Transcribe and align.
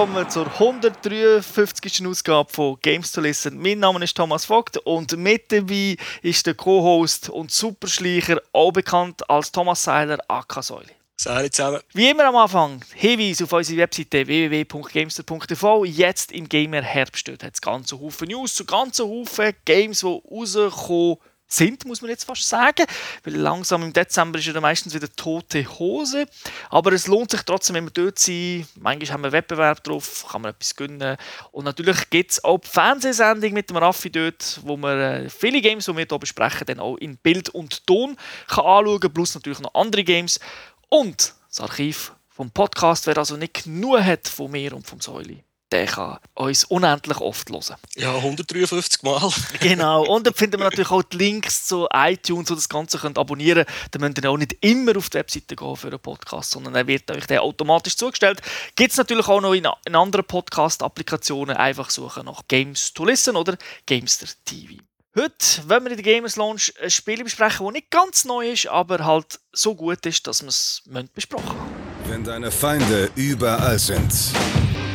Willkommen 0.00 0.30
zur 0.30 0.46
153. 0.46 2.06
Ausgabe 2.06 2.50
von 2.50 2.78
Games 2.80 3.12
to 3.12 3.20
Listen. 3.20 3.60
Mein 3.60 3.80
Name 3.80 4.02
ist 4.02 4.16
Thomas 4.16 4.46
Vogt 4.46 4.78
und 4.78 5.14
mit 5.18 5.52
dabei 5.52 5.94
ist 6.22 6.46
der 6.46 6.54
Co-Host 6.54 7.28
und 7.28 7.50
Superschleicher, 7.50 8.40
auch 8.50 8.72
bekannt 8.72 9.28
als 9.28 9.52
Thomas 9.52 9.82
Seiler, 9.84 10.18
AK 10.26 10.64
Säule. 10.64 10.88
Salut 11.18 11.52
zusammen. 11.52 11.80
Wie 11.92 12.08
immer 12.08 12.24
am 12.24 12.36
Anfang, 12.36 12.82
Hinweis 12.94 13.42
auf 13.42 13.52
unsere 13.52 13.82
Webseite 13.82 14.26
www.gamester.tv. 14.26 15.84
Jetzt 15.84 16.32
im 16.32 16.48
Gamer 16.48 16.80
Herbst 16.80 17.28
hat 17.28 17.52
es 17.52 17.60
ganze 17.60 18.00
Haufen 18.00 18.28
News 18.28 18.54
zu 18.54 18.64
ganzen 18.64 19.06
Haufen 19.06 19.52
Games, 19.66 20.00
die 20.00 20.06
rauskommen 20.06 21.18
sind, 21.52 21.84
muss 21.84 22.00
man 22.00 22.10
jetzt 22.10 22.24
fast 22.24 22.48
sagen. 22.48 22.86
Weil 23.24 23.36
langsam 23.36 23.82
im 23.82 23.92
Dezember 23.92 24.38
ist 24.38 24.46
ja 24.46 24.60
meistens 24.60 24.94
wieder 24.94 25.10
tote 25.14 25.66
Hose. 25.78 26.26
Aber 26.70 26.92
es 26.92 27.06
lohnt 27.06 27.30
sich 27.30 27.42
trotzdem, 27.42 27.76
wenn 27.76 27.84
wir 27.84 27.90
dort 27.90 28.18
sind. 28.18 28.66
Manchmal 28.76 29.12
haben 29.12 29.22
wir 29.24 29.32
Wettbewerb 29.32 29.82
drauf, 29.84 30.26
kann 30.30 30.42
man 30.42 30.52
etwas 30.52 30.76
gönnen. 30.76 31.16
Und 31.52 31.64
natürlich 31.64 32.10
gibt 32.10 32.32
es 32.32 32.44
auch 32.44 32.58
die 32.58 32.68
Fernsehsendung 32.68 33.52
mit 33.52 33.70
dem 33.70 33.76
Raffi 33.76 34.10
dort, 34.10 34.60
wo 34.62 34.76
man 34.76 34.98
äh, 34.98 35.28
viele 35.28 35.60
Games, 35.60 35.86
die 35.86 35.96
wir 35.96 36.06
hier 36.08 36.18
besprechen, 36.18 36.66
dann 36.66 36.80
auch 36.80 36.96
in 36.96 37.16
Bild 37.16 37.48
und 37.50 37.86
Ton 37.86 38.16
kann 38.46 38.64
anschauen 38.64 39.00
kann. 39.00 39.12
Plus 39.12 39.34
natürlich 39.34 39.60
noch 39.60 39.74
andere 39.74 40.04
Games. 40.04 40.40
Und 40.88 41.34
das 41.48 41.60
Archiv 41.60 42.12
vom 42.28 42.50
Podcast, 42.50 43.06
wer 43.06 43.18
also 43.18 43.36
nicht 43.36 43.64
genug 43.64 44.00
hat 44.00 44.28
von 44.28 44.50
mir 44.50 44.74
und 44.74 44.86
vom 44.86 45.00
Säuli 45.00 45.44
der 45.72 45.86
kann 45.86 46.18
uns 46.34 46.64
unendlich 46.64 47.18
oft 47.18 47.48
hören. 47.50 47.76
Ja, 47.96 48.16
153 48.16 49.02
Mal. 49.02 49.30
genau. 49.60 50.04
Und 50.04 50.26
dann 50.26 50.34
finden 50.34 50.58
wir 50.58 50.64
natürlich 50.64 50.90
auch 50.90 51.02
die 51.02 51.16
Links 51.16 51.66
zu 51.66 51.86
iTunes, 51.92 52.50
wo 52.50 52.54
das 52.54 52.68
Ganze 52.68 52.98
könnt 52.98 53.18
abonnieren 53.18 53.64
könnt. 53.64 53.94
Dann 53.94 54.00
müsst 54.02 54.18
ihr 54.18 54.30
auch 54.30 54.36
nicht 54.36 54.56
immer 54.60 54.96
auf 54.96 55.10
die 55.10 55.18
Webseite 55.18 55.54
gehen 55.54 55.76
für 55.76 55.88
einen 55.88 56.00
Podcast, 56.00 56.50
sondern 56.50 56.74
er 56.74 56.86
wird 56.86 57.10
euch 57.10 57.26
der 57.26 57.42
automatisch 57.42 57.96
zugestellt. 57.96 58.40
Gibt 58.74 58.90
es 58.90 58.96
natürlich 58.96 59.28
auch 59.28 59.40
noch 59.40 59.54
in, 59.54 59.66
in 59.86 59.94
anderen 59.94 60.24
Podcast-Applikationen. 60.24 61.56
Einfach 61.56 61.90
suchen 61.90 62.26
nach 62.26 62.42
Games 62.48 62.92
to 62.92 63.04
Listen 63.04 63.36
oder 63.36 63.56
Gamester 63.86 64.26
TV. 64.44 64.74
Heute 65.16 65.68
wollen 65.68 65.84
wir 65.84 65.90
in 65.90 65.96
der 65.96 66.04
Gamers 66.04 66.36
Launch 66.36 66.72
ein 66.80 66.90
Spiel 66.90 67.24
besprechen, 67.24 67.66
das 67.66 67.72
nicht 67.72 67.90
ganz 67.90 68.24
neu 68.24 68.50
ist, 68.52 68.68
aber 68.68 69.04
halt 69.04 69.40
so 69.52 69.74
gut 69.74 70.06
ist, 70.06 70.24
dass 70.28 70.42
wir 70.42 70.48
es 70.48 70.82
besprochen 71.12 71.48
haben. 71.48 71.70
Wenn 72.06 72.22
deine 72.22 72.52
Feinde 72.52 73.10
überall 73.16 73.78
sind 73.78 74.12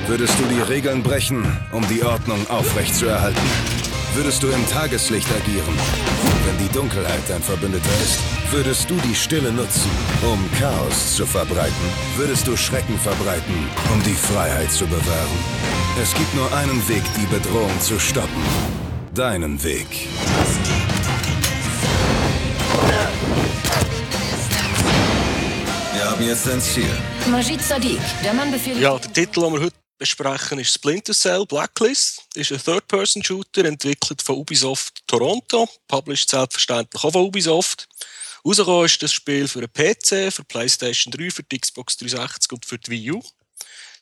Würdest 0.07 0.39
du 0.39 0.43
die 0.45 0.61
Regeln 0.61 1.01
brechen, 1.01 1.43
um 1.71 1.85
die 1.87 2.03
Ordnung 2.03 2.47
aufrechtzuerhalten? 2.47 3.41
Würdest 4.13 4.43
du 4.43 4.47
im 4.49 4.69
Tageslicht 4.69 5.27
agieren, 5.31 5.73
wenn 6.45 6.57
die 6.59 6.71
Dunkelheit 6.71 7.23
dein 7.27 7.41
Verbündeter 7.41 7.89
ist? 8.03 8.19
Würdest 8.51 8.87
du 8.87 8.95
die 8.97 9.15
Stille 9.15 9.51
nutzen, 9.51 9.89
um 10.21 10.39
Chaos 10.59 11.15
zu 11.15 11.25
verbreiten? 11.25 11.89
Würdest 12.17 12.45
du 12.45 12.55
Schrecken 12.55 12.99
verbreiten, 12.99 13.67
um 13.91 14.03
die 14.03 14.13
Freiheit 14.13 14.71
zu 14.71 14.85
bewahren? 14.85 15.39
Es 15.99 16.13
gibt 16.13 16.35
nur 16.35 16.53
einen 16.55 16.87
Weg, 16.87 17.03
die 17.17 17.25
Bedrohung 17.25 17.79
zu 17.79 17.99
stoppen. 17.99 18.43
Deinen 19.15 19.61
Weg. 19.63 19.87
Wir 25.93 26.11
haben 26.11 26.23
jetzt 26.23 26.47
ein 26.47 26.61
Ziel. 26.61 26.85
Majid 27.31 27.61
Sadiq, 27.63 27.99
der 28.23 28.35
Mann 28.35 28.51
befehligt... 28.51 28.81
Ja, 28.81 28.99
der 28.99 29.11
Titel, 29.11 29.41
den 29.41 29.53
wir 29.53 29.61
heute 29.61 29.84
besprechen, 29.97 30.59
ist 30.59 30.73
Splinter 30.73 31.13
Cell 31.13 31.45
Blacklist. 31.45 32.23
Ist 32.35 32.51
ein 32.51 32.61
Third-Person-Shooter, 32.61 33.65
entwickelt 33.65 34.21
von 34.21 34.37
Ubisoft 34.37 35.01
Toronto. 35.07 35.69
Published 35.87 36.29
selbstverständlich 36.29 37.03
auch 37.03 37.11
von 37.11 37.25
Ubisoft. 37.25 37.87
Rausgekommen 38.45 38.85
ist 38.85 39.01
das 39.01 39.13
Spiel 39.13 39.47
für 39.47 39.59
einen 39.59 39.73
PC, 39.73 40.31
für 40.31 40.43
PlayStation 40.43 41.11
3, 41.11 41.31
für 41.31 41.43
die 41.43 41.59
Xbox 41.59 41.97
360 41.97 42.51
und 42.51 42.65
für 42.65 42.77
die 42.77 42.91
Wii 42.91 43.11
U. 43.13 43.23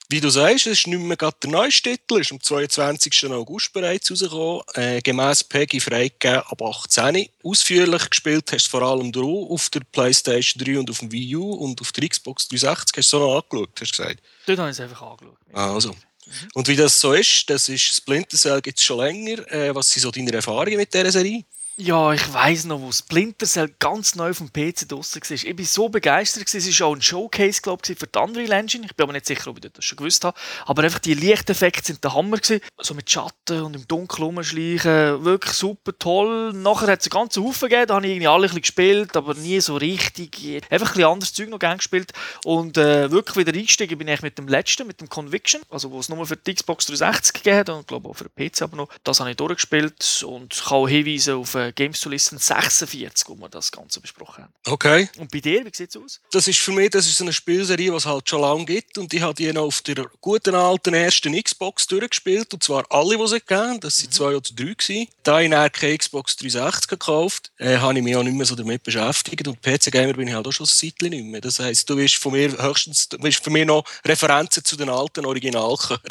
Wie 0.09 0.19
du 0.19 0.29
sagst, 0.29 0.67
es 0.67 0.79
ist 0.79 0.87
nicht 0.87 0.99
mehr 0.99 1.17
gerade 1.17 1.37
der 1.41 1.49
neueste 1.49 1.97
Titel, 1.97 2.19
ist 2.19 2.31
am 2.31 2.41
22. 2.41 3.31
August 3.31 3.73
bereits 3.73 4.11
rausgekommen, 4.11 4.61
äh, 4.75 5.01
gemäss 5.01 5.43
PEGI 5.43 5.79
freigegeben 5.79 6.39
ab 6.39 6.61
18. 6.61 7.29
Ausführlich 7.43 8.09
gespielt 8.09 8.51
hast 8.51 8.65
du 8.65 8.69
vor 8.69 8.81
allem 8.83 9.11
du 9.11 9.47
auf 9.49 9.69
der 9.69 9.81
PlayStation 9.91 10.63
3 10.63 10.79
und 10.79 10.89
auf 10.89 10.99
dem 10.99 11.11
Wii 11.11 11.35
U 11.37 11.53
und 11.53 11.81
auf 11.81 11.91
der 11.93 12.07
Xbox 12.07 12.47
360 12.49 12.97
hast 12.97 13.13
du 13.13 13.17
so 13.17 13.19
noch 13.19 13.35
angeschaut, 13.41 13.69
hast 13.79 13.97
du 13.97 14.03
gesagt? 14.03 14.19
Dort 14.45 14.59
habe 14.59 14.69
ich 14.69 14.77
es 14.77 14.79
einfach 14.81 15.01
angeschaut. 15.01 15.37
Also. 15.53 15.89
Mhm. 15.91 16.49
Und 16.53 16.67
wie 16.67 16.75
das 16.75 16.99
so 16.99 17.13
ist, 17.13 17.49
das 17.49 17.69
ist 17.69 17.95
Splinter 17.95 18.37
Cell 18.37 18.61
gibt 18.61 18.79
es 18.79 18.83
schon 18.83 18.99
länger. 18.99 19.51
Äh, 19.51 19.73
was 19.73 19.91
sind 19.91 20.01
so 20.01 20.11
deine 20.11 20.31
Erfahrungen 20.31 20.77
mit 20.77 20.93
dieser 20.93 21.11
Serie? 21.11 21.43
Ja, 21.75 22.13
ich 22.13 22.31
weiß 22.31 22.65
noch, 22.65 22.81
wo 22.81 22.91
Splinter 22.91 23.47
Cell 23.47 23.73
ganz 23.79 24.13
neu 24.13 24.31
vom 24.35 24.53
PC 24.53 24.87
draussen 24.87 25.21
war. 25.23 25.31
Ich 25.31 25.57
war 25.57 25.65
so 25.65 25.89
begeistert. 25.89 26.53
Es 26.53 26.79
war 26.79 26.87
auch 26.87 26.95
ein 26.95 27.01
Showcase 27.01 27.61
glaub, 27.63 27.83
für 27.83 27.95
die 27.95 28.19
Unreal 28.19 28.51
Engine. 28.51 28.85
Ich 28.85 28.95
bin 28.95 29.05
aber 29.05 29.13
nicht 29.13 29.25
sicher, 29.25 29.49
ob 29.49 29.57
ich 29.57 29.71
das 29.71 29.83
schon 29.83 29.95
gewusst 29.95 30.23
habe. 30.23 30.37
Aber 30.67 30.83
einfach 30.83 30.99
die 30.99 31.15
Lichteffekte 31.15 31.83
sind 31.83 32.03
der 32.03 32.13
Hammer. 32.13 32.37
So 32.77 32.93
mit 32.93 33.09
Schatten 33.09 33.63
und 33.63 33.75
im 33.75 33.87
Dunkeln 33.87 34.23
rumschleichen. 34.23 35.25
Wirklich 35.25 35.53
super 35.53 35.97
toll. 35.97 36.53
Nachher 36.53 36.91
hat 36.91 37.01
es 37.01 37.07
einen 37.11 37.21
ganzen 37.21 37.43
Haufen 37.43 37.67
gegeben. 37.67 37.87
Da 37.87 37.95
habe 37.95 38.05
ich 38.05 38.11
irgendwie 38.11 38.27
alle 38.27 38.47
ein 38.47 38.61
gespielt, 38.61 39.17
aber 39.17 39.33
nie 39.33 39.59
so 39.59 39.75
richtig. 39.75 40.61
Einfach 40.69 40.89
ein 40.89 40.93
bisschen 40.93 41.09
anderes 41.09 41.33
Zeug 41.33 41.49
noch 41.49 41.57
gerne 41.57 41.77
gespielt. 41.77 42.11
Und 42.45 42.77
äh, 42.77 43.09
wirklich 43.09 43.35
wieder 43.35 43.57
eingestiegen 43.57 43.97
bin 43.97 44.09
ich 44.09 44.21
mit 44.21 44.37
dem 44.37 44.47
letzten, 44.47 44.85
mit 44.85 45.01
dem 45.01 45.09
Conviction. 45.09 45.61
Also, 45.71 45.89
wo 45.89 45.99
es 45.99 46.07
nur 46.07 46.23
für 46.27 46.37
die 46.37 46.53
Xbox 46.53 46.85
360 46.85 47.33
gegeben 47.33 47.57
hat 47.57 47.69
und 47.69 47.87
glaube 47.87 48.09
auch 48.09 48.13
für 48.13 48.29
den 48.29 48.51
PC 48.51 48.61
aber 48.61 48.77
noch. 48.77 48.89
Das 49.03 49.19
habe 49.19 49.31
ich 49.31 49.37
durchgespielt 49.37 50.23
und 50.27 50.53
kann 50.63 50.77
auch 50.77 50.87
hinweisen 50.87 51.33
auf 51.33 51.62
äh, 51.67 51.71
Games 51.73 51.99
to 51.99 52.09
Listen 52.09 52.37
46, 52.37 53.27
wo 53.29 53.35
wir 53.35 53.49
das 53.49 53.71
Ganze 53.71 53.99
besprochen 53.99 54.43
haben. 54.43 54.53
Okay. 54.65 55.09
Und 55.17 55.31
bei 55.31 55.39
dir, 55.39 55.65
wie 55.65 55.71
sieht 55.73 55.89
es 55.89 55.97
aus? 55.97 56.21
Das 56.31 56.47
ist 56.47 56.59
für 56.59 56.71
mich 56.71 56.89
das 56.91 57.07
ist 57.07 57.21
eine 57.21 57.33
Spielserie, 57.33 57.91
die 57.91 57.95
es 57.95 58.05
halt 58.05 58.29
schon 58.29 58.41
lange 58.41 58.65
gibt 58.65 58.97
und 58.97 59.13
ich 59.13 59.21
habe 59.21 59.33
die 59.33 59.51
noch 59.51 59.63
auf 59.63 59.81
der 59.81 60.05
guten 60.21 60.55
alten 60.55 60.93
ersten 60.93 61.41
Xbox 61.41 61.87
durchgespielt 61.87 62.53
und 62.53 62.63
zwar 62.63 62.85
alle, 62.89 63.17
die 63.17 63.27
sie 63.27 63.39
gegeben 63.39 63.79
Das 63.79 63.99
waren 63.99 64.07
mhm. 64.07 64.11
zwei 64.11 64.25
oder 64.25 64.41
drei. 64.41 64.73
Gewesen. 64.73 65.07
Da 65.23 65.39
ich 65.41 65.49
dann 65.49 65.71
keine 65.71 65.97
Xbox 65.97 66.35
360 66.35 66.87
gekauft 66.87 67.51
äh, 67.57 67.77
habe 67.77 67.97
ich 67.97 68.03
mich 68.03 68.15
auch 68.15 68.23
nicht 68.23 68.35
mehr 68.35 68.45
so 68.45 68.55
damit 68.55 68.83
beschäftigt 68.83 69.47
und 69.47 69.61
PC-Gamer 69.61 70.13
bin 70.13 70.27
ich 70.27 70.33
halt 70.33 70.47
auch 70.47 70.51
schon 70.51 70.65
ein 70.65 70.69
Zeitchen 70.69 71.09
nicht 71.09 71.25
mehr. 71.25 71.41
Das 71.41 71.59
heisst, 71.59 71.89
du 71.89 71.95
bist 71.95 72.15
von 72.15 72.33
mir 72.33 72.51
höchstens, 72.61 73.09
du 73.09 73.17
bist 73.17 73.43
für 73.43 73.49
mich 73.49 73.65
noch 73.65 73.83
Referenzen 74.05 74.63
zu 74.63 74.75
den 74.75 74.89
alten 74.89 75.25
Originalchören. 75.25 76.01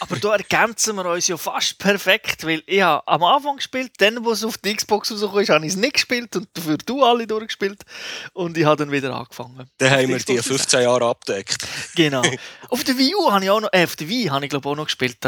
Aber 0.00 0.16
da 0.16 0.34
ergänzen 0.36 0.96
wir 0.96 1.06
uns 1.06 1.28
ja 1.28 1.36
fast 1.36 1.78
perfekt, 1.78 2.44
weil 2.44 2.62
ich 2.66 2.82
habe 2.82 3.06
am 3.06 3.22
Anfang 3.24 3.56
gespielt, 3.56 3.92
dann, 3.98 4.24
wo 4.24 4.32
es 4.32 4.44
auf 4.44 4.58
die 4.58 4.74
Xbox 4.74 4.83
rausgekommen 4.90 5.42
ist, 5.42 5.48
habe 5.48 5.66
ich 5.66 5.72
es 5.72 5.76
nicht 5.76 5.94
gespielt 5.94 6.34
und 6.36 6.48
dafür 6.54 6.76
du 6.78 7.04
alle 7.04 7.26
durchgespielt 7.26 7.82
und 8.32 8.56
ich 8.56 8.64
habe 8.64 8.76
dann 8.76 8.92
wieder 8.92 9.14
angefangen. 9.14 9.68
Dann 9.78 9.90
haben 9.90 10.08
wir 10.08 10.18
die 10.18 10.38
15 10.38 10.82
Jahre 10.82 11.06
abgedeckt. 11.06 11.56
Genau. 11.94 12.22
auf 12.68 12.84
der 12.84 12.96
Wii 12.96 13.14
U 13.16 13.30
habe 13.30 13.44
ich 13.44 13.50
auch 13.50 13.60
noch, 13.60 13.72
äh, 13.72 13.84
auf 13.84 13.96
der 13.96 14.08
Wii 14.08 14.26
habe 14.26 14.44
ich 14.44 14.50
glaube 14.50 14.68
auch 14.68 14.76
noch 14.76 14.86
gespielt. 14.86 15.18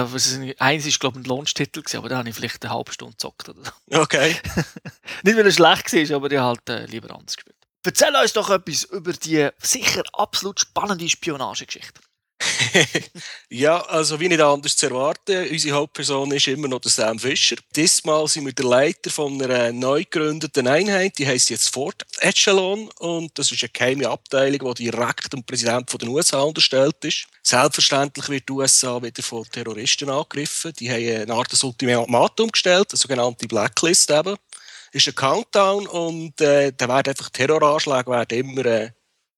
Eins 0.59 0.87
ist 0.87 1.01
glaube 1.01 1.19
ich 1.19 1.27
ein 1.27 1.29
Launch-Titel 1.29 1.83
aber 1.97 2.09
da 2.09 2.19
habe 2.19 2.29
ich 2.29 2.35
vielleicht 2.35 2.65
eine 2.65 2.75
halbe 2.75 2.93
Stunde 2.93 3.13
gezockt 3.13 3.49
oder 3.49 3.61
so. 3.65 4.01
Okay. 4.01 4.37
nicht 5.23 5.37
weil 5.37 5.47
er 5.47 5.53
schlecht 5.53 5.93
war, 5.93 6.17
aber 6.17 6.31
ich 6.31 6.39
habe 6.39 6.59
halt 6.69 6.69
äh, 6.69 6.87
lieber 6.87 7.15
anders 7.15 7.37
gespielt. 7.37 7.57
Erzähl 7.85 8.17
uns 8.21 8.33
doch 8.33 8.51
etwas 8.51 8.83
über 8.85 9.13
die 9.13 9.49
sicher 9.59 10.03
absolut 10.13 10.59
spannende 10.59 11.09
Spionagegeschichte. 11.09 12.01
ja, 13.51 13.81
also 13.87 14.21
wie 14.21 14.29
nicht 14.29 14.41
anders 14.41 14.77
zu 14.77 14.87
erwarten, 14.87 15.49
unsere 15.51 15.77
Hauptperson 15.77 16.33
ist 16.33 16.49
immer 16.49 16.69
noch 16.69 16.81
der 16.81 16.91
Sam 16.91 17.19
Fischer. 17.19 17.57
Diesmal 17.75 18.27
sind 18.29 18.45
wir 18.45 18.53
der 18.53 18.67
Leiter 18.67 19.11
von 19.11 19.41
einer 19.41 19.73
neu 19.73 20.05
gegründeten 20.05 20.67
Einheit, 20.67 21.19
die 21.19 21.27
heißt 21.27 21.51
jetzt 21.51 21.73
Fort 21.73 22.05
Echelon 22.21 22.91
und 22.99 23.39
das 23.39 23.53
ist 23.53 23.63
eine 23.63 23.71
geheime 23.71 24.09
Abteilung, 24.09 24.75
die 24.75 24.91
direkt 24.91 25.33
dem 25.33 25.45
Präsidenten 25.45 25.99
der 25.99 26.09
USA 26.09 26.43
unterstellt 26.43 26.97
ist. 27.05 27.27
Selbstverständlich 27.43 28.29
wird 28.29 28.49
die 28.49 28.53
USA 28.53 29.03
wieder 29.03 29.23
von 29.23 29.45
Terroristen 29.51 30.11
angegriffen. 30.11 30.73
Die 30.79 30.91
haben 30.91 31.23
eine 31.23 31.33
Art 31.33 31.65
Ultimatum 31.65 32.51
gestellt, 32.51 32.89
eine 32.91 32.99
sogenannte 32.99 33.47
Blacklist 33.47 34.11
eben 34.11 34.37
ist 34.93 35.09
ein 35.09 35.15
Countdown 35.15 35.87
und 35.87 36.41
äh, 36.41 36.73
da 36.75 36.89
werden 36.89 37.11
einfach 37.11 37.29
Terroranschläge 37.29 38.11
werden 38.11 38.39
immer 38.39 38.65
äh, 38.65 38.91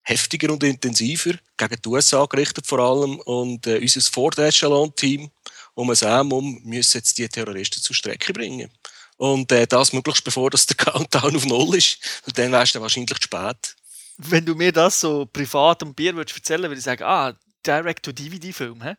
heftiger 0.09 0.53
und 0.53 0.63
intensiver 0.65 1.35
gegen 1.57 1.83
die 1.83 1.89
USA 1.89 2.25
gerichtet 2.27 2.67
vor 2.67 2.79
allem 2.79 3.19
und 3.21 3.67
äh, 3.67 3.79
unser 3.79 4.01
Ford-Echelon-Team 4.01 5.31
um 5.75 5.95
Sam 5.95 6.33
um 6.33 6.61
müssen 6.65 6.99
jetzt 6.99 7.19
die 7.19 7.29
Terroristen 7.29 7.81
zur 7.81 7.95
Strecke 7.95 8.33
bringen. 8.33 8.71
Und 9.17 9.53
äh, 9.53 9.67
das 9.67 9.93
möglichst 9.93 10.25
bevor 10.25 10.51
das 10.51 10.67
der 10.67 10.77
Countdown 10.77 11.37
auf 11.37 11.47
Null 11.47 11.77
ist. 11.77 11.99
Und 12.27 12.39
dann 12.39 12.53
wärst 12.53 12.75
du 12.75 12.81
wahrscheinlich 12.81 13.17
zu 13.17 13.23
spät. 13.23 13.77
Wenn 14.17 14.45
du 14.45 14.55
mir 14.55 14.73
das 14.73 15.01
so 15.01 15.27
privat 15.27 15.83
am 15.83 15.95
Bier 15.95 16.17
würdest 16.17 16.37
erzählen, 16.37 16.63
würde 16.63 16.79
ich 16.79 16.85
sagen, 16.85 17.05
ah, 17.05 17.37
Direct-to-DVD-Film, 17.67 18.83
hä? 18.83 18.95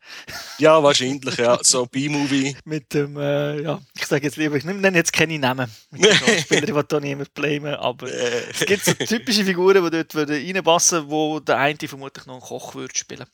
Ja, 0.58 0.82
wahrscheinlich, 0.84 1.38
ja. 1.38 1.58
So 1.62 1.86
B-Movie. 1.86 2.56
Mit 2.66 2.94
dem, 2.94 3.18
äh, 3.18 3.62
ja, 3.62 3.80
ich 3.96 4.06
sage 4.06 4.26
jetzt 4.26 4.38
lieber, 4.38 4.56
ich 4.56 4.66
nenne 4.66 4.98
jetzt 4.98 5.14
keine 5.14 5.40
Namen. 5.40 5.70
Mit 5.92 6.06
den 6.06 6.40
Spielern, 6.40 6.66
die 6.66 6.88
da 6.88 7.00
niemand 7.00 7.34
blamen, 7.34 7.76
aber 7.76 8.08
es 8.12 8.60
gibt 8.66 8.86
so 8.86 8.94
typische 8.94 9.46
Figuren, 9.46 9.84
die 9.84 10.04
dort 10.04 10.16
reinpassen 10.30 11.00
würden, 11.00 11.10
wo 11.10 11.40
der 11.40 11.58
eine 11.58 11.78
vermutlich 11.88 12.26
noch 12.26 12.36
einen 12.36 12.44
Koch 12.44 12.76
würde 12.76 12.96
spielen. 12.96 13.26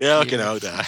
Ja, 0.00 0.22
genau 0.22 0.58
der. 0.58 0.78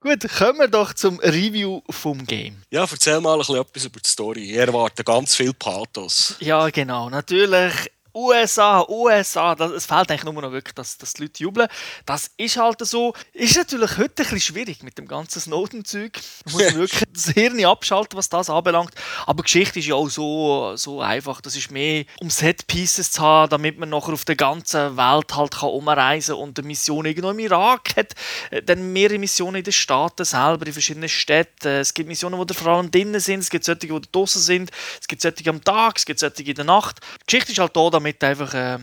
Gut, 0.00 0.28
kommen 0.36 0.58
wir 0.58 0.68
doch 0.68 0.92
zum 0.94 1.20
Review 1.20 1.80
vom 1.90 2.24
Game. 2.24 2.62
Ja, 2.70 2.86
erzähl 2.90 3.20
mal 3.20 3.34
ein 3.34 3.38
bisschen 3.38 3.56
etwas 3.56 3.84
über 3.84 4.00
die 4.00 4.08
Story. 4.08 4.50
Ich 4.50 4.56
erwarte 4.56 5.04
ganz 5.04 5.36
viel 5.36 5.52
Pathos. 5.52 6.34
Ja, 6.40 6.68
genau. 6.70 7.08
Natürlich 7.08 7.72
USA, 8.14 8.84
USA, 8.88 9.54
das, 9.54 9.70
es 9.72 9.86
fehlt 9.86 10.10
eigentlich 10.10 10.24
nur 10.24 10.40
noch 10.40 10.52
wirklich, 10.52 10.74
dass, 10.74 10.98
dass 10.98 11.14
die 11.14 11.22
Leute 11.22 11.42
jubeln. 11.42 11.68
Das 12.06 12.30
ist 12.36 12.56
halt 12.56 12.84
so. 12.86 13.14
Ist 13.32 13.56
natürlich 13.56 13.92
heute 13.98 14.22
ein 14.22 14.30
bisschen 14.30 14.40
schwierig 14.40 14.82
mit 14.82 14.98
dem 14.98 15.06
ganzen 15.06 15.40
Snowden-Zeug. 15.40 16.18
Man 16.46 16.54
muss 16.54 16.74
wirklich 16.74 17.02
das 17.12 17.28
Hirn 17.30 17.64
abschalten, 17.64 18.16
was 18.16 18.28
das 18.28 18.50
anbelangt. 18.50 18.94
Aber 19.26 19.42
Geschichte 19.42 19.78
ist 19.78 19.86
ja 19.86 19.94
auch 19.94 20.08
so, 20.08 20.76
so 20.76 21.00
einfach. 21.00 21.40
Das 21.40 21.56
ist 21.56 21.70
mehr, 21.70 22.04
um 22.20 22.30
Set-Pieces 22.30 23.12
zu 23.12 23.22
haben, 23.22 23.50
damit 23.50 23.78
man 23.78 23.90
nachher 23.90 24.12
auf 24.12 24.24
der 24.24 24.36
ganzen 24.36 24.96
Welt 24.96 25.36
halt 25.36 25.52
kann 25.52 25.70
umreisen 25.70 26.34
kann 26.34 26.42
und 26.44 26.58
eine 26.58 26.66
Mission 26.66 27.06
irgendwo 27.06 27.30
im 27.30 27.38
Irak 27.38 27.96
hat. 27.96 28.14
Äh, 28.50 28.62
dann 28.62 28.92
mehrere 28.92 29.18
Missionen 29.18 29.56
in 29.56 29.64
den 29.64 29.72
Staaten 29.72 30.24
selber, 30.24 30.66
in 30.66 30.72
verschiedenen 30.72 31.08
Städten. 31.08 31.68
Es 31.68 31.94
gibt 31.94 32.08
Missionen, 32.08 32.38
wo 32.38 32.44
die 32.44 32.54
Frauen 32.54 32.90
drinnen 32.90 33.20
sind, 33.20 33.40
es 33.40 33.50
gibt 33.50 33.64
solche, 33.64 33.80
die 33.86 34.00
draußen 34.12 34.40
sind, 34.40 34.70
es 35.00 35.08
gibt 35.08 35.22
solche 35.22 35.48
am 35.50 35.62
Tag, 35.62 35.98
es 35.98 36.06
gibt 36.06 36.20
solche 36.20 36.42
in 36.42 36.54
der 36.54 36.64
Nacht. 36.64 37.00
Die 37.22 37.26
Geschichte 37.26 37.52
ist 37.52 37.58
halt 37.58 37.76
da, 37.76 37.90
damit 37.90 38.07
damit 38.08 38.24
einfach 38.24 38.54
äh, 38.54 38.78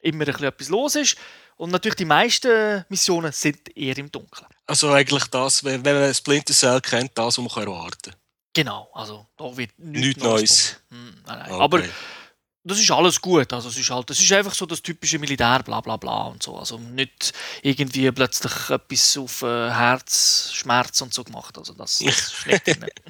immer 0.00 0.26
ein 0.28 0.44
etwas 0.44 0.68
los 0.68 0.94
ist. 0.94 1.16
Und 1.56 1.70
natürlich 1.70 1.96
die 1.96 2.06
meisten 2.06 2.84
Missionen 2.88 3.32
sind 3.32 3.76
eher 3.76 3.96
im 3.98 4.10
Dunkeln. 4.10 4.46
Also 4.66 4.90
eigentlich 4.92 5.24
das, 5.26 5.62
wenn, 5.62 5.82
man 5.82 6.14
Splinter 6.14 6.54
Cell 6.54 6.80
kennt, 6.80 7.16
das, 7.16 7.36
was 7.36 7.54
man 7.54 7.64
erwarten 7.64 8.12
kann. 8.12 8.20
Genau, 8.52 8.90
also 8.94 9.26
da 9.36 9.56
wird 9.56 9.78
nichts, 9.78 10.06
nichts 10.06 10.22
Neues. 10.22 10.76
Hm, 10.90 11.22
nein, 11.26 11.38
nein. 11.38 11.52
Okay. 11.52 11.62
Aber 11.62 11.82
das 12.64 12.80
ist 12.80 12.90
alles 12.90 13.20
gut. 13.20 13.52
Also 13.52 13.68
es 13.68 13.76
ist 13.76 13.90
halt, 13.90 14.10
das 14.10 14.20
ist 14.20 14.32
einfach 14.32 14.54
so 14.54 14.66
das 14.66 14.82
typische 14.82 15.18
Militär, 15.18 15.62
bla 15.62 15.80
bla 15.80 15.96
bla 15.96 16.24
und 16.24 16.42
so. 16.42 16.56
Also 16.56 16.78
nicht 16.78 17.32
irgendwie 17.62 18.10
plötzlich 18.10 18.70
etwas 18.70 19.16
auf 19.18 19.42
äh, 19.42 19.70
Herzschmerz 19.70 21.00
und 21.02 21.14
so 21.14 21.24
gemacht. 21.24 21.56
Also 21.58 21.74
das, 21.74 21.98
das 21.98 22.32
ist 22.46 22.46
nicht. 22.46 23.02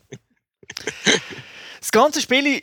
Das 1.80 1.90
ganze 1.92 2.20
Spiel 2.20 2.62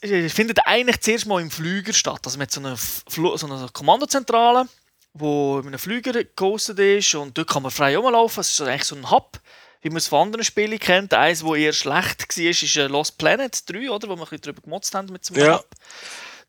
äh, 0.00 0.28
findet 0.28 0.66
eigentlich 0.66 1.00
zuerst 1.00 1.26
mal 1.26 1.40
im 1.40 1.50
Flüger 1.50 1.92
statt. 1.92 2.20
Also 2.24 2.38
mit 2.38 2.50
so 2.50 2.60
einer, 2.60 2.76
so 2.76 3.46
einer 3.46 3.68
Kommandozentrale, 3.72 4.66
wo 5.12 5.58
in 5.60 5.68
einem 5.68 5.78
Flüger 5.78 6.24
gehostet 6.24 6.78
ist 6.78 7.14
und 7.14 7.36
dort 7.36 7.48
kann 7.48 7.62
man 7.62 7.70
frei 7.70 7.96
rumlaufen. 7.96 8.40
Es 8.40 8.50
ist 8.50 8.60
eigentlich 8.62 8.84
so 8.84 8.96
ein 8.96 9.10
Hub, 9.10 9.38
wie 9.82 9.90
man 9.90 9.98
es 9.98 10.08
von 10.08 10.22
anderen 10.22 10.44
Spielen 10.44 10.78
kennt. 10.78 11.12
Eins, 11.12 11.40
das 11.40 11.56
eher 11.56 11.72
schlecht 11.74 12.36
war, 12.36 12.44
ist 12.44 12.76
äh, 12.76 12.86
Lost 12.86 13.18
Planet 13.18 13.70
3, 13.70 13.90
oder? 13.90 14.08
wo 14.08 14.16
wir 14.16 14.22
ein 14.22 14.24
bisschen 14.24 14.40
darüber 14.42 14.62
gemotzt 14.62 14.94
haben 14.94 15.12
mit 15.12 15.24
so 15.24 15.34
einem 15.34 15.44
ja. 15.44 15.58
Hub. 15.58 15.68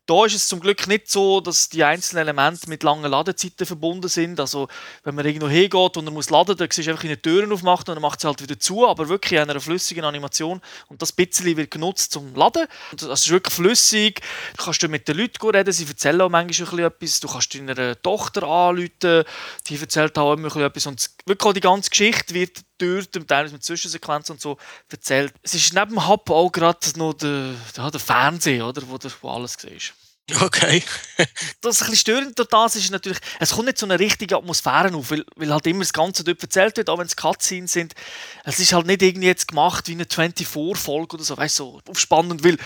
Da 0.06 0.24
ist 0.24 0.36
es 0.36 0.46
zum 0.46 0.60
Glück 0.60 0.86
nicht 0.86 1.10
so, 1.10 1.40
dass 1.40 1.68
die 1.68 1.82
einzelnen 1.82 2.22
Elemente 2.22 2.68
mit 2.68 2.84
langen 2.84 3.10
Ladezeiten 3.10 3.66
verbunden 3.66 4.08
sind. 4.08 4.38
Also, 4.38 4.68
wenn 5.02 5.16
man 5.16 5.26
irgendwo 5.26 5.48
hingeht 5.48 5.96
und 5.96 6.06
er 6.06 6.12
muss 6.12 6.30
laden, 6.30 6.56
dann 6.56 6.68
siehst 6.70 6.86
du 6.86 6.92
einfach 6.92 7.04
eine 7.04 7.20
Türen 7.20 7.52
aufmachen 7.52 7.88
und 7.88 7.96
dann 7.96 8.02
macht 8.02 8.20
sie 8.20 8.28
halt 8.28 8.40
wieder 8.40 8.58
zu, 8.58 8.86
aber 8.86 9.08
wirklich 9.08 9.32
in 9.32 9.50
einer 9.50 9.60
flüssigen 9.60 10.04
Animation. 10.04 10.60
Und 10.86 11.02
das 11.02 11.10
bisschen 11.10 11.56
wird 11.56 11.72
genutzt 11.72 12.12
zum 12.12 12.36
Laden. 12.36 12.66
Und 12.92 13.02
das 13.02 13.22
ist 13.22 13.30
wirklich 13.30 13.54
flüssig. 13.54 14.20
Du 14.56 14.64
kannst 14.64 14.86
mit 14.88 15.08
den 15.08 15.18
Leuten 15.18 15.50
reden, 15.50 15.72
sie 15.72 15.86
erzählen 15.86 16.20
auch 16.20 16.30
manchmal 16.30 16.84
etwas. 16.84 17.18
Du 17.18 17.26
kannst 17.26 17.52
deiner 17.54 18.00
Tochter 18.00 18.44
anrufen, 18.44 19.24
die 19.66 19.76
erzählt 19.76 20.16
auch 20.18 20.34
immer 20.34 20.54
etwas. 20.54 20.86
Und 20.86 21.10
wirklich 21.26 21.48
auch 21.48 21.52
die 21.52 21.60
ganze 21.60 21.90
Geschichte 21.90 22.32
wird 22.32 22.60
durch, 22.78 23.08
teilweise 23.10 23.54
mit 23.54 23.64
Zwischensequenzen 23.64 24.34
und 24.34 24.40
so 24.40 24.56
erzählt. 24.90 25.32
Es 25.42 25.54
ist 25.54 25.72
neben 25.74 25.90
dem 25.90 26.08
Hub 26.08 26.28
auch 26.30 26.50
gerade 26.50 26.78
noch 26.96 27.14
der, 27.14 27.54
ja, 27.76 27.90
der 27.90 28.00
Fernseher, 28.00 28.66
oder, 28.66 28.82
wo, 28.88 28.98
der, 28.98 29.10
wo 29.20 29.30
alles 29.30 29.56
siehst. 29.58 29.94
Okay. 30.40 30.82
das 31.60 31.82
ein 31.82 31.90
bisschen 31.90 31.96
störend 31.96 32.38
durch 32.38 32.48
das 32.48 32.74
ist 32.74 32.90
natürlich, 32.90 33.18
es 33.38 33.52
kommt 33.52 33.66
nicht 33.66 33.78
so 33.78 33.86
eine 33.86 33.98
richtige 33.98 34.36
Atmosphäre 34.36 34.92
auf, 34.92 35.10
weil, 35.10 35.24
weil 35.36 35.52
halt 35.52 35.66
immer 35.68 35.80
das 35.80 35.92
Ganze 35.92 36.24
dort 36.24 36.42
erzählt 36.42 36.76
wird, 36.76 36.90
auch 36.90 36.98
wenn 36.98 37.06
es 37.06 37.14
Cutscenes 37.14 37.72
sind. 37.72 37.94
Es 38.44 38.58
ist 38.58 38.72
halt 38.72 38.86
nicht 38.86 39.02
irgendwie 39.02 39.28
jetzt 39.28 39.46
gemacht 39.46 39.86
wie 39.86 39.92
eine 39.92 40.04
24-Folge 40.04 41.14
oder 41.16 41.24
so, 41.24 41.36
weißt 41.36 41.58
du, 41.60 41.64
so 41.64 41.80
aufspannend, 41.90 42.42
weil 42.42 42.56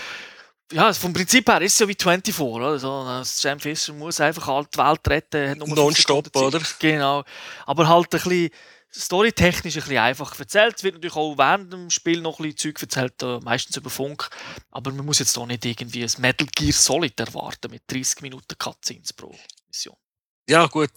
ja, 0.71 0.91
vom 0.93 1.13
Prinzip 1.13 1.49
her 1.49 1.61
ist 1.61 1.73
es 1.73 1.79
ja 1.79 1.87
wie 1.87 1.97
24, 1.99 2.39
oder? 2.39 2.79
So, 2.79 3.21
Sam 3.23 3.59
Fisher 3.59 3.93
muss 3.93 4.19
einfach 4.19 4.47
halt 4.47 4.69
die 4.73 4.79
Welt 4.79 5.07
retten. 5.07 5.59
Non-stop, 5.59 6.35
oder? 6.35 6.61
Genau. 6.79 7.23
Aber 7.65 7.87
halt 7.87 8.05
ein 8.05 8.09
bisschen 8.09 8.49
storytechnisch 8.93 9.75
ein 9.77 9.81
bisschen 9.81 9.97
einfach 9.97 10.37
erzählt. 10.39 10.75
Es 10.77 10.83
wird 10.83 10.95
natürlich 10.95 11.15
auch 11.15 11.37
während 11.37 11.71
dem 11.71 11.89
Spiel 11.89 12.21
noch 12.21 12.39
ein 12.39 12.43
bisschen 12.43 12.73
Zeug 12.73 12.81
erzählt, 12.81 13.21
äh, 13.23 13.39
meistens 13.39 13.77
über 13.77 13.89
Funk. 13.89 14.29
Aber 14.69 14.91
man 14.91 15.05
muss 15.05 15.19
jetzt 15.19 15.37
auch 15.37 15.45
nicht 15.45 15.65
irgendwie 15.65 16.03
ein 16.03 16.11
Metal 16.17 16.47
Gear 16.55 16.73
Solid 16.73 17.19
erwarten 17.19 17.71
mit 17.71 17.83
30 17.87 18.21
Minuten 18.21 18.57
Cutscenes 18.57 19.13
pro 19.13 19.35
Mission. 19.67 19.95
Ja, 20.49 20.67
gut, 20.67 20.91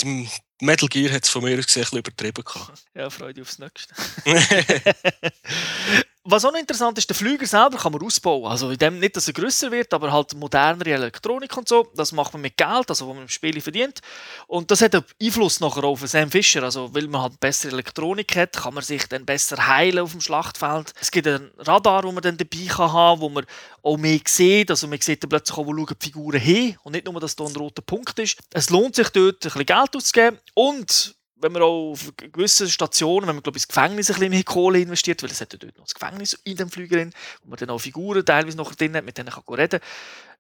Metal 0.61 0.89
Gear 0.89 1.13
hat 1.13 1.25
es 1.25 1.31
von 1.31 1.43
mir 1.43 1.59
aus 1.59 1.67
gesehen 1.67 1.99
übertrieben. 1.99 2.45
Ja, 2.95 3.11
Freude 3.11 3.43
aufs 3.43 3.59
Nächste. 3.59 3.93
Was 6.27 6.43
auch 6.47 6.53
noch 6.53 6.59
interessant 6.59 6.97
ist, 6.97 7.07
der 7.11 7.15
Flüger 7.15 7.47
selber 7.47 7.77
kann 7.77 7.93
man 7.93 8.03
ausbauen. 8.03 8.51
Also 8.51 8.71
in 8.71 8.79
dem 8.79 8.99
nicht, 8.99 9.15
dass 9.15 9.29
er 9.29 9.35
grösser 9.35 9.71
wird, 9.71 9.93
aber 9.93 10.11
halt 10.11 10.33
modernere 10.35 10.93
Elektronik 10.93 11.55
und 11.55 11.69
so. 11.69 11.87
Das 11.95 12.13
macht 12.13 12.33
man 12.33 12.41
mit 12.41 12.57
Geld, 12.57 12.89
also 12.89 13.07
was 13.07 13.15
man 13.15 13.25
im 13.25 13.29
Spiel 13.29 13.61
verdient. 13.61 14.01
Und 14.47 14.71
das 14.71 14.81
hat 14.81 14.95
einen 14.95 15.05
Einfluss 15.21 15.61
nachher 15.61 15.85
auf 15.85 16.01
Sam 16.09 16.31
Fisher. 16.31 16.63
Also 16.63 16.95
weil 16.95 17.09
man 17.09 17.21
halt 17.21 17.41
bessere 17.41 17.73
Elektronik 17.73 18.37
hat, 18.37 18.55
kann 18.55 18.73
man 18.73 18.83
sich 18.83 19.07
dann 19.07 19.27
besser 19.27 19.67
heilen 19.67 19.99
auf 19.99 20.13
dem 20.13 20.23
Schlachtfeld. 20.23 20.95
Es 20.99 21.11
gibt 21.11 21.27
ein 21.27 21.51
Radar, 21.59 22.05
wo 22.05 22.13
man 22.13 22.23
dann 22.23 22.39
dabei 22.39 22.67
kann 22.69 22.91
haben, 22.91 23.21
wo 23.21 23.29
man 23.29 23.45
auch 23.83 23.99
mehr 23.99 24.21
sieht. 24.27 24.71
Also 24.71 24.89
man 24.89 25.03
sieht 25.03 25.23
dann 25.23 25.29
plötzlich 25.29 25.59
auch, 25.59 25.67
wo 25.67 25.75
die 25.75 25.95
Figuren 26.01 26.41
hin 26.41 26.79
und 26.85 26.93
nicht 26.93 27.05
nur, 27.05 27.21
dass 27.21 27.37
da 27.37 27.45
ein 27.45 27.55
roter 27.55 27.83
Punkt 27.83 28.19
ist. 28.19 28.39
Es 28.55 28.71
lohnt 28.71 28.95
sich 28.95 29.11
dort 29.11 29.35
ein 29.35 29.41
bisschen 29.41 29.67
Geld 29.67 29.95
auszugeben 29.95 30.39
und 30.55 31.17
wenn 31.37 31.53
man 31.53 31.63
auch 31.63 31.93
auf 31.93 32.13
gewissen 32.17 32.69
Stationen, 32.69 33.27
wenn 33.27 33.37
man 33.37 33.43
glaube 33.43 33.59
ich, 33.59 33.65
ins 33.65 33.69
Gefängnis 33.69 34.11
ein 34.11 34.15
bisschen 34.15 34.31
mehr 34.31 34.45
Kohle 34.45 34.81
investiert, 34.81 35.23
weil 35.23 35.31
es 35.31 35.41
hat 35.41 35.53
ja 35.53 35.59
dort 35.59 35.77
noch 35.77 35.85
das 35.85 35.95
Gefängnis 35.95 36.35
in 36.45 36.57
dem 36.57 36.71
Flügerin, 36.71 37.13
wo 37.43 37.51
man 37.51 37.59
dann 37.59 37.71
auch 37.71 37.79
Figuren 37.79 38.25
teilweise 38.25 38.57
noch 38.57 38.75
drin 38.75 38.97
hat, 38.97 39.05
mit 39.05 39.19
denen 39.19 39.31
kann 39.31 39.43
reden 39.49 39.81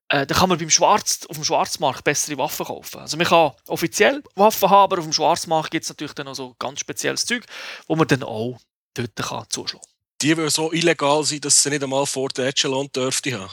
äh, 0.09 0.27
dann 0.27 0.39
kann 0.39 0.49
man 0.49 0.59
beim 0.59 0.71
Schwarz, 0.71 1.27
auf 1.29 1.37
dem 1.37 1.45
Schwarzmarkt 1.45 2.05
bessere 2.05 2.37
Waffen 2.39 2.67
kaufen. 2.67 3.01
Also 3.01 3.17
man 3.17 3.27
kann 3.27 3.53
offiziell 3.69 4.23
Waffen 4.35 4.69
haben, 4.69 4.83
aber 4.85 4.99
auf 4.99 5.05
dem 5.05 5.12
Schwarzmarkt 5.12 5.71
gibt 5.71 5.85
es 5.85 5.89
natürlich 5.89 6.15
dann 6.15 6.29
auch 6.29 6.35
so 6.35 6.55
ganz 6.59 6.81
spezielles 6.81 7.25
Zeug, 7.25 7.45
wo 7.87 7.97
man 7.97 8.06
dann 8.06 8.23
auch 8.23 8.59
dort 8.95 9.17
kann 9.17 9.45
zuschlagen 9.49 9.85
kann 9.85 9.94
die 10.22 10.37
will 10.37 10.50
so 10.50 10.72
illegal 10.72 11.25
sein, 11.25 11.40
dass 11.40 11.62
sie 11.62 11.70
nicht 11.70 11.82
einmal 11.82 12.06
vor 12.06 12.28
der 12.28 12.46
Echelon 12.46 12.88
dürfte 12.94 13.38
haben. 13.38 13.52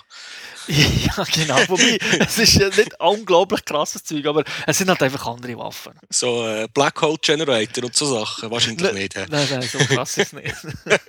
ja, 0.67 1.23
genau. 1.23 1.57
Wobei, 1.67 1.97
es 2.19 2.37
ist 2.37 2.53
ja 2.53 2.69
nicht 2.69 2.99
unglaublich 2.99 3.65
krasses 3.65 4.03
Zeug, 4.03 4.25
aber 4.25 4.43
es 4.67 4.77
sind 4.77 4.89
halt 4.89 5.01
einfach 5.01 5.25
andere 5.27 5.57
Waffen. 5.57 5.93
So 6.09 6.47
äh, 6.47 6.67
Black 6.73 7.01
Hole 7.01 7.17
Generator 7.21 7.83
und 7.83 7.95
so 7.95 8.05
Sachen, 8.05 8.51
wahrscheinlich 8.51 8.93
nicht. 8.93 9.17
He? 9.17 9.25
Nein, 9.29 9.47
nein, 9.49 9.61
so 9.63 9.79
krass 9.79 10.17
ist 10.17 10.27
es 10.27 10.33
nicht. 10.33 10.55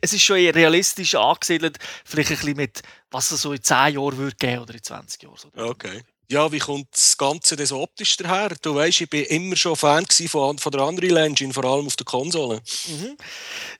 es 0.00 0.12
ist 0.12 0.22
schon 0.22 0.36
eher 0.36 0.54
realistisch 0.54 1.14
angesiedelt, 1.14 1.78
vielleicht 2.04 2.30
ein 2.30 2.36
bisschen 2.36 2.56
mit, 2.56 2.82
was 3.10 3.30
es 3.30 3.42
so 3.42 3.52
in 3.52 3.62
10 3.62 3.94
Jahren 3.94 4.16
würde 4.18 4.36
geben 4.36 4.62
oder 4.62 4.74
in 4.74 4.82
20 4.82 5.22
Jahren. 5.22 5.50
Okay 5.56 6.02
ja, 6.30 6.52
wie 6.52 6.58
kommt 6.58 6.88
das 6.92 7.16
Ganze 7.16 7.56
denn 7.56 7.66
so 7.66 7.80
optisch 7.80 8.16
daher? 8.18 8.50
Du 8.60 8.74
weißt, 8.74 9.00
ich 9.00 9.10
bin 9.10 9.24
immer 9.24 9.56
schon 9.56 9.76
Fan 9.76 10.06
von, 10.06 10.58
von 10.58 10.72
der 10.72 10.84
Unreal 10.84 11.16
Engine, 11.16 11.52
vor 11.54 11.64
allem 11.64 11.86
auf 11.86 11.96
der 11.96 12.04
Konsole. 12.04 12.60
Mhm. 12.86 13.16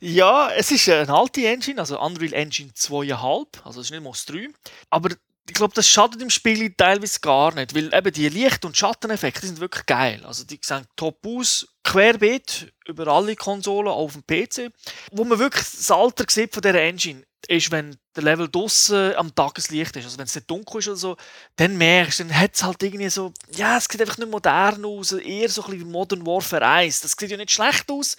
Ja, 0.01 0.51
es 0.51 0.71
ist 0.71 0.89
eine 0.89 1.13
alte 1.13 1.47
Engine, 1.47 1.81
also 1.81 2.01
Unreal 2.01 2.33
Engine 2.33 2.71
2,5, 2.71 3.65
also 3.65 3.81
es 3.81 3.87
ist 3.87 3.91
nicht 3.91 4.03
mal 4.03 4.13
3. 4.13 4.49
Aber 4.89 5.11
ich 5.49 5.55
glaube, 5.55 5.75
das 5.75 5.89
schadet 5.89 6.21
im 6.21 6.31
Spiel 6.31 6.73
teilweise 6.75 7.21
gar 7.21 7.55
nicht, 7.55 7.75
weil 7.75 7.93
eben 7.93 8.13
die 8.13 8.29
Licht- 8.29 8.65
und 8.65 8.77
Schatteneffekte 8.77 9.47
sind 9.47 9.61
wirklich 9.61 9.87
geil. 9.87 10.23
Also 10.25 10.45
die 10.45 10.59
sehen 10.63 10.87
top 10.97 11.27
aus, 11.27 11.67
querbeet 11.85 12.73
über 12.87 13.09
alle 13.09 13.35
Konsolen, 13.35 13.89
auch 13.89 13.97
auf 13.97 14.13
dem 14.13 14.25
PC. 14.27 14.71
Wo 15.13 15.25
man 15.25 15.39
wirklich 15.39 15.65
das 15.65 15.91
Alter 15.91 16.25
sieht 16.29 16.53
von 16.53 16.63
dieser 16.63 16.81
Engine, 16.81 17.25
ist, 17.49 17.71
wenn 17.71 17.97
der 18.15 18.23
Level 18.23 18.49
draussen 18.49 19.15
am 19.17 19.35
Tageslicht 19.35 19.97
ist. 19.97 20.05
Also 20.05 20.19
wenn 20.19 20.27
es 20.27 20.35
nicht 20.35 20.51
dunkel 20.51 20.79
ist 20.79 20.89
oder 20.89 20.97
so, 20.97 21.17
dann 21.57 21.77
merkst 21.77 22.21
du, 22.21 22.25
dann 22.25 22.39
hat 22.39 22.55
es 22.55 22.63
halt 22.63 22.83
irgendwie 22.83 23.09
so, 23.09 23.33
ja, 23.57 23.79
es 23.79 23.87
sieht 23.87 24.01
einfach 24.01 24.19
nicht 24.19 24.31
modern 24.31 24.85
aus, 24.85 25.13
eher 25.13 25.49
so 25.49 25.65
ein 25.65 25.71
bisschen 25.73 25.91
Modern 25.91 26.27
Warfare 26.27 26.67
1. 26.67 27.01
Das 27.01 27.17
sieht 27.19 27.31
ja 27.31 27.37
nicht 27.37 27.51
schlecht 27.51 27.91
aus, 27.91 28.17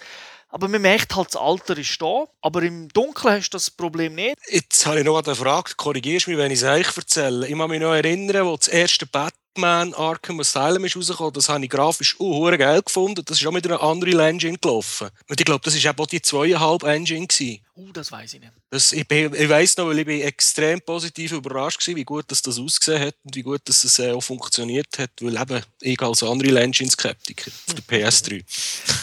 aber 0.48 0.66
man 0.66 0.82
merkt 0.82 1.14
halt, 1.14 1.28
das 1.28 1.36
Alter 1.36 1.78
ist 1.78 2.02
da. 2.02 2.24
Aber 2.42 2.62
im 2.62 2.88
Dunkeln 2.88 3.36
hast 3.36 3.50
du 3.50 3.56
das 3.56 3.70
Problem 3.70 4.16
nicht. 4.16 4.36
Jetzt 4.48 4.84
habe 4.84 4.98
ich 4.98 5.04
noch 5.04 5.22
eine 5.22 5.34
Frage, 5.36 5.72
korrigierst 5.76 6.26
mich, 6.26 6.36
wenn 6.36 6.50
ich 6.50 6.60
es 6.60 6.64
euch 6.64 6.96
erzähle. 6.96 7.46
Ich 7.46 7.56
kann 7.56 7.70
mich 7.70 7.80
noch 7.80 7.94
erinnern, 7.94 8.46
wo 8.46 8.56
das 8.56 8.66
erste 8.66 9.06
Bett 9.06 9.34
Batman 9.54 9.94
Arkham 9.94 10.40
Asylum 10.40 10.84
ist 10.84 10.96
rausgekommen. 10.96 11.32
Das 11.32 11.48
habe 11.48 11.64
ich 11.64 11.70
grafisch 11.70 12.18
uh, 12.20 12.44
geil 12.56 12.82
gefunden. 12.82 13.22
Das 13.24 13.40
ist 13.40 13.46
auch 13.46 13.52
mit 13.52 13.66
einer 13.66 13.82
anderen 13.82 14.20
Engine 14.20 14.56
gelaufen. 14.58 15.08
Und 15.28 15.40
ich 15.40 15.44
glaube, 15.44 15.62
das 15.64 15.82
war 15.82 15.94
auch 15.98 16.06
die 16.06 16.22
zweieinhalb 16.22 16.84
Engine. 16.84 17.26
Gewesen. 17.26 17.60
Uh, 17.76 17.90
das 17.92 18.12
weiß 18.12 18.34
ich 18.34 18.40
nicht. 18.40 18.52
Das, 18.70 18.92
ich 18.92 19.10
ich 19.10 19.48
weiß 19.48 19.76
noch, 19.78 19.86
weil 19.86 19.98
ich 19.98 20.06
bin 20.06 20.20
extrem 20.20 20.80
positiv 20.80 21.32
überrascht 21.32 21.86
war, 21.88 21.96
wie 21.96 22.04
gut 22.04 22.26
das, 22.28 22.42
das 22.42 22.58
ausgesehen 22.58 23.02
hat 23.02 23.14
und 23.24 23.34
wie 23.34 23.42
gut 23.42 23.62
das 23.64 23.98
äh, 23.98 24.12
auch 24.12 24.20
funktioniert 24.20 24.98
hat. 24.98 25.10
Weil 25.20 25.36
eben, 25.36 25.62
ich 25.80 26.00
als 26.00 26.22
andere 26.22 26.60
Engine-Skeptiker 26.60 27.50
auf 27.50 27.74
der 27.74 27.84
PS3. 27.84 28.44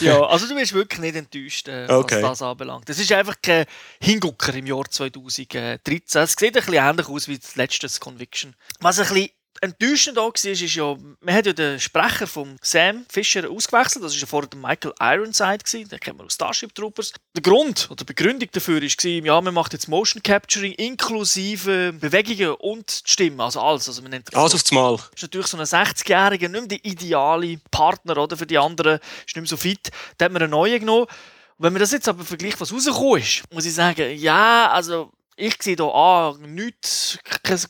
ja, 0.00 0.22
also 0.22 0.46
du 0.46 0.54
bist 0.54 0.72
wirklich 0.72 1.00
nicht 1.00 1.16
enttäuscht, 1.16 1.68
äh, 1.68 1.86
okay. 1.90 2.22
was 2.22 2.38
das 2.38 2.42
anbelangt. 2.42 2.88
Das 2.88 2.98
ist 2.98 3.12
einfach 3.12 3.36
kein 3.42 3.66
Hingucker 4.00 4.54
im 4.54 4.66
Jahr 4.66 4.88
2013. 4.88 6.22
Es 6.22 6.32
sieht 6.32 6.44
ein 6.44 6.52
bisschen 6.52 6.74
ähnlich 6.74 7.08
aus 7.08 7.28
wie 7.28 7.38
das 7.38 7.56
letzte 7.56 7.88
Conviction. 8.00 8.54
Was 8.80 8.98
ein 8.98 9.08
bisschen 9.08 9.28
enttäuschend 9.60 10.18
auch 10.18 10.32
war, 10.32 10.50
ist 10.50 10.74
ja, 10.74 10.96
man 11.20 11.34
hat 11.34 11.46
ja 11.46 11.52
den 11.52 11.80
Sprecher 11.80 12.26
von 12.26 12.56
Sam 12.62 13.04
Fisher 13.08 13.48
ausgewechselt, 13.50 14.04
das 14.04 14.12
war 14.12 14.20
ja 14.20 14.26
vorher 14.26 14.48
der 14.48 14.58
Michael 14.58 14.94
Ironside, 15.00 15.58
gewesen, 15.58 15.88
den 15.88 16.00
kennen 16.00 16.18
wir 16.18 16.24
aus 16.24 16.34
Starship 16.34 16.74
Troopers. 16.74 17.12
Der 17.34 17.42
Grund 17.42 17.86
oder 17.90 18.04
die 18.04 18.04
Begründung 18.04 18.48
dafür 18.52 18.80
war, 18.80 19.10
ja, 19.10 19.40
man 19.40 19.54
macht 19.54 19.72
jetzt 19.72 19.88
Motion 19.88 20.22
Capturing 20.22 20.72
inklusive 20.72 21.92
Bewegungen 21.92 22.54
und 22.54 23.06
die 23.06 23.12
Stimme, 23.12 23.44
also 23.44 23.60
alles. 23.60 23.88
Also 23.88 24.02
man 24.02 24.10
nennt 24.10 24.28
das 24.28 24.34
Alles 24.34 24.54
aufs 24.54 24.72
Mal. 24.72 24.94
ist 25.14 25.22
natürlich 25.22 25.46
so 25.46 25.56
ein 25.56 25.64
60-Jähriger 25.64 26.48
nicht 26.48 26.52
mehr 26.52 26.66
der 26.66 26.84
ideale 26.84 27.58
Partner 27.70 28.16
oder, 28.16 28.36
für 28.36 28.46
die 28.46 28.58
anderen, 28.58 28.98
ist 29.26 29.36
nicht 29.36 29.36
mehr 29.36 29.46
so 29.46 29.56
fit. 29.56 29.90
Da 30.16 30.26
hat 30.26 30.32
man 30.32 30.42
einen 30.42 30.50
neuen 30.50 30.80
genommen. 30.80 31.06
Wenn 31.60 31.72
man 31.72 31.80
das 31.80 31.90
jetzt 31.90 32.08
aber 32.08 32.24
vergleicht, 32.24 32.60
was 32.60 32.72
rausgekommen 32.72 33.20
ist, 33.20 33.42
muss 33.52 33.66
ich 33.66 33.74
sagen, 33.74 34.16
ja, 34.16 34.70
also 34.70 35.10
ich 35.38 35.62
sehe 35.62 35.76
da 35.76 35.84
ah, 35.84 36.36
nichts, 36.40 37.18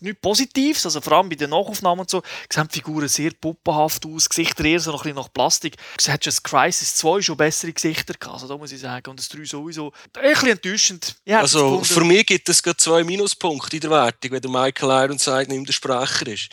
nichts 0.00 0.20
Positives, 0.20 0.86
also 0.86 1.00
vor 1.00 1.12
allem 1.12 1.28
bei 1.28 1.36
den 1.36 1.50
Nachaufnahmen 1.50 2.00
und 2.00 2.10
so, 2.10 2.22
sehen 2.50 2.66
die 2.68 2.78
Figuren 2.78 3.08
sehr 3.08 3.30
puppenhaft 3.38 4.06
aus, 4.06 4.28
Gesichter 4.28 4.64
eher 4.64 4.80
so 4.80 4.90
noch 4.90 5.00
ein 5.00 5.10
bisschen 5.10 5.16
nach 5.16 5.32
Plastik. 5.32 5.76
Es 5.98 6.08
hat 6.08 6.24
schon 6.24 6.30
das 6.30 6.42
Crisis 6.42 6.96
2 6.96 7.20
schon 7.20 7.36
bessere 7.36 7.72
Gesichter 7.72 8.14
gehabt, 8.14 8.34
also 8.34 8.48
da 8.48 8.56
muss 8.56 8.72
ich 8.72 8.80
sagen, 8.80 9.10
und 9.10 9.18
das 9.18 9.28
3 9.28 9.44
sowieso. 9.44 9.92
Ein 10.14 10.32
bisschen 10.32 10.48
enttäuschend. 10.48 11.16
Also 11.28 11.84
für 11.84 12.04
mich 12.04 12.26
gibt 12.26 12.48
es 12.48 12.62
gerade 12.62 12.78
zwei 12.78 13.04
Minuspunkte 13.04 13.76
in 13.76 13.80
der 13.80 13.90
Wertung, 13.90 14.30
wenn 14.30 14.40
der 14.40 14.50
Michael 14.50 15.04
Ironside 15.04 15.48
nicht 15.48 15.48
mehr 15.50 15.64
der 15.64 15.72
Sprecher 15.72 16.26
ist. 16.26 16.48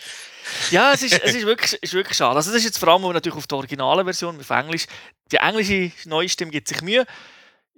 Ja, 0.69 0.93
es 0.93 1.01
ist, 1.01 1.19
es 1.23 1.33
ist, 1.33 1.45
wirklich, 1.45 1.73
ist 1.81 1.93
wirklich 1.93 2.17
schade. 2.17 2.35
Also 2.35 2.51
das 2.51 2.59
ist 2.59 2.65
jetzt 2.65 2.77
vor 2.77 2.89
allem 2.89 3.01
natürlich 3.01 3.37
auf 3.37 3.47
der 3.47 3.57
originalen 3.57 4.05
Version, 4.05 4.39
auf 4.39 4.49
Englisch. 4.49 4.85
Die 5.31 5.37
englische 5.37 5.91
neue 6.05 6.29
Stimme 6.29 6.51
gibt 6.51 6.67
sich 6.67 6.81
Mühe. 6.81 7.05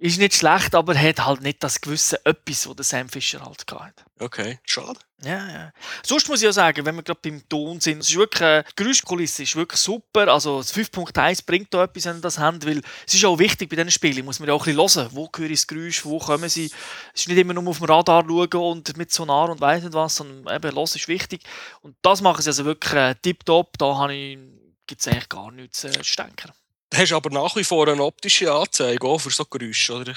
Ist 0.00 0.18
nicht 0.18 0.34
schlecht, 0.34 0.76
aber 0.76 0.96
hat 0.96 1.26
halt 1.26 1.42
nicht 1.42 1.60
das 1.60 1.80
gewisse 1.80 2.24
Etwas, 2.24 2.68
was 2.68 2.76
der 2.76 2.84
Sam 2.84 3.08
Fisher 3.08 3.44
halt 3.44 3.66
gehabt 3.66 4.00
hat. 4.00 4.06
Okay, 4.20 4.60
schade. 4.64 5.00
Ja, 5.24 5.50
ja. 5.50 5.72
Sonst 6.04 6.28
muss 6.28 6.40
ich 6.40 6.48
auch 6.48 6.52
sagen, 6.52 6.86
wenn 6.86 6.94
wir 6.94 7.02
gerade 7.02 7.18
beim 7.20 7.48
Ton 7.48 7.80
sind, 7.80 7.98
es 7.98 8.10
ist 8.10 8.16
wirklich, 8.16 8.40
äh, 8.40 8.62
die 8.62 8.76
Geräuschkulisse 8.76 9.42
ist 9.42 9.56
wirklich 9.56 9.80
super. 9.80 10.28
Also 10.28 10.58
das 10.58 10.72
5.1 10.72 11.44
bringt 11.44 11.74
da 11.74 11.82
etwas, 11.82 12.04
wenn 12.04 12.18
ihr 12.18 12.20
das 12.20 12.38
habt, 12.38 12.64
weil 12.64 12.80
es 13.04 13.14
ist 13.14 13.24
auch 13.24 13.40
wichtig 13.40 13.68
bei 13.68 13.74
diesen 13.74 13.90
Spielen, 13.90 14.24
muss 14.24 14.38
man 14.38 14.48
ja 14.48 14.54
auch 14.54 14.64
ein 14.64 14.76
bisschen 14.76 15.02
hören, 15.02 15.10
wo 15.14 15.28
höre 15.36 15.50
ich 15.50 15.60
das 15.60 15.66
Geräusch, 15.66 16.04
wo 16.04 16.18
kommen 16.20 16.48
sie. 16.48 16.66
Es 17.12 17.22
ist 17.22 17.28
nicht 17.28 17.38
immer 17.38 17.54
nur 17.54 17.66
auf 17.66 17.78
dem 17.78 17.86
Radar 17.86 18.24
schauen 18.24 18.54
und 18.54 18.96
mit 18.96 19.10
Sonar 19.10 19.50
und 19.50 19.60
weiss 19.60 19.82
nicht 19.82 19.94
was, 19.94 20.14
sondern 20.14 20.54
eben, 20.54 20.76
hören 20.76 20.84
ist 20.84 21.08
wichtig. 21.08 21.42
Und 21.80 21.96
das 22.02 22.20
machen 22.20 22.42
sie 22.42 22.50
also 22.50 22.64
wirklich 22.64 22.92
äh, 22.92 23.16
tipptopp, 23.20 23.76
da 23.78 23.96
habe 23.96 24.14
ich, 24.14 24.38
gibt 24.86 25.00
es 25.00 25.08
eigentlich 25.08 25.28
gar 25.28 25.50
nichts 25.50 25.82
äh, 25.82 25.90
zu 25.90 26.16
denken. 26.16 26.52
Du 26.90 26.96
hast 26.98 27.12
aber 27.12 27.30
nach 27.30 27.54
wie 27.56 27.64
vor 27.64 27.86
eine 27.88 28.02
optische 28.02 28.52
Anzeige 28.52 29.06
auch 29.06 29.18
für 29.18 29.30
so 29.30 29.44
Geräusche, 29.44 29.94
oder? 29.94 30.14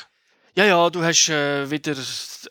Ja, 0.53 0.65
ja, 0.65 0.89
du 0.89 1.01
hast 1.01 1.29
äh, 1.29 1.69
wieder 1.71 1.95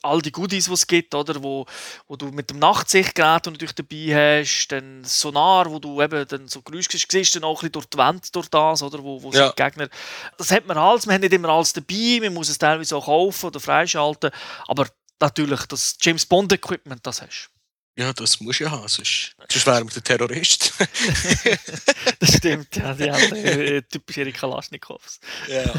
all 0.02 0.22
die 0.22 0.32
Goodies, 0.32 0.66
die 0.66 0.72
es 0.72 0.86
gibt, 0.86 1.14
oder? 1.14 1.42
Wo, 1.42 1.66
wo 2.08 2.16
du 2.16 2.26
mit 2.28 2.48
dem 2.48 2.58
Nachtsichtgerät 2.58 3.44
du 3.44 3.50
natürlich 3.50 3.74
dabei 3.74 4.40
hast, 4.42 4.68
dann 4.68 5.04
Sonar, 5.04 5.70
wo 5.70 5.78
du 5.78 6.00
eben 6.00 6.26
dann 6.26 6.48
so 6.48 6.62
Geräusche 6.62 6.88
siehst, 6.92 7.10
siehst 7.12 7.36
dann 7.36 7.44
auch 7.44 7.50
ein 7.50 7.54
bisschen 7.56 7.72
durch 7.72 7.86
die 7.86 7.98
Wand 7.98 8.34
durch 8.34 8.48
das, 8.48 8.82
oder? 8.82 9.02
Wo, 9.02 9.22
wo 9.22 9.30
Ja. 9.32 9.46
sind 9.46 9.56
Gegner. 9.56 9.88
Das 10.38 10.50
hat 10.50 10.66
man 10.66 10.78
alles, 10.78 11.04
man 11.04 11.14
hat 11.16 11.20
nicht 11.22 11.34
immer 11.34 11.50
alles 11.50 11.74
dabei, 11.74 12.20
man 12.22 12.32
muss 12.32 12.48
es 12.48 12.56
teilweise 12.56 12.96
auch 12.96 13.04
kaufen 13.04 13.46
oder 13.46 13.60
freischalten, 13.60 14.30
aber 14.66 14.86
natürlich, 15.18 15.66
das 15.66 15.98
James 16.00 16.24
Bond 16.24 16.52
Equipment, 16.54 17.06
das 17.06 17.20
hast 17.20 17.50
Ja, 18.00 18.14
das 18.14 18.40
musst 18.40 18.60
du 18.60 18.64
ja 18.64 18.70
haben, 18.70 18.88
sonst, 18.88 19.36
sonst 19.52 19.66
wären 19.66 19.86
wir 19.86 19.92
der 19.92 20.02
Terrorist. 20.02 20.72
Das 22.18 22.36
stimmt, 22.36 22.76
ja, 22.76 22.94
die 22.94 23.10
haben 23.10 23.36
äh, 23.36 23.82
typisch 23.82 24.16
ihre 24.18 24.32
Kalaschnikows. 24.32 25.20
ja. 25.48 25.72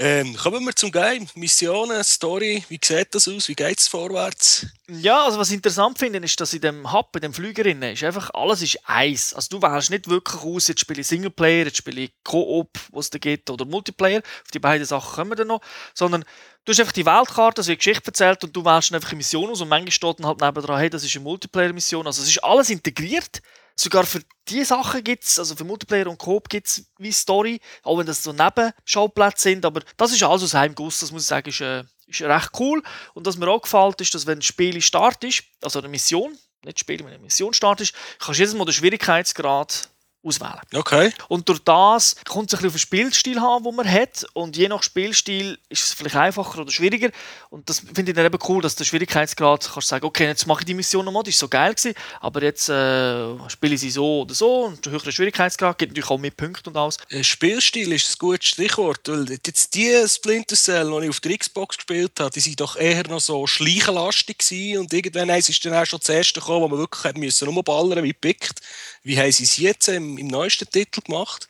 Ähm, 0.00 0.36
kommen 0.36 0.64
wir 0.64 0.76
zum 0.76 0.92
Game. 0.92 1.26
Missionen, 1.34 2.04
Story, 2.04 2.64
wie 2.68 2.78
sieht 2.80 3.12
das 3.16 3.26
aus? 3.26 3.48
Wie 3.48 3.54
geht 3.54 3.80
es 3.80 3.88
vorwärts? 3.88 4.66
Ja, 4.88 5.24
also 5.24 5.40
was 5.40 5.48
ich 5.48 5.56
interessant 5.56 5.98
finde, 5.98 6.20
ist, 6.20 6.40
dass 6.40 6.54
in 6.54 6.60
dem 6.60 6.92
Hub, 6.92 7.14
in 7.16 7.22
dem 7.22 7.34
Flügerin, 7.34 7.82
ist 7.82 8.04
einfach 8.04 8.30
alles 8.32 8.62
ist 8.62 8.78
eins. 8.84 9.34
Also 9.34 9.58
du 9.58 9.62
wählst 9.62 9.90
nicht 9.90 10.08
wirklich 10.08 10.40
aus, 10.40 10.68
jetzt 10.68 10.80
spiele 10.80 11.00
ich 11.00 11.08
Singleplayer, 11.08 11.64
jetzt 11.64 11.78
spiele 11.78 12.02
ich 12.02 12.12
Koop, 12.22 12.78
was 12.92 13.06
es 13.06 13.10
da 13.10 13.18
gibt, 13.18 13.50
oder 13.50 13.64
Multiplayer. 13.64 14.20
Auf 14.20 14.50
die 14.52 14.60
beiden 14.60 14.86
Sachen 14.86 15.14
kommen 15.16 15.32
wir 15.32 15.36
dann 15.36 15.48
noch. 15.48 15.62
Sondern 15.94 16.24
du 16.64 16.70
hast 16.70 16.78
einfach 16.78 16.92
die 16.92 17.04
Weltkarte, 17.04 17.60
es 17.60 17.66
wird 17.66 17.80
Geschichte 17.80 18.06
erzählt 18.06 18.44
und 18.44 18.54
du 18.54 18.64
wählst 18.64 18.90
dann 18.90 18.96
einfach 18.96 19.10
eine 19.10 19.16
Mission 19.16 19.50
aus 19.50 19.60
und 19.60 19.68
manchmal 19.68 19.90
steht 19.90 20.20
dann 20.20 20.26
halt 20.26 20.40
nebendran, 20.40 20.78
hey, 20.78 20.90
das 20.90 21.02
ist 21.02 21.16
eine 21.16 21.24
Multiplayer-Mission. 21.24 22.06
Also 22.06 22.22
es 22.22 22.28
ist 22.28 22.44
alles 22.44 22.70
integriert. 22.70 23.42
Sogar 23.80 24.04
für 24.04 24.20
diese 24.48 24.64
Sachen 24.64 25.04
gibt 25.04 25.22
es, 25.22 25.38
also 25.38 25.54
für 25.54 25.62
Multiplayer 25.62 26.08
und 26.08 26.18
Coop 26.18 26.48
gibt 26.48 26.66
es 26.66 26.84
wie 26.98 27.12
Story, 27.12 27.60
auch 27.84 27.96
wenn 27.96 28.06
das 28.06 28.24
so 28.24 28.32
Nebenschauplätze 28.32 29.42
sind, 29.44 29.64
aber 29.64 29.82
das 29.96 30.12
ist 30.12 30.22
alles 30.24 30.42
aus 30.42 30.54
einem 30.56 30.74
Guss, 30.74 30.98
das 30.98 31.12
muss 31.12 31.22
ich 31.22 31.28
sagen, 31.28 31.48
ist, 31.48 31.60
äh, 31.60 31.84
ist 32.08 32.22
recht 32.22 32.50
cool. 32.58 32.82
Und 33.14 33.24
was 33.24 33.36
mir 33.36 33.48
auch 33.48 33.62
gefällt, 33.62 34.00
ist, 34.00 34.12
dass 34.14 34.26
wenn 34.26 34.38
ein 34.38 34.42
Spiel 34.42 34.80
Start 34.82 35.22
ist, 35.22 35.44
also 35.62 35.78
eine 35.78 35.88
Mission, 35.88 36.36
nicht 36.64 36.80
Spiel, 36.80 36.98
wenn 37.00 37.06
eine 37.06 37.18
Mission 37.20 37.54
Start 37.54 37.80
ist, 37.80 37.94
kannst 38.18 38.40
du 38.40 38.42
jedes 38.42 38.54
Mal 38.54 38.64
den 38.64 38.74
Schwierigkeitsgrad 38.74 39.88
auswählen. 40.22 40.60
Okay. 40.74 41.12
Und 41.28 41.48
durch 41.48 41.60
das 41.60 42.16
kommt 42.28 42.52
es 42.52 42.58
ein 42.58 42.62
bisschen 42.62 42.68
auf 42.68 42.74
den 42.74 42.78
Spielstil 42.78 43.40
haben, 43.40 43.64
den 43.64 43.74
man 43.74 43.90
hat. 43.90 44.26
Und 44.32 44.56
je 44.56 44.68
nach 44.68 44.82
Spielstil 44.82 45.58
ist 45.68 45.84
es 45.84 45.92
vielleicht 45.92 46.16
einfacher 46.16 46.60
oder 46.60 46.70
schwieriger. 46.70 47.10
Und 47.50 47.68
das 47.68 47.80
finde 47.80 48.10
ich 48.10 48.16
dann 48.16 48.26
eben 48.26 48.38
cool, 48.48 48.60
dass 48.60 48.74
der 48.76 48.84
Schwierigkeitsgrad, 48.84 49.70
kannst 49.72 49.88
sagen, 49.88 50.04
okay, 50.04 50.26
jetzt 50.26 50.46
mache 50.46 50.60
ich 50.60 50.66
die 50.66 50.74
Mission 50.74 51.04
nochmal, 51.04 51.22
die 51.22 51.30
ist 51.30 51.38
so 51.38 51.48
geil 51.48 51.74
gewesen, 51.74 51.94
aber 52.20 52.42
jetzt 52.42 52.68
äh, 52.68 53.48
spiele 53.48 53.74
ich 53.74 53.80
sie 53.80 53.90
so 53.90 54.22
oder 54.22 54.34
so. 54.34 54.64
Und 54.64 54.84
der 54.84 54.92
höhere 54.92 55.12
Schwierigkeitsgrad 55.12 55.78
gibt 55.78 55.92
natürlich 55.92 56.10
auch 56.10 56.18
mehr 56.18 56.30
Punkte 56.30 56.70
und 56.70 56.76
alles. 56.76 56.96
Äh, 57.10 57.22
Spielstil 57.22 57.92
ist 57.92 58.10
ein 58.10 58.18
gutes 58.18 58.48
Stichwort, 58.48 59.00
weil 59.06 59.30
jetzt 59.30 59.74
die 59.74 60.04
Splinter 60.08 60.56
Cell, 60.56 60.90
die 60.90 61.04
ich 61.04 61.10
auf 61.10 61.20
der 61.20 61.38
Xbox 61.38 61.76
gespielt 61.76 62.18
habe, 62.18 62.30
die 62.30 62.40
sind 62.40 62.60
doch 62.60 62.76
eher 62.76 63.06
noch 63.08 63.20
so 63.20 63.46
schleichenlastig 63.46 64.38
gewesen 64.38 64.78
und 64.78 64.92
irgendwann 64.92 65.30
ist 65.30 65.64
dann 65.64 65.74
auch 65.74 65.86
schon 65.86 66.00
das 66.00 66.08
erste 66.08 66.40
gekommen, 66.40 66.62
wo 66.62 66.68
man 66.68 66.78
wirklich 66.78 67.04
hat 67.04 67.16
müssen 67.16 67.48
rumballern 67.48 68.02
wie 68.02 68.12
pickt. 68.12 68.60
Wie 69.02 69.18
haben 69.18 69.32
sie 69.32 69.44
es 69.44 69.56
jetzt 69.56 69.88
im, 69.88 70.07
im 70.16 70.28
neuesten 70.28 70.70
Titel 70.70 71.00
gemacht? 71.02 71.48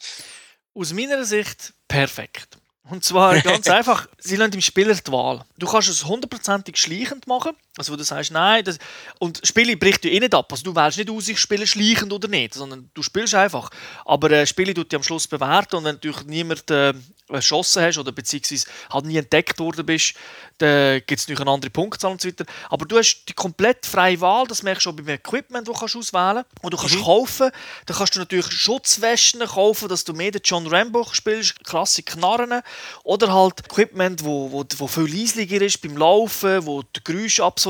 Aus 0.74 0.92
meiner 0.92 1.24
Sicht 1.24 1.74
perfekt. 1.86 2.58
Und 2.90 3.04
zwar 3.04 3.38
ganz 3.42 3.68
einfach, 3.68 4.08
sie 4.18 4.36
lassen 4.36 4.52
dem 4.52 4.60
Spieler 4.60 4.94
die 4.94 5.12
Wahl. 5.12 5.44
Du 5.58 5.66
kannst 5.66 5.88
es 5.88 6.04
hundertprozentig 6.04 6.76
schleichend 6.76 7.26
machen, 7.26 7.54
also 7.78 7.92
wo 7.92 7.96
du 7.96 8.04
sagst, 8.04 8.30
nein, 8.30 8.64
das, 8.64 8.78
und 9.18 9.40
das 9.40 9.48
Spiel 9.48 9.76
bricht 9.76 10.04
ja 10.04 10.10
eh 10.10 10.20
nicht 10.20 10.34
ab. 10.34 10.50
Also 10.50 10.64
du 10.64 10.74
wählst 10.74 10.98
nicht 10.98 11.10
aus, 11.10 11.28
ich 11.28 11.38
spiele 11.38 11.66
schleichend 11.66 12.12
oder 12.12 12.28
nicht, 12.28 12.54
sondern 12.54 12.90
du 12.94 13.02
spielst 13.02 13.34
einfach. 13.34 13.70
Aber 14.04 14.30
äh, 14.30 14.40
das 14.40 14.48
Spiel 14.48 14.74
tut 14.74 14.92
dich 14.92 14.96
am 14.96 15.02
Schluss 15.02 15.26
bewerten 15.26 15.76
und 15.76 15.84
wenn 15.84 15.98
du 16.00 16.08
natürlich 16.08 16.26
niemand 16.26 16.70
äh, 16.70 16.92
erschossen 17.28 17.82
hast 17.82 17.98
oder 17.98 18.12
beziehungsweise 18.12 18.66
halt 18.90 19.06
nie 19.06 19.16
entdeckt 19.16 19.58
worden 19.58 19.84
bist, 19.84 20.14
dann 20.58 20.98
gibt 21.06 21.20
es 21.20 21.26
natürlich 21.26 21.40
eine 21.40 21.50
andere 21.50 21.70
Punktzahl 21.70 22.10
und 22.10 22.20
so 22.20 22.28
weiter. 22.28 22.44
Aber 22.68 22.84
du 22.84 22.98
hast 22.98 23.24
die 23.28 23.32
komplett 23.32 23.86
freie 23.86 24.20
Wahl, 24.20 24.46
das 24.46 24.62
merkst 24.62 24.86
du 24.86 24.90
auch 24.90 24.94
beim 24.94 25.08
Equipment, 25.08 25.68
das 25.68 25.74
du 25.74 25.80
kannst 25.80 25.96
auswählen 25.96 26.44
kannst. 26.44 26.64
Und 26.64 26.74
du 26.74 26.76
kannst 26.76 27.04
kaufen, 27.04 27.50
dann 27.86 27.96
kannst 27.96 28.14
du 28.16 28.18
natürlich 28.18 28.50
Schutzwesten 28.50 29.46
kaufen, 29.46 29.88
dass 29.88 30.04
du 30.04 30.12
mehr 30.12 30.30
den 30.30 30.40
John 30.44 30.66
Rambo 30.66 31.06
spielst, 31.12 31.62
klasse 31.64 32.02
Knarren. 32.02 32.62
Oder 33.04 33.32
halt 33.32 33.60
Equipment, 33.60 34.24
wo, 34.24 34.50
wo, 34.50 34.64
wo 34.78 34.86
viel 34.86 35.06
leislicher 35.06 35.60
ist 35.60 35.80
beim 35.80 35.96
Laufen, 35.96 36.66
wo 36.66 36.82
die 36.82 37.04
Geräusche 37.04 37.44
absorbiert. 37.44 37.67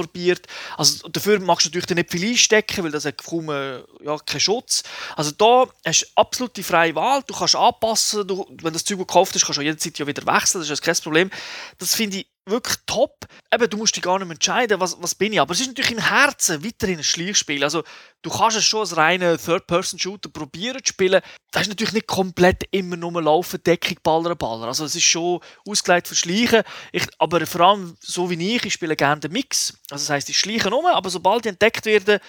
Also 0.76 1.09
dafür 1.09 1.40
machst 1.40 1.67
du 1.67 1.69
natürlich 1.69 1.87
dann 1.87 1.97
nicht 1.97 2.11
viel 2.11 2.28
einstecken, 2.28 2.85
weil 2.85 2.90
das 2.90 3.05
hat 3.05 3.19
kaum 3.19 3.50
äh, 3.50 3.78
ja, 4.05 4.19
keinen 4.25 4.40
Schutz. 4.40 4.83
Also 5.17 5.33
da 5.33 5.67
hast 5.85 6.02
du 6.02 6.07
absolute 6.17 6.62
freie 6.62 6.95
Wahl. 6.95 7.23
Du 7.26 7.35
kannst 7.35 7.57
anpassen, 7.57 8.26
du, 8.26 8.47
wenn 8.62 8.73
das 8.73 8.85
Zeug 8.85 8.99
gekauft 8.99 9.35
ist, 9.37 9.45
kannst 9.45 9.59
du 9.59 9.62
jederzeit 9.62 9.99
ja 9.99 10.07
wieder 10.07 10.26
wechseln, 10.26 10.61
das 10.61 10.71
ist 10.71 10.83
kein 10.83 10.95
Problem. 10.97 11.31
Das 11.78 11.95
finde 11.95 12.19
ich 12.19 12.26
wirklich 12.50 12.76
top. 12.87 13.26
Eben, 13.52 13.69
du 13.71 13.76
musst 13.76 13.97
dich 13.97 14.02
gar 14.02 14.19
nicht 14.19 14.31
entscheiden, 14.31 14.81
was, 14.81 14.97
was 15.00 15.14
bin 15.14 15.33
ich. 15.33 15.40
Aber 15.40 15.52
es 15.52 15.61
ist 15.61 15.69
natürlich 15.69 15.93
im 15.93 15.99
Herzen 15.99 16.64
weiterhin 16.64 16.99
ein 16.99 17.05
Schleichspiel. 17.05 17.62
Also, 17.64 17.83
du 18.23 18.31
kannst 18.31 18.57
es 18.57 18.64
schon 18.64 18.81
als 18.81 18.97
reiner 18.97 19.38
Third-Person-Shooter 19.38 20.31
probieren 20.31 20.83
zu 20.85 20.93
spielen. 20.93 21.21
Das 21.50 21.62
ist 21.62 21.69
natürlich 21.69 21.95
nicht 21.95 22.07
komplett 22.07 22.64
immer 22.71 22.97
nur 22.97 23.23
laufen, 23.23 23.62
Deckung, 23.62 23.97
Baller, 24.02 24.35
Baller. 24.35 24.69
Also, 24.69 24.85
es 24.85 24.95
ist 24.95 25.05
schon 25.05 25.40
ausgelegt 25.67 26.09
für 26.09 26.14
Schleichen. 26.14 26.62
Ich, 26.93 27.07
aber 27.19 27.47
vor 27.47 27.61
allem, 27.62 27.97
so 28.00 28.31
wie 28.31 28.57
ich, 28.57 28.64
ich 28.64 28.73
spiele 28.73 28.97
gerne 28.97 29.21
den 29.21 29.33
Mix. 29.33 29.75
Also, 29.90 30.05
das 30.05 30.11
heisst, 30.11 30.28
ich 30.28 30.38
schleiche 30.38 30.71
um, 30.71 30.87
aber 30.87 31.11
sobald 31.11 31.45
die 31.45 31.50
entdeckt 31.50 31.87
werden, 31.87 32.21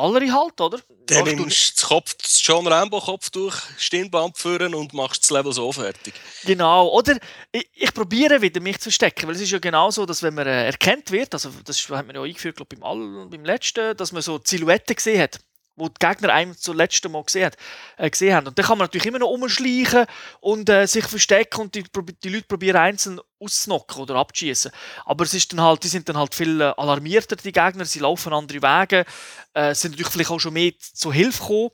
baller 0.00 0.22
ich 0.22 0.32
halt, 0.32 0.60
oder? 0.60 0.78
Dann 1.06 1.20
Machst 1.20 1.32
du 1.32 1.36
nimmst 1.36 1.70
du 1.70 1.80
das, 1.80 1.88
Kopf, 1.88 2.14
das 2.14 2.40
John 2.44 2.66
Rambo 2.66 3.00
Kopftuch, 3.00 3.54
Stirnband 3.76 4.36
führen 4.36 4.74
und 4.74 4.92
machst 4.92 5.24
das 5.24 5.30
Level 5.30 5.52
so 5.52 5.72
fertig. 5.72 6.14
Genau, 6.44 6.88
oder 6.88 7.18
ich, 7.52 7.68
ich 7.74 7.94
probiere 7.94 8.40
wieder 8.42 8.60
mich 8.60 8.76
zu 8.78 8.84
verstecken, 8.84 9.26
weil 9.26 9.34
es 9.34 9.40
ist 9.40 9.50
ja 9.50 9.58
genau 9.58 9.90
so, 9.90 10.04
dass 10.06 10.22
wenn 10.22 10.34
man 10.34 10.46
äh, 10.46 10.66
erkannt 10.66 11.10
wird, 11.10 11.32
also 11.32 11.50
das 11.64 11.88
hat 11.88 12.06
man 12.06 12.16
ja 12.16 12.22
eingeführt, 12.22 12.56
glaube 12.56 12.76
beim, 12.76 12.84
All, 12.84 13.26
beim 13.26 13.44
letzten, 13.44 13.96
dass 13.96 14.12
man 14.12 14.22
so 14.22 14.38
die 14.38 14.48
Silhouette 14.48 14.94
gesehen 14.94 15.22
hat, 15.22 15.40
wo 15.78 15.88
die 15.88 15.94
Gegner 15.98 16.32
einem 16.32 16.56
zum 16.56 16.76
letzten 16.76 17.12
Mal 17.12 17.22
gesehen, 17.24 17.46
hat, 17.46 17.56
äh, 17.96 18.10
gesehen 18.10 18.34
haben. 18.34 18.46
Und 18.46 18.58
dann 18.58 18.66
kann 18.66 18.78
man 18.78 18.86
natürlich 18.86 19.06
immer 19.06 19.18
noch 19.18 19.30
umschleichen 19.30 20.06
und 20.40 20.68
äh, 20.68 20.86
sich 20.86 21.06
verstecken 21.06 21.60
und 21.62 21.74
die, 21.74 21.84
die 22.22 22.28
Leute 22.28 22.46
probieren 22.46 22.76
einzeln 22.76 23.20
auszuknocken 23.40 24.02
oder 24.02 24.16
abzuschießen. 24.16 24.70
Aber 25.04 25.24
es 25.24 25.34
ist 25.34 25.52
dann 25.52 25.60
halt, 25.60 25.84
die 25.84 25.88
sind 25.88 26.08
dann 26.08 26.16
halt 26.16 26.34
viel 26.34 26.60
äh, 26.60 26.72
alarmierter, 26.76 27.36
die 27.36 27.52
Gegner, 27.52 27.84
sie 27.84 28.00
laufen 28.00 28.32
andere 28.32 28.62
Wege, 28.62 29.04
äh, 29.54 29.74
sind 29.74 29.92
natürlich 29.92 30.12
vielleicht 30.12 30.30
auch 30.30 30.40
schon 30.40 30.54
mehr 30.54 30.72
zur 30.80 31.14
Hilfe 31.14 31.40
gekommen. 31.40 31.70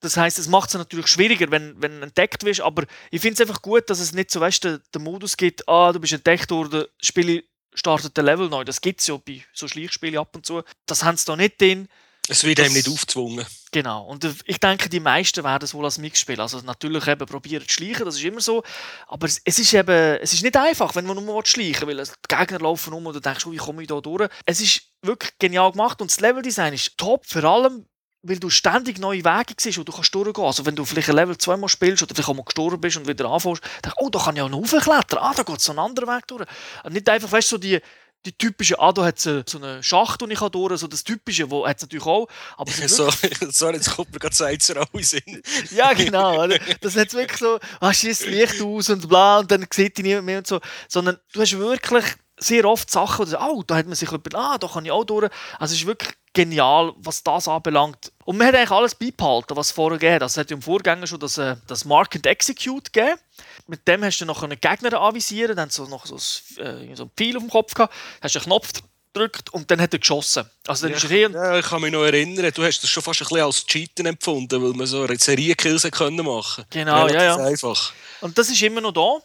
Das 0.00 0.16
heißt, 0.16 0.38
es 0.38 0.48
macht 0.48 0.68
es 0.68 0.74
natürlich 0.74 1.06
schwieriger, 1.06 1.50
wenn, 1.50 1.80
wenn 1.80 2.02
entdeckt 2.02 2.44
wirst. 2.44 2.60
Aber 2.60 2.84
ich 3.10 3.20
finde 3.20 3.34
es 3.34 3.48
einfach 3.48 3.62
gut, 3.62 3.88
dass 3.88 4.00
es 4.00 4.12
nicht 4.12 4.30
so 4.30 4.40
weißt, 4.40 4.64
den, 4.64 4.80
den 4.94 5.02
Modus 5.02 5.36
gibt, 5.36 5.68
ah, 5.68 5.92
du 5.92 6.00
bist 6.00 6.12
entdeckt 6.12 6.50
worden, 6.50 6.86
Spiel 7.00 7.44
startet 7.74 8.16
der 8.16 8.24
Level 8.24 8.48
neu. 8.48 8.64
Das 8.64 8.80
gibt 8.80 9.00
es 9.00 9.06
ja 9.06 9.16
bei 9.16 9.44
so 9.52 9.68
Schleichspielen 9.68 10.18
ab 10.18 10.34
und 10.34 10.46
zu. 10.46 10.62
Das 10.86 11.02
haben 11.04 11.16
sie 11.16 11.26
da 11.26 11.36
nicht 11.36 11.60
drin. 11.60 11.88
Es 12.28 12.42
wird 12.44 12.58
Das- 12.58 12.66
einem 12.66 12.74
nicht 12.74 12.88
aufgezwungen. 12.88 13.44
Genau. 13.70 14.04
Und 14.04 14.26
ich 14.46 14.58
denke, 14.60 14.88
die 14.88 15.00
meisten 15.00 15.42
werden 15.44 15.64
es 15.64 15.74
wohl 15.74 15.84
als 15.84 15.98
Mix 15.98 16.20
spielen. 16.20 16.40
Also 16.40 16.60
natürlich 16.60 17.06
eben 17.06 17.26
probieren 17.26 17.66
zu 17.66 17.74
schleichen, 17.74 18.04
das 18.04 18.14
ist 18.16 18.24
immer 18.24 18.40
so. 18.40 18.62
Aber 19.08 19.26
es, 19.26 19.40
es 19.44 19.58
ist 19.58 19.74
eben, 19.74 20.18
es 20.22 20.32
ist 20.32 20.42
nicht 20.42 20.56
einfach, 20.56 20.94
wenn 20.94 21.06
man 21.06 21.22
nur 21.22 21.44
schleichen 21.44 21.86
will. 21.88 22.02
Die 22.02 22.34
Gegner 22.36 22.60
laufen 22.60 22.92
um 22.94 23.04
und 23.06 23.14
du 23.14 23.20
denkst, 23.20 23.44
oh, 23.46 23.52
wie 23.52 23.56
komme 23.56 23.82
ich 23.82 23.88
da 23.88 24.00
durch? 24.00 24.28
Es 24.46 24.60
ist 24.60 24.82
wirklich 25.02 25.32
genial 25.38 25.72
gemacht 25.72 26.00
und 26.00 26.10
das 26.10 26.20
Leveldesign 26.20 26.72
ist 26.72 26.96
top, 26.96 27.26
vor 27.26 27.44
allem 27.44 27.86
weil 28.26 28.38
du 28.38 28.48
ständig 28.48 28.98
neue 28.98 29.22
Wege 29.22 29.52
siehst, 29.60 29.76
wo 29.76 29.82
du 29.82 29.92
kannst 29.92 30.14
durchgehen 30.14 30.44
Also 30.46 30.64
wenn 30.64 30.74
du 30.74 30.86
vielleicht 30.86 31.10
ein 31.10 31.16
Level 31.16 31.36
zweimal 31.36 31.68
spielst 31.68 32.02
oder 32.02 32.14
vielleicht 32.14 32.30
auch 32.30 32.34
mal 32.34 32.42
gestorben 32.44 32.80
bist 32.80 32.96
und 32.96 33.06
wieder 33.06 33.28
anfängst, 33.28 33.62
denkst 33.84 33.96
du, 33.98 34.02
oh, 34.06 34.08
da 34.08 34.18
kann 34.18 34.34
ich 34.34 34.40
auch 34.40 34.48
noch 34.48 34.60
raufklettern. 34.60 35.18
Ah, 35.18 35.34
da 35.36 35.42
geht 35.42 35.60
so 35.60 35.72
ein 35.72 35.78
anderer 35.78 36.06
Weg 36.06 36.26
durch. 36.28 36.46
Und 36.84 36.94
nicht 36.94 37.06
einfach, 37.06 37.30
weißt 37.30 37.52
du, 37.52 37.56
so 37.56 37.58
die, 37.58 37.80
die 38.24 38.32
typische, 38.32 38.78
ah, 38.78 38.92
da 38.92 39.04
hat 39.04 39.24
es 39.24 39.50
so 39.50 39.58
eine 39.58 39.82
Schacht, 39.82 40.20
die 40.20 40.32
ich 40.32 40.38
kann 40.38 40.50
durch 40.50 40.78
so 40.80 40.86
das 40.86 41.04
typische, 41.04 41.50
wo 41.50 41.66
hat 41.66 41.76
es 41.76 41.82
natürlich 41.82 42.06
auch. 42.06 42.28
Aber 42.56 42.70
So, 42.88 43.10
sorry, 43.50 43.76
jetzt 43.76 43.94
kommt 43.94 44.12
mir 44.12 44.18
gerade 44.18 44.34
Zeit 44.34 44.68
in 44.68 44.76
den 44.92 45.02
Sinn. 45.02 45.42
ja, 45.70 45.92
genau. 45.92 46.44
Oder? 46.44 46.58
Das 46.80 46.96
hat 46.96 47.12
wirklich 47.12 47.38
so, 47.38 47.58
ah, 47.80 47.92
schießt 47.92 48.26
Licht 48.26 48.60
aus 48.62 48.90
und 48.90 49.08
bla, 49.08 49.40
und 49.40 49.50
dann 49.50 49.66
sieht 49.72 49.96
dich 49.98 50.04
niemand 50.04 50.26
mehr 50.26 50.38
und 50.38 50.46
so. 50.46 50.60
Sondern 50.88 51.18
du 51.32 51.40
hast 51.40 51.58
wirklich 51.58 52.04
sehr 52.38 52.64
oft 52.64 52.90
Sachen, 52.90 53.20
wo 53.20 53.24
du 53.24 53.30
sagst, 53.30 53.46
oh, 53.46 53.62
da 53.62 53.76
hat 53.76 53.86
man 53.86 53.94
sich 53.94 54.10
jemand, 54.10 54.34
ah, 54.34 54.58
da 54.58 54.68
kann 54.68 54.84
ich 54.84 54.90
auch 54.90 55.04
durch. 55.04 55.30
Also 55.58 55.74
es 55.74 55.80
ist 55.80 55.86
wirklich 55.86 56.10
genial, 56.34 56.92
was 56.98 57.22
das 57.22 57.48
anbelangt. 57.48 58.12
Und 58.24 58.36
man 58.36 58.48
hat 58.48 58.54
eigentlich 58.54 58.70
alles 58.70 58.94
beibehalten, 58.94 59.56
was 59.56 59.68
es 59.68 59.72
vorher 59.72 59.98
gegeben 59.98 60.16
hat. 60.16 60.22
Also 60.22 60.34
es 60.34 60.38
hat 60.44 60.50
ja 60.50 60.56
im 60.56 60.62
Vorgänger 60.62 61.06
schon 61.06 61.20
das, 61.20 61.38
äh, 61.38 61.56
das 61.66 61.84
Mark 61.84 62.14
and 62.16 62.26
Execute 62.26 62.92
gegeben. 62.92 63.18
Mit 63.66 63.86
dem 63.88 64.04
hast 64.04 64.18
du 64.18 64.26
noch 64.26 64.42
einen 64.42 64.60
Gegner 64.60 65.00
anvisieren, 65.00 65.56
dann 65.56 65.70
so 65.70 65.86
noch 65.86 66.04
so 66.04 66.16
ein, 66.16 66.90
äh, 66.90 66.94
so 66.94 67.04
ein 67.04 67.10
Pfeil 67.16 67.36
auf 67.36 67.42
dem 67.42 67.50
Kopf 67.50 67.74
gehabt, 67.74 67.94
hast 68.20 68.36
einen 68.36 68.44
Knopf 68.44 68.72
gedrückt 69.14 69.52
und 69.54 69.70
dann 69.70 69.80
hat 69.80 69.92
er 69.92 70.00
geschossen. 70.00 70.44
Also 70.66 70.88
dann 70.88 70.92
Ja, 70.92 70.96
ist 70.96 71.10
er 71.10 71.30
ja, 71.30 71.58
ich 71.58 71.66
kann 71.66 71.80
mich 71.80 71.92
noch 71.92 72.02
erinnern, 72.04 72.50
du 72.52 72.64
hast 72.64 72.82
das 72.82 72.90
schon 72.90 73.02
fast 73.02 73.22
ein 73.22 73.28
bisschen 73.28 73.44
als 73.44 73.66
Cheaten 73.66 74.06
empfunden, 74.06 74.62
weil 74.62 74.72
man 74.72 74.86
so 74.86 75.06
Serienkills 75.06 75.88
können 75.92 76.24
machen 76.24 76.64
Genau, 76.70 76.92
ja, 76.92 77.04
Relativ 77.04 77.38
ja. 77.38 77.46
einfach. 77.46 77.92
Und 78.20 78.36
das 78.36 78.48
ist 78.50 78.60
immer 78.62 78.80
noch 78.80 78.92
da. 78.92 79.18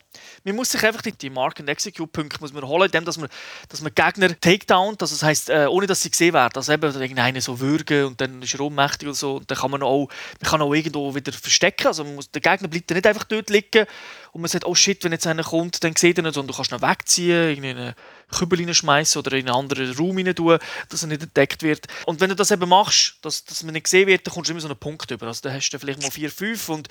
Man 0.49 0.57
muss 0.57 0.71
sich 0.71 0.83
einfach 0.83 1.01
die, 1.01 1.29
Mark- 1.29 1.59
and 1.59 1.69
Execute-Punkte 1.69 2.37
muss 2.39 2.53
man 2.53 2.63
holen, 2.63 2.85
indem 2.85 3.05
dass 3.05 3.17
man, 3.17 3.29
dass 3.69 3.81
man 3.81 3.93
Gegner 3.93 4.39
Takedown, 4.39 4.95
also 4.99 5.15
das 5.15 5.23
heisst, 5.23 5.49
äh, 5.49 5.67
ohne 5.69 5.87
dass 5.87 6.01
sie 6.01 6.09
gesehen 6.09 6.33
werden. 6.33 6.53
Also 6.55 6.73
eben 6.73 6.83
irgendeinen 6.83 7.41
so 7.41 7.59
würgen 7.59 8.05
und 8.05 8.21
dann 8.21 8.41
ist 8.41 8.53
er 8.53 8.61
ohnmächtig 8.61 9.07
oder 9.07 9.15
so. 9.15 9.35
Und 9.37 9.49
dann 9.49 9.57
kann 9.57 9.71
man 9.71 9.83
auch, 9.83 10.07
man 10.41 10.49
kann 10.49 10.61
auch 10.61 10.73
irgendwo 10.73 11.13
wieder 11.13 11.31
verstecken. 11.31 11.87
Also 11.87 12.03
muss, 12.03 12.31
der 12.31 12.41
Gegner 12.41 12.67
bleibt 12.67 12.89
nicht 12.89 13.07
einfach 13.07 13.23
dort 13.25 13.49
liegen 13.49 13.85
und 14.31 14.41
man 14.41 14.49
sagt, 14.49 14.65
oh 14.65 14.75
shit, 14.75 15.03
wenn 15.03 15.11
jetzt 15.11 15.27
einer 15.27 15.43
kommt, 15.43 15.83
dann 15.83 15.95
sieht 15.95 16.17
er 16.17 16.23
nicht, 16.23 16.33
sondern 16.33 16.51
du 16.51 16.55
kannst 16.55 16.71
ihn 16.71 16.81
wegziehen, 16.81 17.49
irgendwie 17.49 17.93
Kübel 18.29 18.59
reinschmeißen 18.59 19.19
oder 19.19 19.33
in 19.33 19.47
einen 19.47 19.55
anderen 19.55 19.95
Raum 19.95 20.17
rein 20.17 20.35
tun, 20.35 20.57
dass 20.89 21.03
er 21.03 21.07
nicht 21.07 21.23
entdeckt 21.23 21.63
wird. 21.63 21.87
Und 22.05 22.19
wenn 22.19 22.29
du 22.29 22.35
das 22.35 22.51
eben 22.51 22.69
machst, 22.69 23.15
dass, 23.21 23.43
dass 23.45 23.63
man 23.63 23.73
nicht 23.73 23.85
gesehen 23.85 24.07
wird, 24.07 24.25
dann 24.25 24.33
kommst 24.33 24.49
du 24.49 24.53
immer 24.53 24.61
so 24.61 24.67
einen 24.67 24.77
Punkt 24.77 25.09
über. 25.11 25.27
Also 25.27 25.41
dann 25.43 25.53
hast 25.53 25.69
du 25.69 25.79
vielleicht 25.79 26.01
mal 26.01 26.11
4, 26.11 26.31
5 26.31 26.69
und 26.69 26.87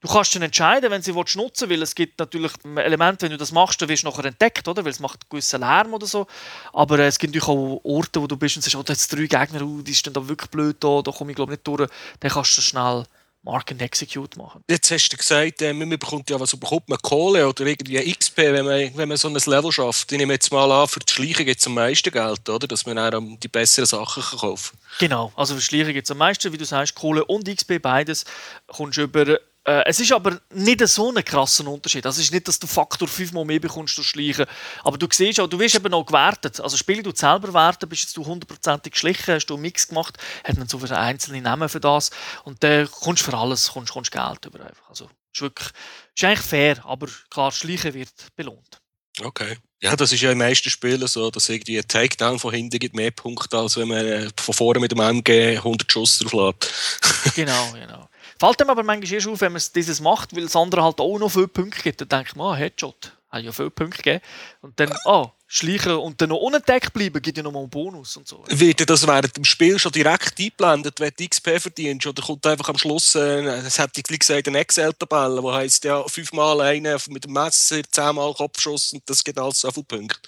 du 0.00 0.08
kannst 0.08 0.34
dann 0.34 0.42
entscheiden, 0.42 0.90
wenn 0.90 1.02
sie 1.02 1.14
willst 1.14 1.36
nutzen 1.36 1.70
weil 1.70 1.82
es 1.82 1.94
gibt 1.94 2.18
natürlich 2.18 2.52
Elemente, 2.76 3.24
wenn 3.24 3.32
du 3.32 3.38
das 3.38 3.52
machst, 3.52 3.80
dann 3.80 3.88
wirst 3.88 4.02
du 4.02 4.08
nachher 4.08 4.24
entdeckt, 4.24 4.66
oder? 4.68 4.84
weil 4.84 4.92
es 4.92 5.00
macht 5.00 5.20
einen 5.22 5.30
gewissen 5.30 5.60
Lärm 5.60 5.94
oder 5.94 6.06
so. 6.06 6.26
Aber 6.72 6.98
äh, 6.98 7.06
es 7.06 7.18
gibt 7.18 7.34
natürlich 7.34 7.48
auch 7.48 7.80
Orte, 7.84 8.20
wo 8.20 8.26
du 8.26 8.36
bist 8.36 8.56
und 8.56 8.62
sagst, 8.62 8.76
oh, 8.76 8.82
da 8.82 8.92
hat 8.92 9.12
drei 9.12 9.26
Gegner, 9.26 9.62
oh, 9.62 9.82
die 9.82 9.96
dann 10.02 10.14
da 10.14 10.28
wirklich 10.28 10.50
blöd 10.50 10.76
da, 10.80 11.02
da 11.02 11.10
komme 11.12 11.32
ich 11.32 11.36
glaube 11.36 11.52
nicht 11.52 11.66
durch. 11.66 11.88
Dann 12.20 12.30
kannst 12.30 12.56
du 12.56 12.62
schnell 12.62 13.04
Mark 13.42 13.70
and 13.70 13.80
Execute 13.80 14.36
machen. 14.36 14.62
Jetzt 14.68 14.90
hast 14.90 15.08
du 15.08 15.16
gesagt, 15.16 15.62
äh, 15.62 15.72
man 15.72 15.88
bekommt 15.88 16.28
ja, 16.28 16.38
was 16.38 16.54
bekommt 16.54 16.88
man 16.88 16.98
Kohle 16.98 17.48
oder 17.48 17.64
irgendwie 17.64 18.12
XP, 18.12 18.36
wenn 18.38 18.66
man, 18.66 18.90
wenn 18.94 19.08
man 19.08 19.16
so 19.16 19.28
ein 19.28 19.34
Level 19.34 19.72
schafft. 19.72 20.12
Ich 20.12 20.18
nehme 20.18 20.34
jetzt 20.34 20.52
mal 20.52 20.70
an, 20.70 20.86
für 20.86 21.00
die 21.00 21.12
Schleichen 21.12 21.46
gibt 21.46 21.60
es 21.60 21.66
am 21.66 21.74
meisten 21.74 22.10
Geld, 22.10 22.48
oder? 22.48 22.66
Dass 22.66 22.84
man 22.84 22.96
dann 22.96 23.40
die 23.40 23.48
besseren 23.48 23.86
Sachen 23.86 24.22
kann 24.22 24.38
kaufen 24.38 24.78
Genau, 24.98 25.32
also 25.36 25.54
für 25.54 25.60
Schleichen 25.62 25.94
gibt 25.94 26.06
es 26.06 26.10
am 26.10 26.18
meisten, 26.18 26.52
wie 26.52 26.58
du 26.58 26.66
sagst, 26.66 26.94
Kohle 26.94 27.24
und 27.24 27.48
XP, 27.48 27.80
beides 27.80 28.24
kommst 28.66 28.98
du 28.98 29.02
über. 29.02 29.40
Äh, 29.70 29.84
es 29.86 30.00
ist 30.00 30.10
aber 30.10 30.40
nicht 30.52 30.86
so 30.88 31.12
ein 31.12 31.24
krasser 31.24 31.66
Unterschied. 31.66 32.04
Es 32.04 32.18
ist 32.18 32.32
nicht, 32.32 32.48
dass 32.48 32.58
du 32.58 32.66
Faktor 32.66 33.06
5 33.06 33.32
mal 33.32 33.44
mehr 33.44 33.60
bekommst 33.60 33.96
durch 33.96 34.08
Schleichen. 34.08 34.46
Aber 34.82 34.98
du 34.98 35.06
siehst 35.10 35.38
auch, 35.38 35.46
du 35.46 35.58
wirst 35.60 35.76
eben 35.76 35.94
auch 35.94 36.04
gewertet. 36.04 36.60
Also 36.60 36.76
Spiele 36.76 37.04
du 37.04 37.12
selber 37.14 37.54
werten, 37.54 37.88
bist 37.88 38.02
jetzt 38.02 38.16
du 38.16 38.26
hundertprozentig 38.26 38.92
geschlichen, 38.92 39.34
hast 39.34 39.46
du 39.46 39.54
einen 39.54 39.62
Mix 39.62 39.86
gemacht, 39.86 40.18
hat 40.42 40.58
man 40.58 40.66
so 40.66 40.80
für 40.80 40.98
einzelne 40.98 41.40
Namen 41.40 41.68
für 41.68 41.78
das. 41.78 42.10
Und 42.44 42.62
dann 42.64 42.90
kommst 42.90 43.24
du 43.24 43.30
für 43.30 43.36
alles 43.36 43.68
kommst, 43.68 43.92
kommst 43.92 44.10
Geld 44.10 44.44
über 44.44 44.60
einfach. 44.60 44.88
Also 44.88 45.08
ist 45.32 45.40
wirklich, 45.40 45.68
ist 46.16 46.24
eigentlich 46.24 46.40
fair, 46.40 46.84
aber 46.84 47.06
klar, 47.30 47.52
Schleichen 47.52 47.94
wird 47.94 48.10
belohnt. 48.34 48.80
Okay. 49.22 49.56
Ja, 49.82 49.96
das 49.96 50.12
ist 50.12 50.20
ja 50.20 50.32
in 50.32 50.38
den 50.38 50.46
meisten 50.46 50.68
Spielen 50.68 51.06
so, 51.06 51.30
dass 51.30 51.48
irgendwie 51.48 51.78
ein 51.78 51.86
Takedown 51.86 52.38
von 52.38 52.52
hinten 52.52 52.78
gibt 52.78 52.94
mehr 52.94 53.10
Punkte, 53.12 53.56
als 53.56 53.76
wenn 53.76 53.88
man 53.88 54.04
äh, 54.04 54.28
von 54.36 54.54
vorne 54.54 54.80
mit 54.80 54.92
dem 54.92 55.00
MG 55.00 55.56
100 55.56 55.90
Schuss 55.90 56.18
drauf 56.18 56.32
lädt. 56.32 56.72
Genau, 57.34 57.72
genau. 57.72 58.09
Fällt 58.40 58.62
einem 58.62 58.70
aber 58.70 58.82
manchmal 58.82 59.12
erst 59.12 59.28
auf, 59.28 59.42
wenn 59.42 59.52
man 59.52 59.58
es 59.58 59.70
dieses 59.70 60.00
macht, 60.00 60.34
weil 60.34 60.44
das 60.44 60.56
andere 60.56 60.82
halt 60.82 60.98
auch 60.98 61.18
noch 61.18 61.28
viele 61.28 61.46
Punkte 61.46 61.82
gibt. 61.82 62.00
Dann 62.00 62.08
denkt 62.08 62.36
man, 62.36 62.54
ah, 62.54 62.56
Headshot, 62.56 63.12
hat 63.28 63.42
ja 63.42 63.52
viele 63.52 63.68
Punkte 63.68 64.02
gegeben. 64.02 64.24
Und 64.62 64.80
dann, 64.80 64.90
ah, 65.04 65.30
schleichen 65.46 65.92
und 65.92 66.22
dann 66.22 66.30
noch 66.30 66.38
unentdeckt 66.38 66.94
bleiben, 66.94 67.20
gibt 67.20 67.36
ja 67.36 67.42
noch 67.42 67.52
mal 67.52 67.58
einen 67.58 67.68
Bonus 67.68 68.16
und 68.16 68.26
so. 68.26 68.42
Wird 68.48 68.88
das 68.88 69.06
während 69.06 69.36
dem 69.36 69.44
Spiel 69.44 69.78
schon 69.78 69.92
direkt 69.92 70.38
eingeblendet, 70.38 71.00
wenn 71.00 71.12
du 71.14 71.28
XP 71.28 71.60
verdienst? 71.60 72.06
Oder 72.06 72.22
kommt 72.22 72.46
einfach 72.46 72.70
am 72.70 72.78
Schluss, 72.78 73.14
äh, 73.14 73.42
es 73.42 73.78
hat 73.78 73.90
wie 73.94 74.18
gesagt, 74.18 74.48
eine 74.48 74.60
Excel-Tabelle, 74.60 75.42
wo 75.42 75.52
heisst 75.52 75.84
ja 75.84 76.02
fünfmal 76.08 76.62
einen 76.62 76.98
mit 77.10 77.24
dem 77.24 77.34
Messer, 77.34 77.82
zehnmal 77.90 78.32
Kopfschuss 78.32 78.94
und 78.94 79.02
das 79.04 79.22
gibt 79.22 79.38
alles 79.38 79.60
so 79.60 79.70
viele 79.70 79.84
Punkte. 79.84 80.18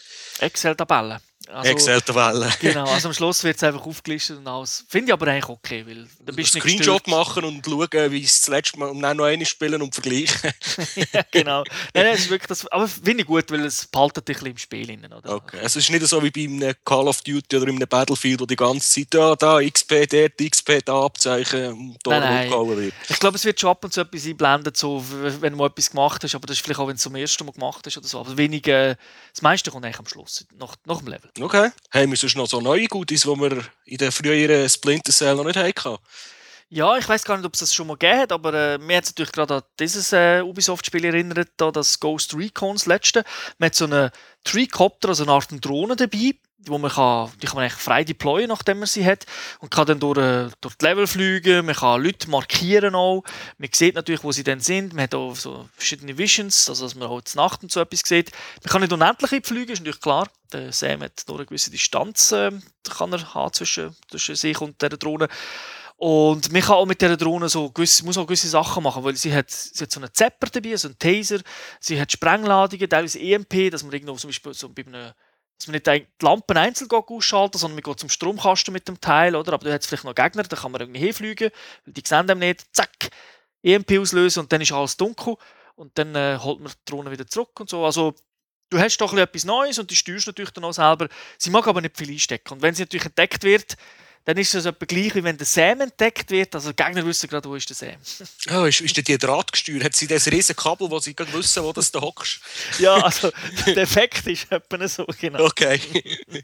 Excel-Tabelle. 0.41 1.23
Also, 1.53 1.71
Excel-Tabelle. 1.71 2.51
Genau, 2.61 2.87
also 2.87 3.09
am 3.09 3.15
Schluss 3.15 3.45
wird 3.45 3.57
es 3.57 3.63
einfach 3.63 3.85
aufgelistet 3.85 4.39
und 4.39 4.47
alles. 4.49 4.85
Finde 4.89 5.09
ich 5.09 5.13
aber 5.13 5.27
eigentlich 5.29 5.49
okay, 5.49 5.85
weil 5.87 6.07
dann 6.25 6.35
bist 6.35 6.55
du 6.55 6.59
nicht 6.59 6.65
Screenshot 6.65 7.07
machen 7.09 7.45
und 7.45 7.65
schauen, 7.65 8.11
wie 8.11 8.23
es 8.23 8.41
das 8.41 8.49
letzte 8.49 8.79
Mal, 8.79 8.89
und 8.89 9.01
dann 9.01 9.17
noch 9.17 9.25
eine 9.25 9.45
spielen 9.45 9.83
und 9.83 9.95
vergleichen. 9.95 10.51
ja, 11.13 11.23
genau. 11.31 11.63
Nein, 11.95 12.05
nein, 12.05 12.15
es 12.15 12.21
ist 12.21 12.31
wirklich 12.31 12.49
das, 12.49 12.67
aber 12.69 12.89
finde 12.89 13.23
ich 13.23 13.27
gut, 13.27 13.51
weil 13.51 13.65
es 13.65 13.87
behaltet 13.87 14.29
dich 14.29 14.37
ein 14.39 14.41
bisschen 14.41 14.53
im 14.53 14.59
Spiel 14.59 14.91
innen, 14.91 15.13
oder? 15.13 15.35
Okay. 15.35 15.59
Also 15.59 15.79
es 15.79 15.85
ist 15.85 15.91
nicht 15.91 16.07
so 16.07 16.23
wie 16.23 16.31
bei 16.31 16.45
einem 16.45 16.75
Call 16.85 17.07
of 17.07 17.21
Duty 17.23 17.57
oder 17.57 17.69
in 17.69 17.77
einem 17.77 17.89
Battlefield, 17.89 18.41
wo 18.41 18.47
die 18.47 18.57
ganze 18.57 18.89
Zeit 18.89 19.15
ja, 19.15 19.37
da 19.37 19.61
XP, 19.61 20.07
dort 20.11 20.39
XP, 20.39 20.85
da 20.85 21.05
Abzeichen 21.05 21.73
und 21.73 21.97
da 22.03 22.19
rumgehauen 22.19 22.77
wird. 22.79 22.95
Ich 23.09 23.19
glaube, 23.21 23.37
es 23.37 23.45
wird 23.45 23.61
schon 23.61 23.71
ab 23.71 23.85
und 23.85 23.93
zu 23.93 24.01
etwas 24.01 24.27
einblendet, 24.27 24.77
so, 24.77 25.05
wenn 25.41 25.53
du 25.53 25.59
mal 25.59 25.67
etwas 25.67 25.91
gemacht 25.91 26.25
hast, 26.25 26.35
aber 26.35 26.47
das 26.47 26.57
ist 26.57 26.65
vielleicht 26.65 26.81
auch, 26.81 26.87
wenn 26.87 26.95
du 26.95 26.97
es 26.97 27.03
zum 27.03 27.15
ersten 27.15 27.45
Mal 27.45 27.53
gemacht 27.53 27.87
hast 27.87 27.97
oder 27.99 28.09
so. 28.09 28.21
Aber 28.21 28.37
wenig, 28.37 28.67
äh, 28.69 28.97
das 29.33 29.43
meiste 29.43 29.71
kommt 29.71 29.85
eigentlich 29.85 29.99
am 29.99 30.07
Schluss, 30.07 30.47
nach, 30.59 30.77
nach 30.87 30.99
dem 30.99 31.09
Level. 31.09 31.31
Okay. 31.43 31.71
Haben 31.91 32.11
wir 32.11 32.17
sonst 32.17 32.37
noch 32.37 32.47
so 32.47 32.61
neue 32.61 32.87
Goodies, 32.87 33.23
die 33.23 33.29
wir 33.29 33.65
in 33.87 33.97
den 33.99 34.13
früheren 34.13 34.69
Splinter 34.69 35.11
Cell 35.11 35.35
noch 35.35 35.45
nicht 35.45 35.57
hatten? 35.57 35.99
Ja, 36.69 36.97
ich 36.97 37.09
weiß 37.09 37.25
gar 37.25 37.37
nicht, 37.37 37.45
ob 37.45 37.53
es 37.53 37.61
das 37.61 37.75
schon 37.75 37.89
mal 37.89 37.99
gegeben 37.99 38.21
hat, 38.21 38.33
aber 38.33 38.55
äh, 38.55 38.79
mir 38.79 38.97
hat 38.97 39.05
es 39.05 39.11
natürlich 39.11 39.33
gerade 39.33 39.57
an 39.57 39.63
dieses 39.79 40.13
äh, 40.13 40.41
Ubisoft-Spiel 40.41 41.05
erinnert, 41.05 41.51
da 41.57 41.71
das 41.71 41.99
Ghost 42.01 42.35
Recon, 42.35 42.77
das 42.77 42.87
letzte. 42.87 43.25
Man 43.59 43.67
hat 43.67 43.75
so 43.75 43.85
einen 43.85 44.11
Tricopter, 44.45 45.09
also 45.09 45.25
eine 45.25 45.33
Art 45.33 45.49
Drohne 45.61 45.97
dabei, 45.97 46.37
wo 46.67 46.79
man 46.79 46.91
kann, 46.91 47.31
die 47.41 47.47
kann 47.47 47.57
man 47.57 47.65
eigentlich 47.65 47.81
frei 47.81 48.05
deployen, 48.05 48.49
nachdem 48.49 48.79
man 48.79 48.87
sie 48.87 49.05
hat. 49.05 49.27
Und 49.61 49.71
kann 49.71 49.87
dann 49.87 50.01
durch, 50.01 50.19
äh, 50.19 50.49
durch 50.61 50.75
die 50.77 50.85
Level 50.85 51.07
fliegen, 51.07 51.67
man 51.67 51.75
kann 51.75 52.03
Leute 52.03 52.31
markieren 52.31 52.95
auch. 52.95 53.23
Man 53.59 53.71
sieht 53.73 53.95
natürlich, 53.95 54.25
wo 54.25 54.33
sie 54.33 54.45
dann 54.45 54.61
sind. 54.61 54.93
Man 54.93 55.05
hat 55.05 55.15
auch 55.15 55.35
so 55.35 55.69
verschiedene 55.77 56.17
Visions, 56.17 56.69
also 56.69 56.85
dass 56.85 56.95
man 56.95 57.09
auch 57.09 57.23
zur 57.23 57.43
Nacht 57.43 57.63
und 57.63 57.73
so 57.73 57.81
etwas 57.81 58.01
sieht. 58.05 58.31
Man 58.63 58.71
kann 58.71 58.81
nicht 58.81 58.93
unendlich 58.93 59.47
fliegen, 59.47 59.73
ist 59.73 59.81
natürlich 59.81 60.01
klar. 60.01 60.29
Der 60.53 60.73
Sam 60.73 61.03
hat 61.03 61.25
nur 61.29 61.39
eine 61.39 61.47
gewisse 61.47 61.71
Distanz 61.71 62.33
äh, 62.33 62.53
kann 62.89 63.13
er 63.13 63.35
haben 63.35 63.53
zwischen, 63.53 63.97
zwischen 64.09 64.37
sich 64.37 64.61
und 64.61 64.81
der 64.83 64.91
Drohne. 64.91 65.29
Und 65.97 66.51
man 66.51 66.63
kann 66.63 66.75
auch 66.75 66.87
mit 66.87 67.01
dieser 67.01 67.17
Drohne 67.17 67.49
so 67.49 67.71
gewisse, 67.71 68.05
muss 68.05 68.19
auch 68.19 68.27
gewisse 68.27 68.49
Sachen 68.49 68.83
machen, 68.83 69.05
weil 69.05 69.15
sie 69.15 69.33
hat, 69.33 69.53
sie 69.53 69.85
hat 69.85 69.93
so 69.93 70.01
einen 70.01 70.13
Zepper 70.13 70.49
dabei, 70.49 70.77
so 70.77 70.89
einen 70.89 70.99
Taser, 70.99 71.39
sie 71.79 72.01
hat 72.01 72.11
Sprengladungen, 72.11 72.91
teilweise 72.91 73.21
EMP, 73.21 73.71
dass 73.71 73.85
man 73.85 73.93
irgendwo 73.93 74.17
zum 74.17 74.29
Beispiel 74.29 74.53
so 74.53 74.69
bei 74.69 74.85
einem 74.85 75.13
dass 75.63 75.69
man 75.69 75.75
nicht 75.75 75.87
die 75.87 76.25
Lampen 76.25 76.57
einzeln 76.57 76.91
ausschalten, 76.91 77.59
sondern 77.59 77.77
man 77.77 77.83
geht 77.83 78.01
zum 78.01 78.09
Stromkasten 78.09 78.73
mit 78.73 78.89
dem 78.89 79.01
Teil, 79.01 79.37
oder? 79.37 79.53
Aber 79.53 79.65
da 79.65 79.73
hat 79.73 79.83
es 79.83 79.87
vielleicht 79.87 80.05
noch 80.05 80.15
Gegner, 80.15 80.43
da 80.43 80.57
kann 80.57 80.73
man 80.73 80.81
irgendwie 80.81 81.01
hinfliegen, 81.01 81.51
weil 81.85 81.95
die 81.95 82.03
sehen 82.05 82.29
einem 82.29 82.41
nicht, 82.41 82.65
zack, 82.75 83.11
EMP 83.63 83.99
auslösen 84.01 84.41
und 84.41 84.53
dann 84.53 84.61
ist 84.61 84.73
alles 84.73 84.97
dunkel 84.97 85.37
und 85.77 85.97
dann 85.97 86.15
äh, 86.17 86.39
holt 86.41 86.61
man 86.61 86.73
die 86.73 86.91
Drohne 86.91 87.11
wieder 87.13 87.27
zurück 87.27 87.61
und 87.61 87.71
so. 87.71 87.85
Also 87.85 88.15
du 88.71 88.79
hast 88.79 88.97
doch 88.99 89.15
etwas 89.15 89.45
Neues 89.45 89.79
und 89.79 89.91
die 89.91 89.97
steuerst 89.97 90.27
natürlich 90.27 90.51
dann 90.51 90.65
auch 90.65 90.73
selber. 90.73 91.09
Sie 91.39 91.51
mag 91.51 91.67
aber 91.69 91.81
nicht 91.81 91.97
viel 91.97 92.11
einstecken 92.11 92.55
und 92.55 92.63
wenn 92.63 92.75
sie 92.75 92.83
natürlich 92.83 93.07
entdeckt 93.07 93.45
wird, 93.45 93.77
dann 94.25 94.37
ist 94.37 94.55
das 94.55 94.67
etwa 94.67 94.85
gleich, 94.87 95.15
wie 95.15 95.25
wenn 95.25 95.37
der 95.37 95.47
Sam 95.47 95.81
entdeckt 95.81 96.31
wird. 96.31 96.55
Also 96.55 96.73
die 96.73 96.83
Gegner 96.83 97.05
wissen 97.05 97.29
gerade, 97.29 97.49
wo 97.49 97.57
ist 97.57 97.69
der 97.69 97.77
Sam. 97.77 97.97
Oh, 98.53 98.65
ist, 98.65 98.81
ist 98.81 98.97
die 98.97 99.19
Drahtgesteuert? 99.19 99.85
Hat 99.85 99.95
sie 99.95 100.07
das 100.07 100.31
riesen 100.31 100.55
Kabel, 100.55 100.91
wo 100.91 100.99
sie 101.01 101.15
gerade 101.15 101.33
wissen, 101.33 101.63
wo 101.63 101.73
das 101.73 101.91
da 101.91 102.01
hockst? 102.01 102.41
ja, 102.79 102.95
also 102.95 103.33
der 103.67 103.79
Effekt 103.79 104.27
ist 104.27 104.51
etwa 104.51 104.87
so, 104.87 105.07
genau. 105.21 105.45
Okay. 105.45 105.81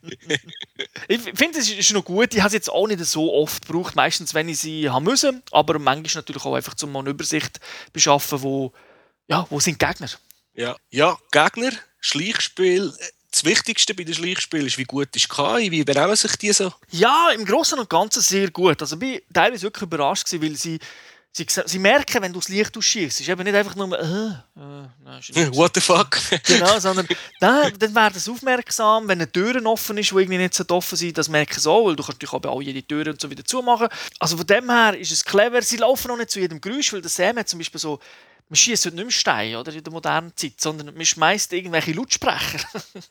Ich 1.08 1.20
finde, 1.20 1.58
es 1.58 1.70
ist 1.70 1.92
noch 1.92 2.04
gut. 2.04 2.34
Ich 2.34 2.40
habe 2.40 2.48
es 2.48 2.52
jetzt 2.52 2.70
auch 2.70 2.86
nicht 2.86 3.04
so 3.04 3.32
oft 3.32 3.66
gebraucht. 3.66 3.96
Meistens, 3.96 4.34
wenn 4.34 4.48
ich 4.48 4.58
sie 4.58 4.90
haben 4.90 5.04
müssen. 5.04 5.42
Aber 5.50 5.78
manchmal 5.78 6.22
natürlich 6.22 6.44
auch 6.44 6.54
einfach, 6.54 6.74
um 6.82 6.96
eine 6.96 7.10
Übersicht 7.10 7.56
zu 7.56 7.92
beschaffen, 7.92 8.42
wo, 8.42 8.72
ja, 9.28 9.46
wo 9.50 9.60
sind 9.60 9.80
die 9.80 9.86
Gegner. 9.86 10.08
ja. 10.54 10.76
ja, 10.90 11.16
Gegner, 11.32 11.72
Schleichspiel. 12.00 12.92
Das 13.30 13.44
Wichtigste 13.44 13.94
bei 13.94 14.04
den 14.04 14.14
Schleichspielen 14.14 14.66
ist, 14.66 14.78
wie 14.78 14.84
gut 14.84 15.14
ist 15.14 15.28
KI, 15.28 15.70
wie 15.70 15.84
benehmen 15.84 16.16
sich 16.16 16.34
die 16.36 16.52
so? 16.52 16.72
Ja, 16.90 17.30
im 17.30 17.44
Großen 17.44 17.78
und 17.78 17.88
Ganzen 17.88 18.22
sehr 18.22 18.50
gut. 18.50 18.80
Also 18.80 18.96
ich 18.96 19.00
bin 19.00 19.20
teilweise 19.32 19.64
wirklich 19.64 19.82
überrascht 19.82 20.30
gewesen, 20.30 20.42
weil 20.42 20.56
sie, 20.56 20.78
sie, 21.32 21.46
sie 21.66 21.78
merken, 21.78 22.22
wenn 22.22 22.32
du 22.32 22.38
das 22.38 22.48
Licht 22.48 22.74
ausschießt. 22.76 23.20
Es 23.20 23.20
ist 23.20 23.28
eben 23.28 23.42
nicht 23.44 23.54
einfach 23.54 23.76
nur, 23.76 23.98
äh, 23.98 24.02
äh, 24.02 24.88
nein, 25.04 25.54
What 25.54 25.74
the 25.74 25.80
fuck? 25.80 26.18
Genau, 26.44 26.80
sondern 26.80 27.06
dann, 27.38 27.78
dann 27.78 27.94
werden 27.94 28.18
sie 28.18 28.30
aufmerksam, 28.30 29.06
wenn 29.08 29.18
eine 29.18 29.30
Tür 29.30 29.62
offen 29.66 29.98
ist, 29.98 30.10
die 30.10 30.14
irgendwie 30.14 30.38
nicht 30.38 30.54
so 30.54 30.64
offen 30.70 30.96
sind, 30.96 31.18
das 31.18 31.28
merken 31.28 31.60
sie 31.60 31.70
auch, 31.70 31.84
weil 31.84 31.96
du 31.96 32.02
kannst 32.02 32.22
natürlich 32.22 32.46
auch 32.46 32.62
jede 32.62 32.82
Tür 32.82 33.08
und 33.08 33.20
so 33.20 33.30
wieder 33.30 33.44
zumachen. 33.44 33.88
Also 34.18 34.38
von 34.38 34.46
dem 34.46 34.70
her 34.70 34.98
ist 34.98 35.12
es 35.12 35.22
clever. 35.22 35.60
Sie 35.60 35.76
laufen 35.76 36.10
auch 36.10 36.16
nicht 36.16 36.30
zu 36.30 36.40
jedem 36.40 36.62
Geräusch, 36.62 36.94
weil 36.94 37.02
der 37.02 37.10
Sam 37.10 37.36
hat 37.36 37.48
zum 37.48 37.58
Beispiel 37.58 37.80
so 37.80 38.00
man 38.48 38.56
schießt 38.56 38.86
nicht 38.86 38.96
mehr 38.96 39.10
Steine 39.10 39.60
oder, 39.60 39.72
in 39.72 39.82
der 39.82 39.92
modernen 39.92 40.32
Zeit, 40.34 40.54
sondern 40.58 40.94
man 40.94 41.04
schmeißt 41.04 41.52
irgendwelche 41.52 41.92
Lautsprecher, 41.92 42.58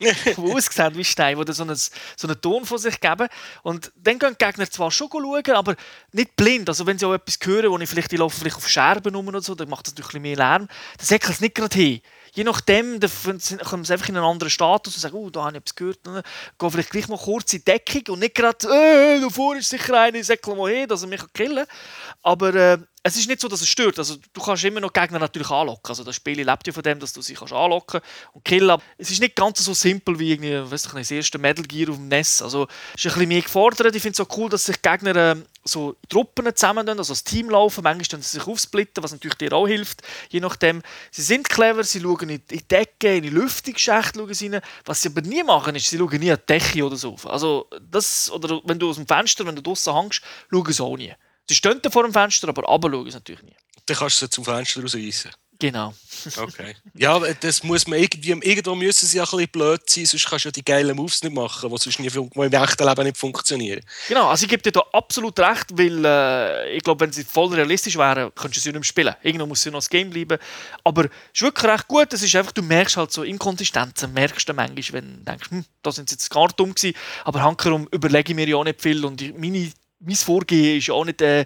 die 0.00 0.36
aussehen 0.36 0.96
wie 0.96 1.04
Steine, 1.04 1.44
die 1.44 1.52
so 1.52 1.62
einen, 1.62 1.76
so 1.76 2.26
einen 2.26 2.40
Ton 2.40 2.64
von 2.64 2.78
sich 2.78 2.98
geben. 3.00 3.28
Und 3.62 3.92
dann 3.96 4.18
gehen 4.18 4.36
die 4.38 4.44
Gegner 4.44 4.68
zwar 4.70 4.90
schon 4.90 5.08
schauen, 5.10 5.54
aber 5.54 5.76
nicht 6.12 6.34
blind. 6.34 6.68
Also 6.68 6.86
wenn 6.86 6.98
sie 6.98 7.06
auch 7.06 7.14
etwas 7.14 7.38
hören, 7.44 7.70
wo 7.70 7.78
ich 7.78 7.88
vielleicht, 7.88 8.10
die 8.10 8.16
laufen 8.16 8.38
vielleicht 8.40 8.56
auf 8.56 8.68
Scherben 8.68 9.14
rum 9.14 9.28
oder 9.28 9.40
so, 9.40 9.54
dann 9.54 9.68
macht 9.68 9.86
das 9.86 9.94
natürlich 9.94 10.14
ein 10.14 10.22
bisschen 10.22 10.22
mehr 10.22 10.36
Lärm, 10.36 10.68
dann 10.96 11.06
säckeln 11.06 11.34
sie 11.34 11.44
nicht 11.44 11.54
gerade 11.54 11.76
hin. 11.76 12.00
Je 12.32 12.44
nachdem 12.44 13.00
kommen 13.00 13.84
sie 13.84 13.92
einfach 13.92 14.08
in 14.08 14.16
einen 14.16 14.24
anderen 14.24 14.50
Status 14.50 14.94
und 14.94 15.00
sagen, 15.00 15.16
oh, 15.16 15.30
da 15.30 15.44
habe 15.44 15.56
ich 15.56 15.62
etwas 15.62 15.74
gehört. 15.74 15.98
Dann 16.02 16.22
gehen 16.58 16.70
vielleicht 16.70 16.90
gleich 16.90 17.08
mal 17.08 17.18
kurz 17.18 17.52
in 17.52 17.64
Deckung 17.64 18.02
und 18.14 18.18
nicht 18.20 18.34
gerade, 18.34 18.66
äh, 18.68 19.20
da 19.20 19.28
vorne 19.28 19.60
ist 19.60 19.70
sicher 19.70 19.98
einer, 19.98 20.22
säckel 20.22 20.54
mal 20.54 20.70
hin, 20.70 20.88
dass 20.88 21.02
er 21.02 21.08
mich 21.08 21.22
killen 21.32 21.66
kann. 21.66 21.76
Aber 22.22 22.54
äh, 22.54 22.78
es 23.08 23.16
ist 23.16 23.28
nicht 23.28 23.40
so, 23.40 23.48
dass 23.48 23.60
es 23.60 23.68
stört. 23.68 23.98
Also, 23.98 24.16
du 24.32 24.40
kannst 24.40 24.64
immer 24.64 24.80
noch 24.80 24.92
Gegner 24.92 25.18
natürlich 25.18 25.50
anlocken. 25.50 25.88
Also, 25.88 26.04
das 26.04 26.14
Spiel 26.14 26.42
lebt 26.42 26.66
ja 26.66 26.72
von 26.72 26.82
dem, 26.82 27.00
dass 27.00 27.12
du 27.12 27.22
sie 27.22 27.34
kannst 27.34 27.52
anlocken 27.52 28.00
und 28.32 28.44
killen. 28.44 28.70
Aber 28.70 28.82
es 28.96 29.10
ist 29.10 29.20
nicht 29.20 29.34
ganz 29.34 29.64
so 29.64 29.74
simpel 29.74 30.18
wie 30.18 30.32
irgendwie, 30.32 30.70
weiss 30.70 30.86
ich 30.86 30.92
das 30.92 31.10
erste 31.10 31.38
Metal 31.38 31.64
Gear 31.64 31.90
auf 31.90 31.96
dem 31.96 32.08
NES. 32.08 32.42
Also, 32.42 32.68
es 32.94 33.04
ist 33.04 33.06
ein 33.06 33.14
bisschen 33.14 33.28
mehr 33.28 33.42
gefordert. 33.42 33.94
Ich 33.94 34.02
finde 34.02 34.20
es 34.20 34.20
auch 34.20 34.36
cool, 34.36 34.48
dass 34.48 34.64
sich 34.64 34.80
Gegner 34.82 35.16
äh, 35.16 35.36
so 35.64 35.96
Truppen 36.08 36.46
zusammen 36.54 36.88
also 36.88 37.12
als 37.12 37.24
Team 37.24 37.50
laufen. 37.50 37.82
Manchmal 37.82 38.22
sie 38.22 38.38
sich 38.38 38.46
aufsplitten, 38.46 39.02
was 39.02 39.12
natürlich 39.12 39.36
dir 39.36 39.52
auch 39.52 39.66
hilft. 39.66 40.02
Je 40.28 40.40
nachdem. 40.40 40.82
Sie 41.10 41.22
sind 41.22 41.48
clever, 41.48 41.84
sie 41.84 42.00
schauen 42.00 42.28
in 42.28 42.42
die 42.50 42.66
Decke, 42.66 43.16
in 43.16 43.22
die 43.22 43.30
Lüftungsschächte 43.30 44.34
sie. 44.34 44.58
Was 44.84 45.02
sie 45.02 45.08
aber 45.08 45.22
nie 45.22 45.42
machen, 45.42 45.74
ist, 45.76 45.88
sie 45.88 45.98
schauen 45.98 46.18
nie 46.18 46.30
an 46.30 46.38
die 46.38 46.52
Decke 46.52 46.84
oder 46.84 46.96
so. 46.96 47.16
Also, 47.24 47.68
das, 47.90 48.30
oder 48.30 48.60
wenn 48.64 48.78
du 48.78 48.90
aus 48.90 48.96
dem 48.96 49.06
Fenster, 49.06 49.46
wenn 49.46 49.56
du 49.56 49.62
draußen 49.62 49.94
hängst, 49.94 50.22
schauen 50.50 50.72
sie 50.72 50.82
auch 50.82 50.96
nie. 50.96 51.14
Sie 51.48 51.54
stehen 51.54 51.80
vor 51.90 52.02
dem 52.02 52.12
Fenster, 52.12 52.48
aber 52.48 52.62
runter 52.62 53.10
sie 53.10 53.16
natürlich 53.16 53.42
nie. 53.42 53.56
Dann 53.86 53.96
kannst 53.96 54.20
du 54.20 54.26
sie 54.26 54.30
zum 54.30 54.44
Fenster 54.44 54.82
rausreißen. 54.82 55.30
Genau. 55.60 55.92
okay. 56.36 56.76
Ja, 56.94 57.18
das 57.40 57.64
muss 57.64 57.88
man 57.88 57.98
irgendwie, 57.98 58.30
irgendwo 58.30 58.76
müssen 58.76 59.06
sie 59.06 59.16
ja 59.16 59.24
ein 59.24 59.30
bisschen 59.30 59.48
blöd 59.48 59.80
sein, 59.90 60.06
sonst 60.06 60.28
kannst 60.28 60.44
du 60.44 60.48
ja 60.48 60.52
die 60.52 60.64
geilen 60.64 60.94
Moves 60.94 61.20
nicht 61.24 61.34
machen, 61.34 61.68
die 61.68 61.78
sonst 61.78 61.98
nie, 61.98 62.06
im 62.06 62.52
echten 62.52 62.86
Leben 62.86 63.04
nicht 63.04 63.16
funktionieren. 63.16 63.80
Genau, 64.06 64.28
also 64.28 64.44
ich 64.44 64.48
gebe 64.48 64.62
dir 64.62 64.70
da 64.70 64.82
absolut 64.92 65.36
recht, 65.40 65.66
weil 65.72 66.04
äh, 66.04 66.76
ich 66.76 66.82
glaube, 66.84 67.04
wenn 67.04 67.12
sie 67.12 67.24
voll 67.24 67.52
realistisch 67.52 67.96
wären, 67.96 68.32
könntest 68.36 68.58
du 68.58 68.60
sie 68.60 68.68
nicht 68.68 68.74
mehr 68.74 68.84
spielen. 68.84 69.14
Irgendwo 69.22 69.46
muss 69.46 69.62
sie 69.62 69.72
noch 69.72 69.78
das 69.78 69.90
Game 69.90 70.10
bleiben. 70.10 70.38
Aber 70.84 71.06
es 71.06 71.10
ist 71.34 71.42
wirklich 71.42 71.72
recht 71.72 71.88
gut, 71.88 72.12
es 72.12 72.22
ist 72.22 72.36
einfach, 72.36 72.52
du 72.52 72.62
merkst 72.62 72.96
halt 72.96 73.10
so 73.10 73.24
Inkonsistenzen, 73.24 74.12
merkst 74.12 74.48
du 74.48 74.52
manchmal, 74.52 75.02
wenn 75.02 75.18
du 75.18 75.24
denkst, 75.24 75.50
hm, 75.50 75.64
da 75.82 75.90
sind 75.90 76.08
sie 76.08 76.14
jetzt 76.14 76.30
gar 76.30 76.48
dumm 76.48 76.72
gewesen, 76.72 76.96
aber 77.24 77.42
hankerum 77.42 77.88
überlege 77.90 78.30
ich 78.30 78.36
mir 78.36 78.46
ja 78.46 78.56
auch 78.56 78.64
nicht 78.64 78.80
viel 78.80 79.04
und 79.04 79.20
meine 79.36 79.72
mein 80.00 80.16
Vorgehen 80.16 80.78
ist 80.78 80.88
ja 80.88 80.94
auch 80.94 81.04
nicht 81.04 81.20
äh, 81.22 81.44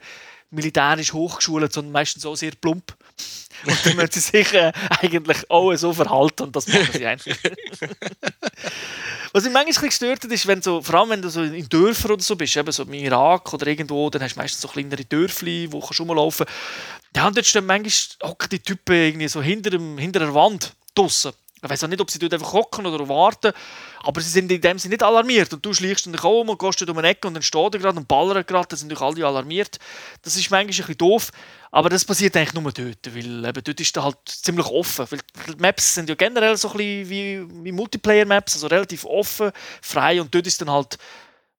militärisch 0.51 1.13
hochgeschult, 1.13 1.73
sondern 1.73 1.93
meistens 1.93 2.27
auch 2.27 2.37
sehr 2.37 2.53
plump. 2.53 2.97
Und 3.67 3.87
dann 3.87 3.97
müssen 3.97 4.13
sie 4.13 4.21
sich 4.21 4.55
äh, 4.55 4.73
eigentlich 5.01 5.51
auch 5.51 5.75
so 5.77 5.93
verhalten 5.93 6.45
und 6.45 6.57
das 6.57 6.67
machen 6.67 6.89
sie 6.93 7.07
einfach. 7.07 7.37
Was 9.33 9.45
mich 9.45 9.53
manchmal 9.53 9.89
gestört 9.89 10.25
hat, 10.25 10.31
ist, 10.31 10.47
wenn 10.47 10.61
so, 10.61 10.83
vor 10.83 10.97
allem 10.97 11.11
wenn 11.11 11.23
du 11.23 11.31
so 11.31 11.43
in 11.43 11.69
Dörfern 11.69 12.13
oder 12.13 12.23
so 12.23 12.37
bist, 12.37 12.55
eben 12.57 12.71
so 12.71 12.83
im 12.83 12.93
Irak 12.93 13.53
oder 13.55 13.67
irgendwo, 13.67 14.11
dann 14.11 14.23
hast 14.23 14.35
du 14.35 14.41
meistens 14.41 14.61
so 14.61 14.69
kleinere 14.69 15.05
Dörfli, 15.05 15.73
wo 15.73 15.81
du 15.81 16.03
rumlaufen 16.03 16.47
kannst. 16.47 17.17
Ja, 17.17 17.29
und 17.29 17.37
dort 17.37 17.47
stehen 17.47 17.65
manchmal 17.65 18.31
hocken 18.31 18.49
die 18.51 18.59
Typen 18.59 18.95
irgendwie 18.95 19.29
so 19.29 19.41
hinter, 19.41 19.71
dem, 19.71 19.97
hinter 19.97 20.21
der 20.21 20.35
Wand 20.35 20.75
draussen. 20.95 21.33
Ich 21.65 21.71
weiß 21.71 21.85
auch 21.85 21.89
nicht, 21.89 22.01
ob 22.01 22.11
sie 22.11 22.19
dort 22.19 22.35
einfach 22.35 22.53
hocken 22.53 22.87
oder 22.87 23.09
warten, 23.09 23.53
aber 24.03 24.21
sie 24.21 24.31
sind 24.31 24.51
in 24.51 24.61
dem 24.61 24.79
Sinne 24.79 24.95
nicht 24.95 25.03
alarmiert. 25.03 25.53
Und 25.53 25.65
du 25.65 25.73
schleichst 25.73 26.07
dann 26.07 26.19
um 26.19 26.49
und 26.49 26.59
gehst 26.59 26.89
um 26.89 26.99
eine 26.99 27.09
Ecke 27.09 27.29
und 27.29 27.35
dann 27.35 27.43
steht 27.43 27.75
er 27.75 27.81
gerade 27.81 27.99
und 27.99 28.09
ballert 28.09 28.49
gerade, 28.49 28.67
dann 28.69 28.79
sind 28.79 28.89
natürlich 28.89 29.19
alle 29.19 29.27
alarmiert. 29.27 29.79
Das 30.23 30.35
ist 30.35 30.51
manchmal 30.51 30.61
ein 30.61 30.67
bisschen 30.67 30.99
doof, 30.99 31.31
aber 31.71 31.89
das 31.89 32.05
passiert 32.05 32.37
eigentlich 32.37 32.55
nur 32.55 32.73
dort, 32.73 33.15
weil 33.15 33.45
eben 33.45 33.65
dort 33.65 33.81
ist 33.81 33.97
es 33.97 34.03
halt 34.03 34.19
ziemlich 34.27 34.67
offen. 34.67 35.07
Weil 35.09 35.21
die 35.49 35.61
Maps 35.61 35.95
sind 35.95 36.09
ja 36.09 36.17
generell 36.17 36.57
so 36.57 36.69
ein 36.73 36.77
bisschen 36.77 37.11
wie, 37.11 37.65
wie 37.65 37.73
Multiplayer-Maps, 37.73 38.55
also 38.55 38.67
relativ 38.67 39.05
offen, 39.05 39.53
frei 39.81 40.21
und 40.21 40.35
dort 40.35 40.47
ist 40.49 40.61
dann 40.61 40.71
halt 40.71 40.99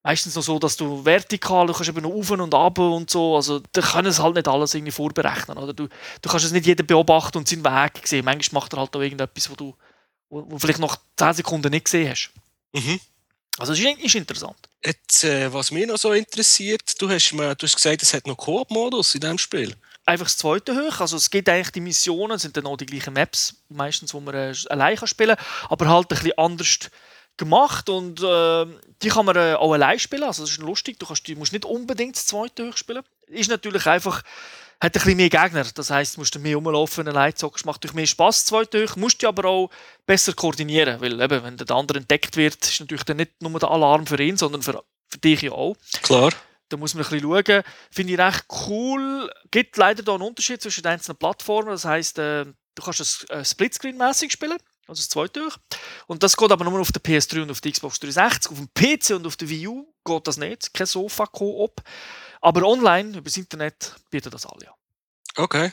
meistens 0.03 0.35
noch 0.35 0.43
so, 0.43 0.59
dass 0.59 0.75
du 0.75 1.03
vertikal, 1.05 1.65
du 1.65 1.73
kannst 1.73 1.89
eben 1.89 2.03
noch 2.03 2.11
auf 2.11 2.29
und 2.29 2.53
ab 2.53 2.77
und 2.77 3.09
so, 3.09 3.37
also 3.37 3.61
da 3.71 3.81
können 3.81 4.09
es 4.09 4.19
halt 4.19 4.35
nicht 4.35 4.47
alles 4.49 4.73
irgendwie 4.73 4.91
vorberechnen, 4.91 5.57
oder? 5.57 5.73
Du, 5.73 5.87
du 6.21 6.29
kannst 6.29 6.45
es 6.45 6.51
nicht 6.51 6.65
jeden 6.65 6.85
beobachten 6.85 7.37
und 7.37 7.47
seinen 7.47 7.63
Weg 7.63 8.05
sehen. 8.05 8.25
Manchmal 8.25 8.61
macht 8.61 8.73
er 8.73 8.79
halt 8.79 8.95
auch 8.95 9.01
irgendetwas, 9.01 9.49
wo 9.49 9.55
du 9.55 9.73
wo, 10.33 10.43
wo 10.49 10.59
vielleicht 10.59 10.79
noch 10.79 10.97
10 11.17 11.33
Sekunden 11.33 11.69
nicht 11.69 11.85
gesehen 11.85 12.09
hast. 12.09 12.31
Mhm. 12.73 12.99
Also 13.59 13.73
es 13.73 13.79
ist, 13.79 13.99
ist 13.99 14.15
interessant. 14.15 14.57
Jetzt, 14.83 15.23
äh, 15.23 15.53
was 15.53 15.71
mich 15.71 15.85
noch 15.85 15.97
so 15.97 16.11
interessiert, 16.11 16.99
du 16.99 17.09
hast, 17.09 17.33
mir, 17.33 17.55
du 17.55 17.67
hast 17.67 17.75
gesagt, 17.75 18.01
es 18.01 18.13
hat 18.13 18.25
noch 18.25 18.35
Koop-Modus 18.35 19.13
in 19.13 19.21
diesem 19.21 19.37
Spiel. 19.37 19.75
Einfach 20.05 20.25
das 20.25 20.37
zweite 20.37 20.75
hoch. 20.75 20.99
Also 20.99 21.17
es 21.17 21.29
gibt 21.29 21.47
eigentlich 21.47 21.71
die 21.71 21.79
Missionen, 21.79 22.39
sind 22.39 22.57
dann 22.57 22.65
auch 22.65 22.77
die 22.77 22.87
gleichen 22.87 23.13
Maps, 23.13 23.55
meistens, 23.69 24.13
wo 24.13 24.19
man 24.19 24.33
äh, 24.33 24.53
allein 24.69 24.95
kann 24.97 25.07
spielen 25.07 25.37
kann, 25.37 25.45
aber 25.69 25.87
halt 25.87 26.05
ein 26.05 26.15
bisschen 26.15 26.37
anders 26.37 26.79
gemacht 27.37 27.89
und 27.89 28.21
äh, 28.21 28.65
die 29.01 29.09
kann 29.09 29.25
man 29.25 29.35
äh, 29.35 29.53
auch 29.53 29.73
allein 29.73 29.99
spielen. 29.99 30.23
Also 30.23 30.43
das 30.43 30.51
ist 30.51 30.57
lustig, 30.57 30.99
du 30.99 31.05
kannst, 31.05 31.27
du 31.27 31.35
musst 31.35 31.53
nicht 31.53 31.65
unbedingt 31.65 32.15
das 32.15 32.25
zweite 32.25 32.67
hoch 32.67 32.77
spielen. 32.77 33.03
Ist 33.27 33.49
natürlich 33.49 33.85
einfach 33.85 34.23
hat 34.79 34.91
ein 34.91 34.91
bisschen 34.91 35.17
mehr 35.17 35.29
Gegner. 35.29 35.65
Das 35.73 35.89
heisst, 35.89 36.15
du 36.15 36.21
musst 36.21 36.37
mehr 36.37 36.55
rumlaufen, 36.55 37.07
allein 37.07 37.35
zocken, 37.35 37.61
macht 37.65 37.83
durch 37.83 37.93
mehr 37.93 38.05
Spass, 38.05 38.45
zweitens. 38.45 38.95
musst 38.95 39.21
dich 39.21 39.27
aber 39.27 39.47
auch 39.47 39.69
besser 40.05 40.33
koordinieren, 40.33 40.99
weil 41.01 41.19
eben, 41.19 41.43
wenn 41.43 41.57
der 41.57 41.71
andere 41.71 41.99
entdeckt 41.99 42.35
wird, 42.35 42.63
ist 42.63 42.79
natürlich 42.79 43.03
dann 43.03 43.17
nicht 43.17 43.41
nur 43.41 43.59
der 43.59 43.69
Alarm 43.69 44.05
für 44.05 44.21
ihn, 44.21 44.37
sondern 44.37 44.61
für, 44.61 44.83
für 45.09 45.17
dich 45.19 45.41
ja 45.41 45.51
auch. 45.51 45.75
Klar. 46.01 46.31
Da 46.69 46.77
muss 46.77 46.95
man 46.95 47.03
ein 47.05 47.09
bisschen 47.09 47.45
schauen. 47.45 47.63
Finde 47.91 48.13
ich 48.13 48.19
recht 48.19 48.45
cool. 48.67 49.31
Gibt 49.51 49.77
leider 49.77 50.01
da 50.01 50.13
einen 50.13 50.23
Unterschied 50.23 50.61
zwischen 50.61 50.81
den 50.81 50.93
einzelnen 50.93 51.17
Plattformen. 51.17 51.69
Das 51.69 51.85
heisst, 51.85 52.17
äh, 52.17 52.45
du 52.45 52.83
kannst 52.83 52.99
es 52.99 53.25
äh, 53.29 53.43
Splitscreen-mäßig 53.43 54.31
spielen, 54.31 54.57
also 54.87 54.99
das 54.99 55.09
zweite 55.09 55.39
durch. 55.39 55.55
Und 56.07 56.23
das 56.23 56.35
geht 56.35 56.51
aber 56.51 56.65
nur 56.65 56.79
auf 56.79 56.91
der 56.91 57.01
PS3 57.01 57.43
und 57.43 57.51
auf 57.51 57.61
der 57.61 57.71
Xbox 57.71 57.99
360. 57.99 58.51
Auf 58.51 58.57
dem 58.57 58.69
PC 58.73 59.11
und 59.11 59.27
auf 59.27 59.37
der 59.37 59.49
Wii 59.49 59.67
U 59.67 59.93
geht 60.03 60.27
das 60.27 60.37
nicht. 60.37 60.73
Kein 60.73 60.87
Sofa-Koop. 60.87 61.81
Aber 62.43 62.67
online, 62.67 63.17
über 63.17 63.23
das 63.23 63.37
Internet, 63.37 63.95
bietet 64.09 64.33
das 64.33 64.45
alle 64.45 64.67
an. 64.67 64.75
Okay. 65.37 65.71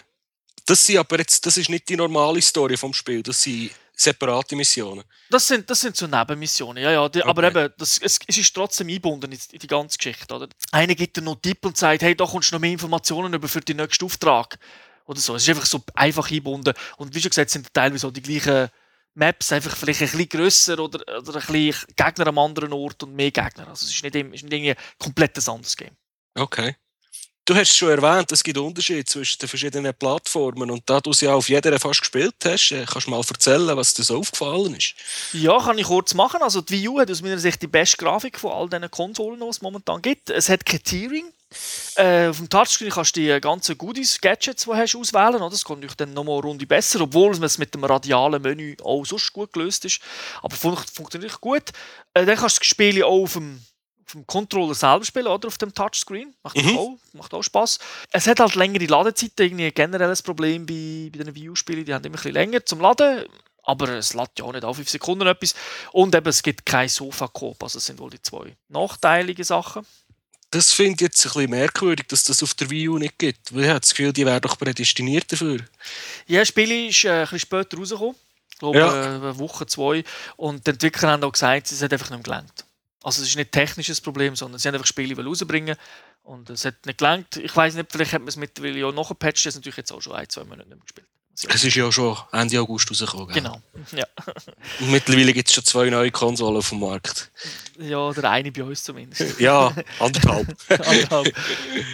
Das, 0.64 0.86
sind 0.86 0.98
aber 0.98 1.18
jetzt, 1.18 1.44
das 1.44 1.56
ist 1.56 1.68
nicht 1.68 1.88
die 1.88 1.96
normale 1.96 2.40
Story 2.40 2.76
vom 2.76 2.94
Spiel, 2.94 3.24
das 3.24 3.42
sind 3.42 3.72
separate 3.92 4.54
Missionen. 4.54 5.02
Das 5.30 5.48
sind, 5.48 5.68
das 5.68 5.80
sind 5.80 5.96
so 5.96 6.06
Nebenmissionen, 6.06 6.80
ja, 6.80 6.92
ja. 6.92 7.08
Die, 7.08 7.22
okay. 7.22 7.28
Aber 7.28 7.42
eben, 7.42 7.74
das, 7.76 7.98
es, 7.98 8.20
es, 8.24 8.38
ist 8.38 8.54
trotzdem 8.54 8.86
eingebunden 8.86 9.32
in, 9.32 9.58
die 9.58 9.66
ganze 9.66 9.98
Geschichte. 9.98 10.32
Oder? 10.32 10.48
Einer 10.70 10.94
gibt 10.94 11.16
dir 11.16 11.22
noch 11.22 11.40
Tipp 11.42 11.66
und 11.66 11.76
sagt, 11.76 12.02
hey, 12.02 12.14
da 12.14 12.24
kommst 12.24 12.52
du 12.52 12.54
noch 12.54 12.60
mehr 12.60 12.70
Informationen 12.70 13.34
über 13.34 13.48
für 13.48 13.60
den 13.60 13.78
nächsten 13.78 14.04
Auftrag. 14.04 14.56
Oder 15.06 15.18
so. 15.18 15.34
Es 15.34 15.42
ist 15.42 15.48
einfach 15.48 15.66
so 15.66 15.82
einfach 15.94 16.30
eingebunden. 16.30 16.72
Und 16.98 17.12
wie 17.16 17.20
schon 17.20 17.30
gesagt, 17.30 17.50
sind 17.50 17.74
teilweise 17.74 18.06
auch 18.06 18.12
die 18.12 18.22
gleichen 18.22 18.70
Maps, 19.14 19.50
einfach 19.50 19.76
vielleicht 19.76 20.02
ein 20.02 20.06
bisschen 20.06 20.28
grösser 20.28 20.78
oder, 20.78 21.00
oder 21.18 21.40
ein 21.40 21.46
bisschen 21.52 21.94
Gegner 21.96 22.28
am 22.28 22.38
anderen 22.38 22.72
Ort 22.72 23.02
und 23.02 23.16
mehr 23.16 23.32
Gegner. 23.32 23.66
Also 23.66 23.86
es 23.86 23.92
ist 23.92 24.04
nicht, 24.04 24.14
ist 24.14 24.44
nicht 24.44 24.52
irgendwie 24.52 24.70
ein 24.70 24.76
komplett 24.98 25.36
anderes 25.48 25.76
Game. 25.76 25.96
Okay. 26.34 26.76
Du 27.50 27.56
hast 27.56 27.76
schon 27.76 27.88
erwähnt, 27.88 28.30
es 28.30 28.44
gibt 28.44 28.58
Unterschiede 28.58 29.04
zwischen 29.04 29.38
den 29.40 29.48
verschiedenen 29.48 29.92
Plattformen 29.94 30.70
und 30.70 30.88
da 30.88 31.00
du 31.00 31.12
sie 31.12 31.24
ja 31.24 31.34
auf 31.34 31.48
jeder 31.48 31.80
fast 31.80 32.00
gespielt 32.00 32.36
hast, 32.44 32.70
äh, 32.70 32.84
kannst 32.86 33.08
du 33.08 33.10
mal 33.10 33.18
erzählen, 33.18 33.76
was 33.76 33.94
dir 33.94 34.04
so 34.04 34.18
aufgefallen 34.18 34.76
ist? 34.76 34.94
Ja, 35.32 35.58
kann 35.58 35.76
ich 35.78 35.86
kurz 35.86 36.14
machen. 36.14 36.42
Also 36.42 36.60
die 36.60 36.74
Wii 36.74 36.88
U 36.88 37.00
hat 37.00 37.10
aus 37.10 37.22
meiner 37.22 37.38
Sicht 37.38 37.60
die 37.60 37.66
beste 37.66 37.96
Grafik 37.96 38.38
von 38.38 38.52
all 38.52 38.68
diesen 38.68 38.88
Konsolen, 38.90 39.40
die 39.40 39.46
es 39.46 39.62
momentan 39.62 40.00
gibt. 40.00 40.30
Es 40.30 40.48
hat 40.48 40.64
kein 40.64 40.82
Tiering. 40.84 41.32
Äh, 41.96 42.28
auf 42.28 42.36
dem 42.36 42.48
Touchscreen 42.48 42.90
kannst 42.90 43.16
du 43.16 43.20
die 43.20 43.40
ganzen 43.40 43.76
Goodies, 43.76 44.20
Gadgets, 44.20 44.62
die 44.62 44.70
du 44.70 44.76
hast, 44.76 44.94
auswählen. 44.94 45.36
Oder? 45.36 45.50
Das 45.50 45.64
kommt 45.64 45.84
dann 46.00 46.12
nochmal 46.12 46.34
eine 46.34 46.42
Runde 46.44 46.66
besser, 46.66 47.00
obwohl 47.00 47.32
es 47.42 47.58
mit 47.58 47.74
dem 47.74 47.82
radialen 47.82 48.40
Menü 48.40 48.76
auch 48.84 49.04
sonst 49.04 49.32
gut 49.32 49.52
gelöst 49.52 49.84
ist. 49.84 50.00
Aber 50.42 50.54
fun 50.54 50.76
funktioniert 50.76 51.40
gut. 51.40 51.70
Äh, 52.14 52.24
dann 52.26 52.36
kannst 52.36 52.58
du 52.58 52.60
das 52.60 52.68
Spiel 52.68 53.02
auch 53.02 53.22
auf 53.22 53.32
dem 53.32 53.60
vom 54.10 54.26
Controller 54.26 54.74
selber 54.74 55.04
spielen 55.04 55.26
oder 55.28 55.48
auf 55.48 55.58
dem 55.58 55.72
Touchscreen. 55.72 56.34
Macht, 56.42 56.56
mhm. 56.56 56.76
auch, 56.76 56.98
macht 57.12 57.32
auch 57.32 57.42
Spaß. 57.42 57.78
Es 58.12 58.26
hat 58.26 58.40
halt 58.40 58.54
längere 58.54 58.86
Ladezeiten, 58.86 59.46
irgendwie 59.46 59.66
ein 59.66 59.74
generelles 59.74 60.22
Problem 60.22 60.66
bei, 60.66 61.10
bei 61.12 61.24
den 61.24 61.34
Wii 61.34 61.50
U-Spielen. 61.50 61.84
Die 61.84 61.94
haben 61.94 62.04
immer 62.04 62.14
ein 62.14 62.16
bisschen 62.16 62.32
länger 62.32 62.64
zum 62.64 62.80
Laden. 62.80 63.26
Aber 63.62 63.88
es 63.90 64.14
lädt 64.14 64.30
ja 64.38 64.44
auch 64.44 64.52
nicht 64.52 64.64
auf 64.64 64.76
5 64.76 64.88
Sekunden 64.88 65.26
etwas. 65.26 65.54
Und 65.92 66.14
eben, 66.14 66.26
es 66.26 66.42
gibt 66.42 66.66
kein 66.66 66.88
Sofa-Coop. 66.88 67.62
Also, 67.62 67.78
das 67.78 67.86
sind 67.86 67.98
wohl 67.98 68.10
die 68.10 68.20
zwei 68.22 68.56
nachteilige 68.68 69.44
Sachen. 69.44 69.86
Das 70.50 70.72
finde 70.72 70.94
ich 70.94 71.00
jetzt 71.02 71.24
ein 71.24 71.32
bisschen 71.32 71.50
merkwürdig, 71.50 72.08
dass 72.08 72.24
das 72.24 72.42
auf 72.42 72.54
der 72.54 72.70
Wii 72.70 72.88
U 72.88 72.98
nicht 72.98 73.18
gibt. 73.18 73.54
Weil 73.54 73.64
ich 73.64 73.68
habe 73.68 73.80
das 73.80 73.90
Gefühl, 73.90 74.12
die 74.12 74.26
wären 74.26 74.40
doch 74.40 74.58
prädestiniert 74.58 75.30
dafür. 75.30 75.60
Ja, 76.26 76.40
das 76.40 76.48
Spiel 76.48 76.88
ist 76.88 77.04
äh, 77.04 77.10
ein 77.10 77.20
bisschen 77.22 77.38
später 77.38 77.76
rausgekommen. 77.76 78.16
glaube 78.58 78.78
Ja. 78.78 78.88
äh, 78.88 79.06
eine 79.06 79.38
Woche, 79.38 79.66
zwei. 79.66 80.02
Und 80.36 80.66
die 80.66 80.72
Entwickler 80.72 81.10
haben 81.10 81.22
auch 81.22 81.32
gesagt, 81.32 81.70
es 81.70 81.80
hat 81.80 81.92
einfach 81.92 82.10
nicht 82.10 82.18
mehr 82.18 82.24
gelangt. 82.24 82.64
Also 83.02 83.22
es 83.22 83.28
ist 83.28 83.36
nicht 83.36 83.48
ein 83.48 83.52
technisches 83.52 84.00
Problem, 84.00 84.36
sondern 84.36 84.58
sie 84.58 84.68
haben 84.68 84.74
einfach 84.74 84.86
Spiele 84.86 85.22
rausbringen 85.22 85.76
und 86.22 86.50
es 86.50 86.64
hat 86.64 86.84
nicht 86.84 86.98
gelangt. 86.98 87.36
Ich 87.36 87.54
weiß 87.54 87.74
nicht, 87.74 87.90
vielleicht 87.90 88.12
hat 88.12 88.20
man 88.20 88.28
es 88.28 88.36
mittlerweile 88.36 88.86
auch 88.86 88.92
noch 88.92 89.08
gepatcht, 89.08 89.46
das 89.46 89.54
ist 89.54 89.56
natürlich 89.56 89.78
jetzt 89.78 89.92
auch 89.92 90.02
schon 90.02 90.14
ein, 90.14 90.28
zwei 90.28 90.44
Monate 90.44 90.68
nicht 90.68 90.76
mehr 90.76 90.84
gespielt. 90.84 91.06
Es 91.48 91.64
ist 91.64 91.74
ja 91.74 91.90
schon 91.90 92.18
Ende 92.32 92.60
August 92.60 92.90
rausgekommen. 92.90 93.34
Genau. 93.34 93.62
Ja. 93.92 94.04
Und 94.80 94.90
mittlerweile 94.90 95.32
gibt 95.32 95.48
es 95.48 95.54
schon 95.54 95.64
zwei 95.64 95.88
neue 95.88 96.10
Konsolen 96.10 96.58
auf 96.58 96.68
dem 96.68 96.80
Markt. 96.80 97.30
Ja, 97.80 97.98
oder 97.98 98.30
eine 98.30 98.52
bei 98.52 98.62
uns 98.62 98.84
zumindest. 98.84 99.20
Ja, 99.40 99.72
anderthalb. 99.98 100.54
Anderthalb. 100.68 101.34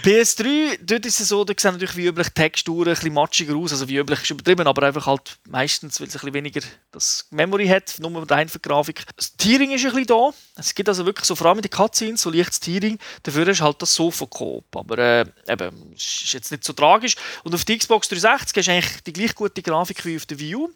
PS3, 0.02 0.78
dort 0.82 1.06
ist 1.06 1.20
es 1.20 1.28
so, 1.28 1.44
da 1.44 1.54
sehen 1.56 1.72
natürlich 1.72 1.96
wie 1.96 2.06
üblich 2.06 2.28
Texturen 2.30 2.88
ein 2.88 2.94
bisschen 2.94 3.14
matschiger 3.14 3.54
aus. 3.54 3.72
Also 3.72 3.88
wie 3.88 3.96
üblich 3.96 4.22
ist 4.22 4.30
übertrieben, 4.30 4.66
aber 4.66 4.84
einfach 4.84 5.06
halt 5.06 5.38
meistens, 5.48 6.00
weil 6.00 6.08
es 6.08 6.14
ein 6.14 6.20
bisschen 6.20 6.34
weniger 6.34 6.60
das 6.90 7.26
Memory 7.30 7.68
hat, 7.68 7.96
nur 8.00 8.28
rein 8.28 8.48
für 8.48 8.58
Grafik. 8.58 9.04
Das 9.16 9.36
Tiering 9.36 9.70
ist 9.72 9.84
ein 9.84 9.92
bisschen 9.92 10.06
da. 10.06 10.30
Es 10.56 10.74
gibt 10.74 10.88
also 10.88 11.06
wirklich 11.06 11.26
so, 11.26 11.36
vor 11.36 11.48
allem 11.48 11.58
in 11.58 11.62
den 11.62 11.70
Cutscenes, 11.70 12.22
so 12.22 12.30
leichtes 12.30 12.58
Tiering. 12.58 12.98
Dafür 13.22 13.46
ist 13.46 13.60
halt 13.60 13.80
das 13.80 13.94
Sofa-Coop. 13.94 14.64
Aber 14.74 14.98
äh, 14.98 15.24
eben, 15.48 15.92
es 15.94 16.22
ist 16.22 16.32
jetzt 16.32 16.50
nicht 16.50 16.64
so 16.64 16.72
tragisch. 16.72 17.14
Und 17.44 17.54
auf 17.54 17.64
der 17.64 17.78
Xbox 17.78 18.08
360 18.08 18.56
hast 18.56 18.66
du 18.66 18.72
eigentlich 18.72 19.02
die 19.04 19.12
gleich 19.12 19.34
gute 19.34 19.62
Grafik 19.62 20.04
wie 20.04 20.16
auf 20.16 20.26
der 20.26 20.38
Wii 20.38 20.56
U. 20.56 20.70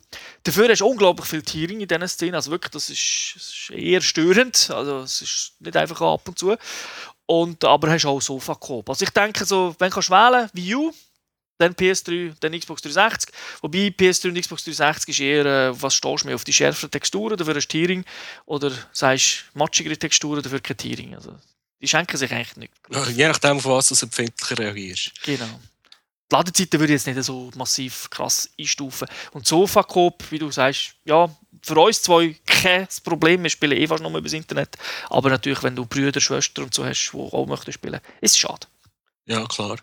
Dafür 0.44 0.68
hast 0.68 0.80
du 0.80 0.86
unglaublich 0.86 1.26
viel 1.26 1.42
Tiering 1.42 1.80
in 1.80 1.88
diesen 1.88 2.08
Szenen. 2.08 2.34
Also 2.36 2.50
wirklich, 2.50 2.70
das 2.70 2.90
ist, 2.90 3.32
das 3.34 3.42
ist 3.42 3.70
eher 3.70 4.00
störend. 4.02 4.70
Also 4.70 4.99
es 5.02 5.22
ist 5.22 5.52
nicht 5.60 5.76
einfach 5.76 6.00
ab 6.00 6.26
und 6.28 6.38
zu. 6.38 6.56
Und, 7.26 7.64
aber 7.64 7.90
hast 7.90 8.06
auch 8.06 8.20
Sofa 8.20 8.54
Coop. 8.54 8.88
Also 8.88 9.04
ich 9.04 9.10
denke 9.10 9.44
so, 9.44 9.74
wenn 9.78 9.90
du 9.90 9.94
kannst 9.94 10.10
wählen, 10.10 10.48
Wii 10.52 10.74
U, 10.74 10.92
dann 11.58 11.74
PS3, 11.74 12.34
dann 12.40 12.58
Xbox 12.58 12.82
360. 12.82 13.30
Wobei 13.60 13.88
PS3 13.88 14.28
und 14.28 14.40
Xbox 14.40 14.64
360 14.64 15.08
ist 15.10 15.20
eher, 15.20 15.46
äh, 15.46 15.82
was 15.82 15.94
stehst 15.94 16.22
du 16.22 16.26
mehr 16.26 16.34
auf 16.34 16.44
die 16.44 16.52
schärferen 16.52 16.90
Texturen, 16.90 17.36
dafür 17.36 17.54
hast 17.54 17.68
du 17.68 17.78
Tiering. 17.78 18.04
Oder 18.46 18.72
sagst 18.92 19.44
du 19.52 19.58
matschigere 19.58 19.96
Texturen, 19.96 20.42
dafür 20.42 20.60
kein 20.60 20.76
Tiering. 20.76 21.14
Also, 21.14 21.36
die 21.80 21.88
schenken 21.88 22.16
sich 22.16 22.32
eigentlich 22.32 22.56
nicht. 22.56 22.72
Je 23.14 23.28
nachdem, 23.28 23.58
auf 23.58 23.64
was 23.66 23.88
du 23.88 24.06
empfindlicher 24.06 24.58
reagierst. 24.58 25.12
Genau. 25.22 25.60
Die 26.30 26.36
Ladezeiten 26.36 26.78
würde 26.78 26.92
ich 26.94 27.04
jetzt 27.04 27.06
nicht 27.06 27.24
so 27.24 27.50
massiv 27.56 28.08
krass 28.10 28.48
einstufen. 28.58 29.08
Und 29.32 29.46
Sofa 29.46 29.82
Coop, 29.82 30.30
wie 30.30 30.38
du 30.38 30.50
sagst, 30.50 30.94
ja, 31.04 31.28
für 31.62 31.78
uns 31.78 32.02
zwei 32.02 32.36
kein 32.46 32.86
Problem. 33.02 33.42
Wir 33.42 33.50
spielen 33.50 33.76
eh 33.76 33.86
fast 33.86 34.02
nur 34.02 34.10
über 34.10 34.22
das 34.22 34.32
Internet. 34.32 34.76
Aber 35.08 35.28
natürlich, 35.28 35.62
wenn 35.62 35.74
du 35.74 35.84
Brüder, 35.86 36.20
Schwestern 36.20 36.64
und 36.64 36.74
so 36.74 36.84
hast, 36.84 37.10
die 37.12 37.18
auch 37.18 37.46
möchten 37.46 37.72
spielen, 37.72 38.00
ist 38.20 38.32
es 38.32 38.38
schade. 38.38 38.66
Ja, 39.26 39.44
klar. 39.46 39.78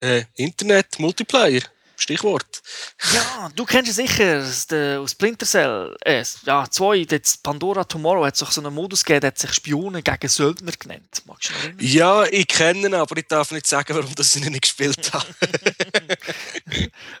Äh, 0.00 0.24
Internet, 0.34 0.98
Multiplayer, 0.98 1.62
Stichwort. 1.98 2.62
Ja, 3.14 3.50
du 3.56 3.64
kennst 3.64 3.90
es 3.90 3.96
sicher 3.96 4.40
aus 4.40 4.66
der- 4.66 5.00
aus 5.00 5.12
Splinter 5.12 5.46
Cell. 5.46 5.96
Äh, 6.04 6.22
ja, 6.44 6.66
zwei, 6.70 6.96
jetzt 6.96 7.42
Pandora 7.42 7.84
Tomorrow 7.84 8.24
hat 8.26 8.36
sich 8.36 8.48
so 8.50 8.60
einen 8.60 8.74
Modus 8.74 9.02
gegeben, 9.04 9.22
der 9.22 9.28
hat 9.28 9.38
sich 9.38 9.52
Spione 9.54 10.02
gegen 10.02 10.28
Söldner 10.28 10.72
genannt. 10.72 11.22
Magst 11.24 11.50
du 11.50 11.54
erinnern? 11.54 11.76
Ja, 11.80 12.24
ich 12.24 12.46
kenne 12.48 12.88
ihn, 12.88 12.94
aber 12.94 13.16
ich 13.16 13.26
darf 13.26 13.50
nicht 13.50 13.66
sagen, 13.66 13.94
warum 13.94 14.14
das 14.14 14.36
ich 14.36 14.44
ihn 14.44 14.52
nicht 14.52 14.62
gespielt 14.62 15.12
habe. 15.12 15.26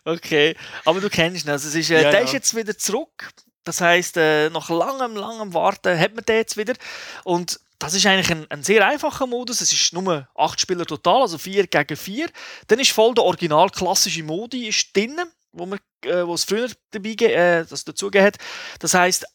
Okay, 0.04 0.56
aber 0.84 1.00
du 1.00 1.08
kennst 1.10 1.44
ihn. 1.44 1.50
Also 1.50 1.68
es 1.68 1.74
ist, 1.74 1.90
äh, 1.90 2.02
Ja, 2.02 2.10
der 2.10 2.20
ja. 2.20 2.26
ist 2.26 2.32
jetzt 2.32 2.54
wieder 2.54 2.76
zurück. 2.76 3.28
Das 3.66 3.80
heißt, 3.80 4.16
äh, 4.16 4.48
nach 4.50 4.70
langem, 4.70 5.16
langem 5.16 5.52
Warten 5.52 5.98
hat 5.98 6.14
man 6.14 6.24
den 6.24 6.36
jetzt 6.36 6.56
wieder. 6.56 6.74
Und 7.24 7.60
das 7.80 7.94
ist 7.94 8.06
eigentlich 8.06 8.30
ein, 8.30 8.46
ein 8.48 8.62
sehr 8.62 8.86
einfacher 8.86 9.26
Modus. 9.26 9.60
Es 9.60 9.72
ist 9.72 9.92
nur 9.92 10.28
acht 10.36 10.60
Spieler 10.60 10.86
total, 10.86 11.22
also 11.22 11.36
vier 11.36 11.66
gegen 11.66 11.96
vier. 11.96 12.30
Dann 12.68 12.78
ist 12.78 12.92
voll 12.92 13.12
der 13.14 13.24
original 13.24 13.68
klassische 13.70 14.22
Modi 14.22 14.68
ist 14.68 14.96
drin, 14.96 15.20
wo 15.50 15.66
man, 15.66 15.80
äh, 16.04 16.24
wo 16.24 16.34
es 16.34 16.44
früher 16.44 16.70
dabei 16.92 17.10
äh, 17.10 17.66
das 17.68 17.84
dazugegeben 17.84 18.26
hat. 18.28 18.36
Das 18.78 18.94
heißt, 18.94 19.26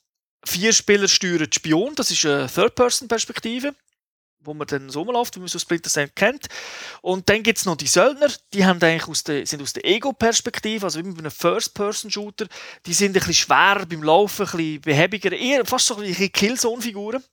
vier 0.46 0.72
Spieler 0.72 1.10
steuern 1.10 1.50
die 1.50 1.56
Spion. 1.56 1.94
Das 1.96 2.10
ist 2.10 2.26
eine 2.26 2.48
Third-Person-Perspektive, 2.48 3.76
wo 4.44 4.54
man 4.54 4.68
dann 4.68 4.90
so 4.90 5.04
läuft, 5.04 5.36
wie 5.36 5.40
man 5.40 5.48
so 5.48 5.60
Splinter 5.60 5.90
Cell 5.90 6.10
kennt. 6.16 6.48
Und 7.02 7.30
dann 7.30 7.44
gibt 7.44 7.60
es 7.60 7.66
noch 7.66 7.76
die 7.78 7.88
Söldner, 7.88 8.28
die 8.54 8.66
haben 8.66 8.82
eigentlich 8.82 9.08
aus 9.08 9.24
der, 9.24 9.46
sind 9.46 9.62
aus 9.62 9.74
der 9.74 9.86
Ego-Perspektive, 9.86 10.86
also 10.86 11.00
wie 11.00 11.12
bei 11.12 11.20
einem 11.20 11.32
First-Person-Shooter. 11.32 12.48
Die 12.86 12.94
sind 12.94 13.12
ein 13.12 13.14
bisschen 13.14 13.34
schwerer 13.34 13.86
beim 13.86 14.04
Laufen, 14.04 14.46
ein 14.46 14.52
bisschen 14.58 14.82
behäbiger, 14.82 15.32
eher 15.32 15.66
fast 15.66 15.88
so 15.88 15.96
ein 15.96 16.02
bisschen 16.04 16.32
Killzone-Figuren. 16.32 17.24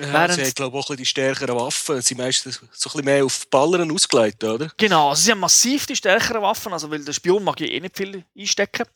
Ja, 0.00 0.12
Während- 0.12 0.34
sie 0.34 0.42
haben, 0.42 0.54
glaube 0.54 0.78
ich, 0.78 0.84
auch 0.84 0.90
ein 0.90 0.96
bisschen 0.96 0.96
die 0.96 1.06
stärkeren 1.06 1.56
Waffen. 1.56 1.96
Sie 2.00 2.08
sind 2.08 2.18
meistens 2.18 2.54
so 2.56 2.60
ein 2.60 2.92
bisschen 2.92 3.04
mehr 3.04 3.24
auf 3.24 3.46
Ballern 3.48 3.90
ausgelegt, 3.90 4.42
oder? 4.44 4.70
Genau, 4.76 5.10
also 5.10 5.22
sie 5.22 5.30
haben 5.30 5.40
massiv 5.40 5.86
die 5.86 5.96
stärkeren 5.96 6.42
Waffen, 6.42 6.72
also 6.72 6.90
weil 6.90 7.04
der 7.04 7.12
Spion 7.12 7.44
mag 7.44 7.60
ja 7.60 7.66
eh 7.66 7.80
nicht 7.80 7.96
viel 7.96 8.24
einstecken. 8.36 8.86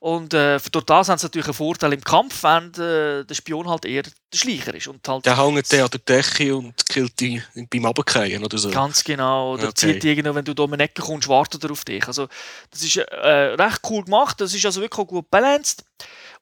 Und 0.00 0.32
äh, 0.34 0.58
durch 0.70 0.84
das 0.84 1.08
haben 1.08 1.18
sie 1.18 1.26
natürlich 1.26 1.46
einen 1.46 1.54
Vorteil 1.54 1.92
im 1.92 2.02
Kampf, 2.04 2.42
während 2.42 2.78
äh, 2.78 3.24
der 3.24 3.34
Spion 3.34 3.68
halt 3.68 3.84
eher 3.84 4.02
der 4.36 4.50
Schleicher 4.50 4.74
ist. 4.74 4.86
Und 4.86 5.06
halt 5.08 5.26
Der 5.26 5.36
hängt 5.36 5.72
der 5.72 5.84
an 5.84 5.90
der 5.90 6.00
Decke 6.00 6.56
und 6.56 6.88
killt 6.88 7.18
die 7.20 7.42
beim 7.70 7.84
Runterfallen 7.86 8.44
oder 8.44 8.58
so. 8.58 8.70
Ganz 8.70 9.02
genau. 9.02 9.54
Oder 9.54 9.68
Okay. 9.68 9.92
zieht 9.92 10.02
die 10.02 10.08
irgendwo, 10.10 10.34
wenn 10.34 10.44
du 10.44 10.54
da 10.54 10.62
um 10.64 10.72
eine 10.72 10.84
Ecke 10.84 11.02
kommst, 11.02 11.28
wartet 11.28 11.64
er 11.64 11.70
auf 11.70 11.84
dich. 11.84 12.06
Also, 12.06 12.28
das 12.70 12.82
ist 12.82 12.96
äh, 12.96 13.54
recht 13.54 13.80
cool 13.88 14.04
gemacht. 14.04 14.40
Das 14.40 14.54
ist 14.54 14.64
also 14.64 14.80
wirklich 14.80 14.98
auch 14.98 15.08
gut 15.08 15.30
balanced. 15.30 15.84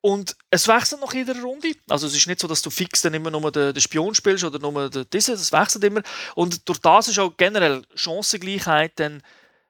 Und 0.01 0.37
es 0.51 0.69
wechselt 0.69 1.01
nach 1.01 1.15
jeder 1.15 1.41
Runde. 1.41 1.73
Also 1.89 2.07
es 2.07 2.15
ist 2.15 2.27
nicht 2.27 2.39
so, 2.41 2.47
dass 2.47 2.61
du 2.61 2.69
fix 2.69 3.01
dann 3.01 3.15
immer 3.15 3.31
nur 3.31 3.51
den, 3.51 3.73
den 3.73 3.81
Spion 3.81 4.15
spielst 4.15 4.45
oder 4.45 4.59
nur 4.59 4.91
den, 4.91 5.07
diesen. 5.11 5.35
Das 5.35 5.51
wechselt 5.51 5.83
immer. 5.85 6.03
Und 6.35 6.69
durch 6.69 6.79
das 6.81 7.09
ist 7.09 7.19
auch 7.19 7.35
generell 7.37 7.83
Chancengleichheit, 7.95 8.99
denn 8.99 9.23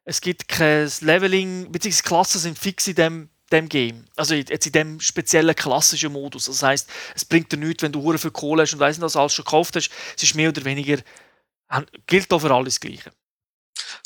es 0.05 0.21
gibt 0.21 0.49
kein 0.49 0.91
Leveling, 1.01 1.71
beziehungsweise 1.71 2.03
Klassen 2.03 2.39
sind 2.41 2.59
fix 2.59 2.89
in 2.89 2.95
dem, 2.97 3.29
dem 3.55 3.69
Game. 3.69 4.05
Also 4.17 4.35
jetzt 4.35 4.67
in 4.67 4.73
dem 4.73 5.01
speziellen 5.01 5.55
klassischen 5.55 6.13
Modus. 6.13 6.47
Das 6.47 6.63
heißt, 6.63 6.89
es 7.15 7.25
bringt 7.25 7.51
dir 7.53 7.57
nichts, 7.57 7.83
wenn 7.83 7.93
du 7.93 8.03
hure 8.03 8.19
viel 8.19 8.31
Kohle 8.31 8.63
hast 8.63 8.75
und 8.75 8.81
weiss 8.81 8.97
nicht, 8.97 9.05
was 9.05 9.17
alles 9.17 9.33
schon 9.33 9.45
gekauft 9.45 9.77
hast. 9.77 9.91
Es 10.17 10.23
ist 10.23 10.35
mehr 10.35 10.51
oder 10.51 10.65
weniger 10.65 10.99
gilt 12.07 12.33
auch 12.33 12.41
für 12.41 12.55
alles 12.55 12.75
das 12.75 12.81
Gleiche. 12.81 13.11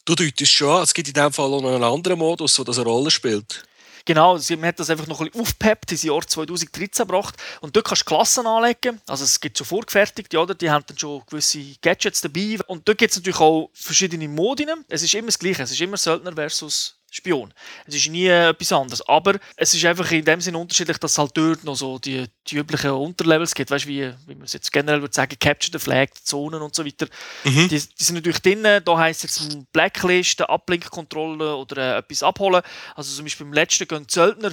Du 0.04 0.14
deutest 0.14 0.52
schon 0.52 0.70
an, 0.70 0.82
es 0.82 0.94
gibt 0.94 1.08
in 1.08 1.14
dem 1.14 1.32
Fall 1.32 1.52
auch 1.52 1.61
noch 1.61 1.74
einen 1.74 1.84
anderen 1.84 2.18
Modus, 2.18 2.54
das 2.54 2.78
eine 2.78 2.88
Rolle 2.88 3.11
spielt. 3.11 3.64
Genau, 4.04 4.38
man 4.38 4.64
hat 4.64 4.80
das 4.80 4.88
einfach 4.88 5.06
noch 5.06 5.20
ein 5.20 5.26
bisschen 5.26 5.42
aufgepeppt, 5.42 5.92
ins 5.92 6.02
Jahr 6.02 6.26
2013 6.26 7.06
gebracht. 7.06 7.34
Und 7.61 7.76
dort 7.76 7.88
kannst 7.88 8.02
du 8.02 8.06
Klassen 8.06 8.46
anlegen. 8.46 9.02
Also 9.06 9.24
es 9.24 9.38
gibt 9.38 9.58
schon 9.58 9.66
vorgefertigte, 9.66 10.38
oder? 10.38 10.54
Die 10.54 10.70
haben 10.70 10.82
dann 10.87 10.96
schon 10.96 11.22
gewisse 11.26 11.62
Gadgets 11.82 12.22
dabei. 12.22 12.56
Und 12.68 12.88
dort 12.88 12.96
gibt 12.96 13.11
es 13.11 13.18
natürlich 13.18 13.38
auch 13.38 13.68
verschiedene 13.74 14.26
Modinen. 14.26 14.82
Es 14.88 15.02
ist 15.02 15.12
immer 15.12 15.26
das 15.26 15.38
Gleiche. 15.38 15.62
Es 15.62 15.72
ist 15.72 15.80
immer 15.82 15.98
Söldner 15.98 16.32
versus 16.32 16.97
Spion. 17.11 17.55
Es 17.87 17.94
ist 17.94 18.09
nie 18.09 18.27
etwas 18.27 18.73
anderes. 18.73 19.07
Aber 19.09 19.38
es 19.57 19.73
ist 19.73 19.85
einfach 19.85 20.11
in 20.11 20.25
dem 20.25 20.40
Sinne 20.40 20.59
unterschiedlich, 20.59 20.99
dass 20.99 21.12
es 21.12 21.18
halt 21.18 21.33
dort 21.35 21.64
noch 21.64 21.75
so 21.75 21.99
die, 21.99 22.27
die 22.47 22.57
üblichen 22.57 22.90
Unterlevels 22.90 23.55
gibt. 23.55 23.71
Weißt 23.71 23.87
du, 23.87 23.88
wie, 23.88 24.12
wie 24.27 24.35
man 24.35 24.44
es 24.44 24.53
jetzt 24.53 24.73
generell 24.73 25.01
würde 25.01 25.14
sagen, 25.14 25.37
Capture 25.38 25.79
the 25.79 25.83
Flag, 25.83 26.09
die 26.18 26.25
Zonen 26.25 26.61
und 26.61 26.75
so 26.75 26.85
weiter. 26.85 27.07
Die, 27.44 27.68
die 27.68 27.79
sind 27.79 28.16
natürlich 28.16 28.40
drin. 28.40 28.62
Da 28.62 28.99
heisst 28.99 29.25
es 29.25 29.38
jetzt 29.38 29.73
Blacklist, 29.73 30.42
Abblinkkontrolle 30.42 31.57
oder 31.57 31.77
äh, 31.77 31.99
etwas 31.99 32.23
abholen. 32.23 32.62
Also 32.94 33.14
zum 33.14 33.25
Beispiel 33.25 33.47
beim 33.47 33.55
letzten 33.55 33.88
gehen 33.88 34.07
die 34.07 34.12
Söldner, 34.12 34.53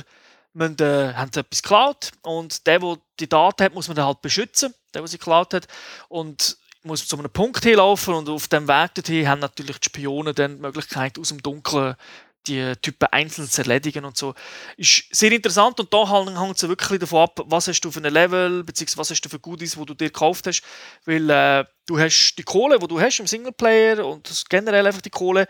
müssen, 0.54 0.80
äh, 0.80 1.13
haben 1.13 1.32
sie 1.34 1.41
etwas 1.41 1.62
geklaut 1.62 2.12
und 2.22 2.65
der, 2.65 2.80
der 2.80 2.98
die 3.20 3.30
Daten 3.30 3.63
hat, 3.63 3.74
muss 3.74 3.88
man 3.88 3.96
dann 3.96 4.06
halt 4.06 4.22
beschützen, 4.22 4.74
der, 4.94 5.02
der 5.02 5.08
sie 5.08 5.18
geklaut 5.18 5.54
hat. 5.54 5.68
Und 6.08 6.58
muss 6.86 7.08
zu 7.08 7.18
einem 7.18 7.32
Punkt 7.32 7.63
hinlaufen 7.63 8.13
und 8.13 8.30
auf 8.30 8.48
dem 8.48 8.68
Weg 8.68 8.94
dorthin 8.94 9.28
haben 9.28 9.39
natürlich 9.39 9.80
die 9.80 9.89
Spione 9.89 10.34
dann 10.34 10.58
die 10.58 10.62
Möglichkeit, 10.62 11.18
aus 11.18 11.30
dem 11.30 11.41
Dunkeln 11.41 11.96
die 12.47 12.73
Typen 12.81 13.08
einzeln 13.12 13.49
zu 13.49 13.62
erledigen 13.62 14.05
und 14.05 14.17
so. 14.17 14.34
Ist 14.77 15.03
sehr 15.12 15.31
interessant 15.31 15.79
und 15.79 15.93
da 15.93 16.08
hängt 16.08 16.55
es 16.55 16.67
wirklich 16.67 16.99
davon 16.99 17.23
ab, 17.23 17.41
was 17.45 17.67
hast 17.67 17.81
du 17.81 17.91
für 17.91 18.01
ein 18.01 18.13
Level, 18.13 18.63
beziehungsweise 18.63 18.99
was 18.99 19.12
hast 19.12 19.21
du 19.21 19.29
für 19.29 19.39
Goodies, 19.39 19.77
wo 19.77 19.86
du 19.86 19.93
dir 19.93 20.08
gekauft 20.08 20.47
hast, 20.47 20.63
weil 21.05 21.29
äh, 21.29 21.65
du 21.86 21.99
hast 21.99 22.36
die 22.38 22.43
Kohle, 22.43 22.79
die 22.79 22.88
du 22.88 22.99
hast 22.99 23.19
im 23.19 23.27
Singleplayer 23.27 24.05
und 24.05 24.45
generell 24.49 24.88
einfach 24.88 25.01
die 25.01 25.10
Kohle, 25.10 25.47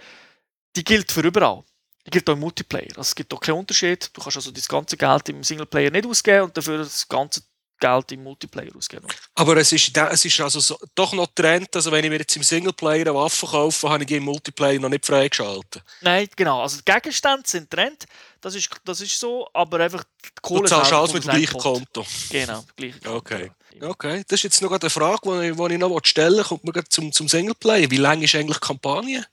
die 0.75 0.83
gilt 0.83 1.11
für 1.11 1.21
überall. 1.21 1.63
Die 2.05 2.11
gilt 2.11 2.29
auch 2.29 2.33
im 2.33 2.39
Multiplayer. 2.39 2.89
Also 2.89 3.01
es 3.01 3.15
gibt 3.15 3.33
auch 3.33 3.39
keinen 3.39 3.57
Unterschied. 3.57 4.11
Du 4.13 4.21
kannst 4.21 4.37
also 4.37 4.51
das 4.51 4.67
ganze 4.67 4.95
Geld 4.95 5.29
im 5.29 5.43
Singleplayer 5.43 5.89
nicht 5.89 6.05
ausgeben 6.05 6.43
und 6.43 6.55
dafür 6.55 6.77
das 6.77 7.07
ganze 7.07 7.41
Geld 7.79 8.11
im 8.11 8.23
Multiplayer 8.23 8.75
ausgeben. 8.75 9.07
Aber 9.35 9.57
es 9.57 9.71
ist, 9.71 9.95
es 9.95 10.25
ist 10.25 10.41
also 10.41 10.59
so, 10.59 10.77
doch 10.93 11.13
noch 11.13 11.27
Trend, 11.35 11.75
also 11.75 11.91
wenn 11.91 12.03
ich 12.03 12.09
mir 12.09 12.19
jetzt 12.19 12.35
im 12.35 12.43
Singleplayer 12.43 13.01
eine 13.01 13.15
Waffe 13.15 13.45
kaufe, 13.45 13.89
habe 13.89 14.03
ich 14.03 14.07
die 14.07 14.15
im 14.15 14.23
Multiplayer 14.23 14.79
noch 14.79 14.89
nicht 14.89 15.05
freigeschaltet. 15.05 15.83
Nein, 16.01 16.27
genau. 16.35 16.61
Also 16.61 16.77
die 16.77 16.91
Gegenstände 16.91 17.43
sind 17.45 17.69
Trend, 17.69 18.05
das 18.41 18.55
ist, 18.55 18.69
das 18.83 19.01
ist 19.01 19.19
so, 19.19 19.47
aber 19.53 19.79
einfach 19.79 20.03
die 20.03 20.29
Du 20.35 20.41
Kohle 20.41 20.69
zahlst 20.69 20.89
selber 20.89 21.01
alles 21.01 21.13
mit 21.13 21.23
dem 21.23 21.31
gleichen. 21.31 21.59
Konto. 21.59 22.05
Genau, 22.29 22.63
gleiche 22.75 22.99
Konto. 22.99 23.17
Okay. 23.17 23.51
Okay, 23.81 24.23
das 24.27 24.39
ist 24.39 24.43
jetzt 24.43 24.61
noch 24.61 24.71
eine 24.71 24.89
Frage, 24.89 25.19
die 25.25 25.49
ich, 25.49 25.55
die 25.55 25.73
ich 25.73 25.79
noch 25.79 25.99
stellen. 26.03 26.43
Kommt 26.43 26.63
man 26.63 26.83
zum, 26.87 27.11
zum 27.11 27.27
Singleplayer. 27.27 27.91
Wie 27.91 27.97
lange 27.97 28.23
ist 28.23 28.33
eigentlich 28.35 28.59
die 28.59 28.67
Kampagne? 28.67 29.25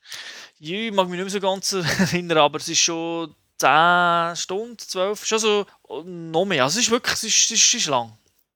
Ja, 0.58 0.78
ich 0.78 0.92
mag 0.92 1.08
mich 1.08 1.20
nicht 1.20 1.32
mehr 1.32 1.40
so 1.40 1.40
ganz 1.40 1.72
erinnern, 2.12 2.38
aber 2.38 2.58
es 2.58 2.68
ist 2.68 2.80
schon 2.80 3.34
10 3.58 4.36
Stunden, 4.36 4.78
12, 4.78 5.24
schon 5.24 5.38
so 5.38 5.66
oh, 5.82 6.02
noch 6.02 6.44
mehr. 6.44 6.64
Also 6.64 6.78
es 6.78 6.86
ist 6.86 6.90
wirklich, 6.90 7.14
es 7.14 7.24
ist, 7.24 7.36
es 7.36 7.50
ist, 7.52 7.62
es 7.62 7.74
ist 7.74 7.86
lang. 7.86 8.12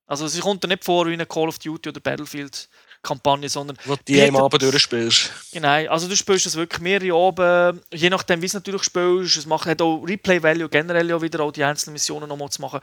Also 0.07 0.27
es 0.27 0.41
kommt 0.41 0.63
dir 0.63 0.69
nicht 0.69 0.85
vor 0.85 1.07
wie 1.07 1.15
ein 1.15 1.29
Call 1.29 1.49
of 1.49 1.59
Duty 1.59 1.89
oder 1.89 2.01
Battlefield. 2.01 2.69
Kampagne, 3.07 3.49
sondern 3.49 3.77
Wo 3.85 3.95
die 4.09 4.21
am 4.23 4.37
Abend 4.37 4.61
durchspielst. 4.61 5.31
Genau, 5.53 5.69
also 5.69 6.09
du 6.09 6.17
spielst 6.17 6.47
das 6.47 6.57
wirklich 6.57 6.81
mehrere 6.81 7.15
oben, 7.15 7.81
je 7.93 8.11
nachdem 8.11 8.43
wie 8.43 8.47
es 8.47 8.55
natürlich 8.55 8.83
spielst, 8.83 9.37
es 9.37 9.47
macht 9.47 9.67
hat 9.67 9.81
auch 9.81 10.03
Replay-Value 10.03 10.69
generell 10.69 11.09
ja 11.09 11.23
wieder 11.23 11.41
auch 11.41 11.53
die 11.53 11.63
einzelnen 11.63 11.93
Missionen 11.93 12.29
nochmal 12.29 12.51
zu 12.51 12.61
machen. 12.61 12.81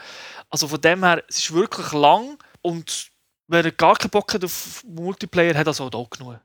Also 0.50 0.68
von 0.68 0.80
dem 0.80 1.04
her, 1.04 1.24
es 1.28 1.40
ist 1.40 1.54
wirklich 1.54 1.92
lang 1.92 2.38
und 2.62 3.08
wer 3.48 3.70
gar 3.72 3.96
keinen 3.96 4.12
Bock 4.12 4.34
hat 4.34 4.46
auf 4.46 4.84
Multiplayer, 4.88 5.56
hat 5.56 5.68
also 5.68 5.90
auch 5.92 6.10
genug. 6.10 6.40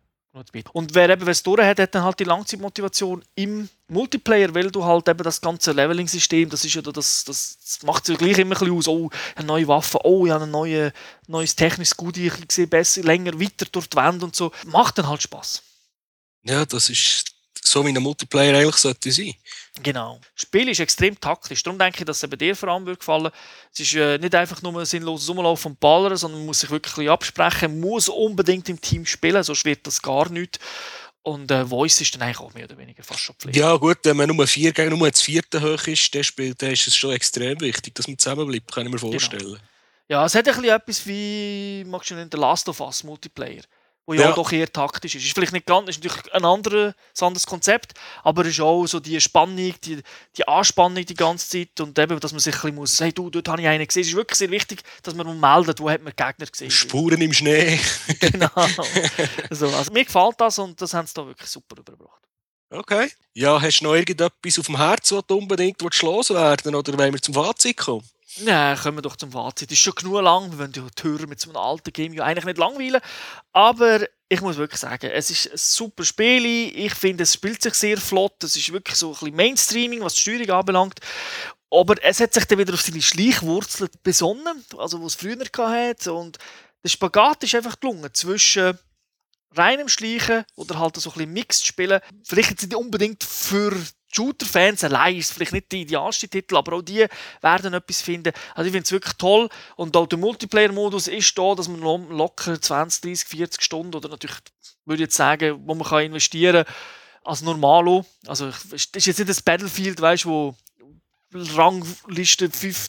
Und 0.72 0.94
wer 0.94 1.10
eben 1.10 1.26
es 1.28 1.42
durch 1.42 1.60
hat, 1.60 1.78
hat 1.78 1.94
dann 1.94 2.04
halt 2.04 2.20
die 2.20 2.24
Langzeitmotivation 2.24 3.24
im 3.34 3.68
Multiplayer, 3.88 4.54
weil 4.54 4.70
du 4.70 4.84
halt 4.84 5.08
eben 5.08 5.22
das 5.22 5.40
ganze 5.40 5.72
Leveling-System, 5.72 6.48
das 6.48 6.64
ist 6.64 6.74
ja 6.74 6.82
das, 6.82 7.24
das, 7.24 7.58
das 7.60 7.82
macht 7.82 8.06
sich 8.06 8.18
gleich 8.18 8.38
immer 8.38 8.54
ein 8.54 8.58
bisschen 8.58 8.76
aus. 8.76 8.88
Oh, 8.88 9.10
eine 9.34 9.46
neue 9.46 9.68
Waffe, 9.68 9.98
oh, 10.04 10.26
ich 10.26 10.32
habe 10.32 10.44
ein 10.44 10.50
neue, 10.50 10.92
neues 11.26 11.56
technisches 11.56 11.96
Goodie, 11.96 12.26
ich 12.26 12.52
sehe 12.52 12.66
besser, 12.66 13.02
länger 13.02 13.40
weiter 13.40 13.66
durch 13.72 13.88
die 13.88 13.96
Wände 13.96 14.24
und 14.24 14.36
so. 14.36 14.52
Macht 14.66 14.98
dann 14.98 15.08
halt 15.08 15.22
Spaß. 15.22 15.62
Ja, 16.44 16.64
das 16.64 16.88
ist 16.90 17.37
so 17.68 17.84
wie 17.84 17.90
ein 17.90 18.02
Multiplayer 18.02 18.56
eigentlich 18.56 18.76
sollte 18.76 19.12
sein. 19.12 19.34
Genau. 19.82 20.20
Das 20.34 20.42
Spiel 20.42 20.68
ist 20.68 20.80
extrem 20.80 21.18
taktisch. 21.20 21.62
Darum 21.62 21.78
denke 21.78 22.00
ich, 22.00 22.04
dass 22.04 22.22
es 22.22 22.30
dir 22.30 22.56
vor 22.56 22.68
allem 22.70 22.86
wird 22.86 22.98
gefallen 22.98 23.30
Es 23.72 23.80
ist 23.80 23.94
äh, 23.94 24.18
nicht 24.18 24.34
einfach 24.34 24.60
nur 24.62 24.78
ein 24.78 24.86
sinnloses 24.86 25.28
Umlaufen 25.28 25.72
und 25.72 25.80
Ballern, 25.80 26.16
sondern 26.16 26.40
man 26.40 26.46
muss 26.46 26.60
sich 26.60 26.70
wirklich 26.70 27.08
absprechen, 27.08 27.80
muss 27.80 28.08
unbedingt 28.08 28.68
im 28.68 28.80
Team 28.80 29.06
spielen, 29.06 29.42
sonst 29.42 29.64
wird 29.64 29.86
das 29.86 30.02
gar 30.02 30.28
nicht. 30.30 30.58
Und 31.22 31.50
äh, 31.50 31.66
Voice 31.66 32.00
ist 32.00 32.14
dann 32.14 32.22
eigentlich 32.22 32.40
auch 32.40 32.54
mehr 32.54 32.64
oder 32.64 32.78
weniger 32.78 33.02
fast 33.02 33.20
schon 33.20 33.36
Pflicht. 33.36 33.56
Ja 33.56 33.76
gut, 33.76 33.98
wenn 34.02 34.16
man 34.16 34.28
nur 34.28 34.46
vier 34.46 34.72
gegen 34.72 34.98
nur 34.98 35.10
das 35.10 35.20
vierte 35.20 35.60
hoch 35.60 35.86
ist, 35.86 36.14
der 36.14 36.22
spielt, 36.22 36.62
dann 36.62 36.72
ist 36.72 36.86
es 36.86 36.96
schon 36.96 37.12
extrem 37.12 37.60
wichtig, 37.60 37.94
dass 37.94 38.08
man 38.08 38.18
zusammenbleibt, 38.18 38.72
kann 38.72 38.86
ich 38.86 38.92
mir 38.92 38.98
genau. 38.98 39.12
vorstellen. 39.12 39.44
Genau. 39.44 39.58
Ja, 40.08 40.24
es 40.24 40.34
hat 40.34 40.48
ein 40.48 40.54
bisschen 40.54 40.74
etwas 40.74 41.06
wie, 41.06 41.84
magst 41.86 42.10
du 42.10 42.14
in 42.14 42.30
der 42.30 42.40
Last 42.40 42.68
of 42.68 42.80
Us 42.80 43.04
Multiplayer 43.04 43.62
wo 44.08 44.14
ja, 44.14 44.30
ja, 44.30 44.32
doch 44.32 44.50
eher 44.50 44.72
taktisch 44.72 45.14
ist. 45.16 45.26
Ist 45.26 45.34
vielleicht 45.34 45.52
nicht 45.52 45.66
ganz, 45.66 45.90
ist 45.90 46.02
natürlich 46.02 46.32
ein 46.32 46.42
anderes, 46.42 46.94
ein 47.20 47.26
anderes 47.26 47.46
Konzept, 47.46 47.92
aber 48.24 48.40
es 48.42 48.48
ist 48.48 48.60
auch 48.60 48.86
so 48.86 49.00
die 49.00 49.20
Spannung, 49.20 49.74
die, 49.84 50.02
die 50.34 50.48
Anspannung 50.48 51.04
die 51.04 51.14
ganze 51.14 51.46
Zeit 51.46 51.78
und 51.80 51.98
eben, 51.98 52.18
dass 52.18 52.32
man 52.32 52.40
sich 52.40 52.54
ein 52.54 52.60
bisschen 52.60 52.74
muss, 52.74 53.00
hey 53.00 53.12
du, 53.12 53.28
dort 53.28 53.46
habe 53.48 53.60
ich 53.60 53.68
einen 53.68 53.86
gesehen. 53.86 54.00
Es 54.00 54.08
ist 54.08 54.16
wirklich 54.16 54.38
sehr 54.38 54.50
wichtig, 54.50 54.82
dass 55.02 55.14
man 55.14 55.38
meldet, 55.38 55.78
wo 55.80 55.90
hat 55.90 56.02
man 56.02 56.14
Gegner 56.16 56.46
gesehen. 56.46 56.70
Spuren 56.70 57.20
im 57.20 57.34
Schnee. 57.34 57.78
genau. 58.20 58.48
Also, 58.54 59.68
also, 59.68 59.92
mir 59.92 60.06
gefällt 60.06 60.36
das 60.38 60.58
und 60.58 60.80
das 60.80 60.94
haben 60.94 61.06
sie 61.06 61.12
da 61.12 61.26
wirklich 61.26 61.50
super 61.50 61.76
übergebracht. 61.78 62.22
Okay. 62.70 63.10
Ja, 63.34 63.60
hast 63.60 63.80
du 63.80 63.84
noch 63.84 63.94
irgendetwas 63.94 64.58
auf 64.58 64.66
dem 64.66 64.78
Herzen, 64.78 65.18
was 65.18 65.26
du 65.26 65.36
unbedingt 65.36 65.82
schlossen 65.94 66.36
werden 66.36 66.74
oder 66.74 66.96
wollen 66.96 67.12
wir 67.12 67.20
zum 67.20 67.34
Fazit 67.34 67.76
kommen? 67.76 68.08
Ja, 68.44 68.76
kommen 68.76 68.98
wir 68.98 69.02
doch 69.02 69.16
zum 69.16 69.32
Fazit. 69.32 69.72
Ist 69.72 69.78
schon 69.78 69.94
genug 69.94 70.22
lang, 70.22 70.50
wir 70.50 70.58
wollen 70.58 70.72
die 70.72 70.80
Hörer 70.80 71.26
mit 71.26 71.40
so 71.40 71.50
einem 71.50 71.56
alten 71.56 71.92
Game 71.92 72.12
ja 72.12 72.24
eigentlich 72.24 72.44
nicht 72.44 72.58
langweilen. 72.58 73.00
Aber 73.52 74.06
ich 74.28 74.40
muss 74.40 74.56
wirklich 74.56 74.80
sagen, 74.80 75.10
es 75.10 75.30
ist 75.30 75.46
ein 75.50 75.56
super 75.56 76.04
Spiel. 76.04 76.44
Ich 76.46 76.94
finde, 76.94 77.24
es 77.24 77.34
spielt 77.34 77.62
sich 77.62 77.74
sehr 77.74 77.98
flott. 77.98 78.42
Es 78.44 78.56
ist 78.56 78.72
wirklich 78.72 78.96
so 78.96 79.08
ein 79.08 79.12
bisschen 79.14 79.36
Mainstreaming, 79.36 80.02
was 80.02 80.14
die 80.14 80.20
Steuerung 80.20 80.50
anbelangt. 80.50 81.00
Aber 81.70 82.02
es 82.02 82.20
hat 82.20 82.32
sich 82.32 82.44
dann 82.44 82.58
wieder 82.58 82.74
auf 82.74 82.80
seine 82.80 83.02
Schleichwurzeln 83.02 83.90
besonnen, 84.02 84.64
also 84.76 85.02
was 85.02 85.14
es 85.14 85.20
früher 85.20 85.36
hatte. 85.68 86.12
Und 86.12 86.38
der 86.82 86.88
Spagat 86.88 87.42
ist 87.44 87.54
einfach 87.54 87.80
gelungen 87.80 88.12
zwischen 88.14 88.78
reinem 89.54 89.88
Schleichen 89.88 90.44
oder 90.56 90.78
halt 90.78 90.96
so 90.96 91.10
ein 91.10 91.14
bisschen 91.14 91.32
Mixed 91.32 91.66
spielen. 91.66 92.00
Vielleicht 92.22 92.50
jetzt 92.50 92.62
nicht 92.62 92.74
unbedingt 92.76 93.24
für 93.24 93.72
Shooter-Fans 94.10 94.84
allein 94.84 95.16
ist 95.16 95.32
vielleicht 95.32 95.52
nicht 95.52 95.70
der 95.70 95.80
idealste 95.80 96.28
Titel, 96.28 96.56
aber 96.56 96.76
auch 96.76 96.82
die 96.82 97.06
werden 97.40 97.74
etwas 97.74 98.00
finden. 98.00 98.32
Also 98.54 98.66
ich 98.66 98.72
finde 98.72 98.84
es 98.84 98.92
wirklich 98.92 99.14
toll 99.14 99.48
und 99.76 99.96
auch 99.96 100.06
der 100.06 100.18
Multiplayer-Modus 100.18 101.08
ist 101.08 101.36
da, 101.38 101.54
dass 101.54 101.68
man 101.68 101.80
locker 101.80 102.60
20, 102.60 103.02
30, 103.02 103.28
40 103.28 103.62
Stunden 103.62 103.94
oder 103.94 104.08
natürlich, 104.08 104.36
würde 104.84 105.02
ich 105.02 105.06
jetzt 105.06 105.16
sagen, 105.16 105.60
wo 105.66 105.74
man 105.74 105.86
kann 105.86 106.04
investieren 106.04 106.64
als 107.24 107.42
Normalo. 107.42 108.06
Also 108.26 108.46
es 108.72 108.86
ist 108.86 109.06
jetzt 109.06 109.18
nicht 109.18 109.28
das 109.28 109.42
Battlefield, 109.42 110.00
weißt 110.00 110.26
wo 110.26 110.56
Rangliste 111.32 112.50
5 112.50 112.86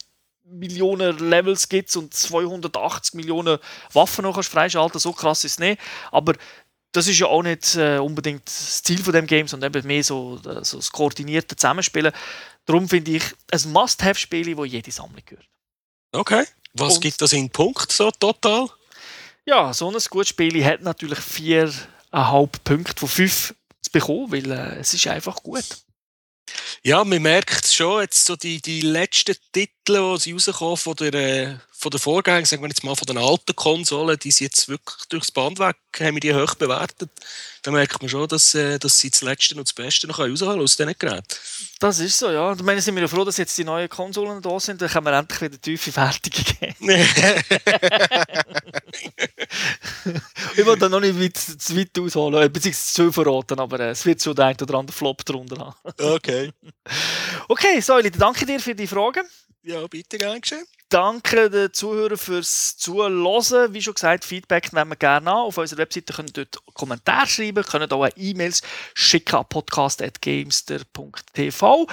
Millionen 0.52 1.18
Levels 1.20 1.70
gibt 1.70 1.96
und 1.96 2.14
280 2.14 3.14
Millionen 3.14 3.60
Waffen 3.94 4.24
noch 4.24 4.42
freischalten. 4.44 5.00
So 5.00 5.12
krass 5.14 5.44
ist 5.44 5.54
es 5.54 5.60
nicht. 5.60 5.82
Aber 6.12 6.34
das 6.92 7.08
ist 7.08 7.20
ja 7.20 7.28
auch 7.28 7.44
nicht 7.44 7.76
äh, 7.76 7.98
unbedingt 7.98 8.48
das 8.48 8.82
Ziel 8.84 9.04
von 9.04 9.14
dem 9.14 9.28
Game, 9.28 9.48
sondern 9.48 9.74
eben 9.74 9.86
mehr 9.88 10.04
so, 10.04 10.40
äh, 10.46 10.64
so 10.64 10.78
das 10.78 10.92
koordinierte 10.92 11.56
Zusammenspielen. 11.56 12.12
Darum 12.66 12.90
finde 12.90 13.12
ich 13.12 13.24
ein 13.52 13.72
Must-Have-Spiel, 13.72 14.58
wo 14.58 14.66
jede 14.66 14.92
Sammlung 14.92 15.24
gehört. 15.26 15.48
Okay. 16.12 16.46
Was 16.74 16.96
Und, 16.96 17.02
gibt 17.02 17.22
das 17.22 17.34
in 17.34 17.50
Punkt 17.50 17.92
so 17.92 18.12
total? 18.12 18.68
Ja, 19.46 19.74
so 19.74 19.90
ein 19.90 19.98
gutes 20.10 20.30
Spiel 20.30 20.64
hat 20.64 20.82
natürlich 20.82 21.20
4,5 21.20 22.50
Punkte 22.64 23.00
von 23.00 23.10
5 23.10 23.56
zu 23.82 23.92
bekommen, 23.92 24.32
weil 24.32 24.52
äh, 24.52 24.80
es 24.80 24.94
ist 24.94 25.08
einfach 25.08 25.42
gut. 25.42 25.66
Ja, 26.84 27.04
man 27.04 27.22
merkt 27.22 27.68
schon, 27.68 28.02
jetzt 28.02 28.26
so 28.26 28.36
die, 28.36 28.62
die 28.62 28.82
letzten 28.82 29.36
Titel, 29.52 30.18
die 30.18 30.32
rauskommen 30.32 30.78
von 30.78 30.96
der, 30.96 31.62
von 31.72 31.92
der 31.92 32.00
Vorgänger, 32.00 32.46
sagen 32.46 32.62
wir 32.62 32.70
jetzt 32.70 32.84
mal 32.84 32.96
von 32.96 33.06
den 33.06 33.18
alten 33.18 33.56
Konsolen, 33.56 34.18
die 34.18 34.32
sind 34.32 34.48
jetzt 34.48 34.70
wirklich 34.70 35.06
durchs 35.10 35.32
Band 35.32 35.60
weg, 35.60 35.76
haben 36.00 36.16
wir 36.16 36.22
die 36.22 36.34
hoch 36.34 36.56
bewertet. 36.56 37.10
Da 37.64 37.72
merkt 37.72 38.02
man 38.02 38.10
schon, 38.10 38.28
dass, 38.28 38.56
äh, 38.56 38.80
dass 38.80 38.98
sie 39.00 39.10
das 39.10 39.22
Letzte 39.22 39.56
und 39.56 39.68
das 39.68 39.74
Beste 39.74 40.08
noch 40.08 40.20
rausholen 40.20 40.62
aus 40.62 40.78
diesen 40.78 40.96
Geräten. 40.98 41.36
Das 41.80 42.00
ist 42.00 42.18
so, 42.18 42.32
ja. 42.32 42.54
Ich 42.54 42.62
meine, 42.62 42.82
sind 42.82 42.96
wir 42.96 43.02
ja 43.02 43.08
froh, 43.08 43.26
dass 43.26 43.38
jetzt 43.38 43.58
die 43.58 43.66
neuen 43.66 43.90
Konsolen 43.90 44.42
da 44.42 44.60
sind, 44.60 44.82
dann 44.82 44.90
können 44.90 45.06
wir 45.06 45.14
endlich 45.14 45.42
wieder 45.42 45.60
tiefe 45.60 45.92
Fertige 45.92 46.44
geben. 46.44 46.76
ich 50.58 50.66
will 50.66 50.78
da 50.78 50.90
noch 50.90 51.00
nicht 51.00 51.20
weit, 51.20 51.38
zu 51.38 51.78
weit 51.78 51.98
ausholen, 52.00 52.52
beziehungsweise 52.52 52.94
zu 52.94 53.12
verraten, 53.12 53.60
aber 53.60 53.80
äh, 53.80 53.90
es 53.92 54.06
wird 54.06 54.22
schon 54.22 54.36
der 54.36 54.46
ein 54.46 54.58
oder 54.62 54.76
andere 54.76 54.96
Flop 54.96 55.24
drunter 55.26 55.58
haben. 55.58 55.76
okay. 56.16 56.52
Okay, 57.48 57.80
Säuli, 57.80 58.12
danke 58.12 58.46
dir 58.46 58.60
für 58.60 58.76
die 58.76 58.86
Fragen. 58.86 59.24
Ja, 59.64 59.86
bitte, 59.88 60.18
gern 60.18 60.40
geschehen. 60.40 60.66
Danke 60.88 61.50
den 61.50 61.74
Zuhörern 61.74 62.18
fürs 62.18 62.78
Zuhören. 62.78 63.74
Wie 63.74 63.82
schon 63.82 63.94
gesagt, 63.94 64.24
Feedback 64.26 64.72
nehmen 64.74 64.92
wir 64.92 64.96
gerne 64.96 65.30
an. 65.30 65.38
Auf 65.38 65.58
unserer 65.58 65.80
Webseite 65.80 66.14
können 66.14 66.30
ihr 66.30 66.46
dort 66.46 66.58
Kommentare 66.74 67.28
schreiben, 67.28 67.64
können 67.64 67.92
auch 67.92 68.08
E-Mails 68.16 68.62
schicken 68.94 69.36
an 69.36 69.46
podcast.gamester.tv. 69.48 71.88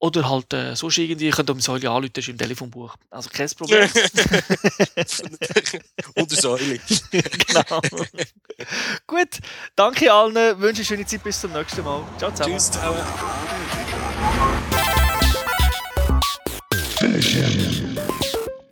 Oder 0.00 0.28
halt 0.30 0.52
äh, 0.54 0.74
sonst 0.74 0.96
irgendwie, 0.96 1.26
ihr 1.26 1.32
könnt 1.32 1.50
um 1.50 1.60
Säule 1.60 1.90
anrufen, 1.90 2.12
ist 2.16 2.28
im 2.28 2.38
Telefonbuch. 2.38 2.96
Also 3.10 3.28
kein 3.28 3.50
Problem. 3.50 3.82
Unter 6.16 6.36
Säule. 6.36 6.80
genau. 7.10 7.80
Gut, 9.06 9.38
danke 9.76 10.10
allen, 10.10 10.58
wünsche 10.58 10.80
eine 10.80 10.86
schöne 10.86 11.06
Zeit, 11.06 11.22
bis 11.22 11.40
zum 11.40 11.52
nächsten 11.52 11.84
Mal. 11.84 12.02
Ciao 12.18 12.30
zusammen. 12.30 12.54
Tschüss 12.54 12.70
zusammen. 12.70 12.98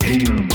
Finish. 0.01 0.48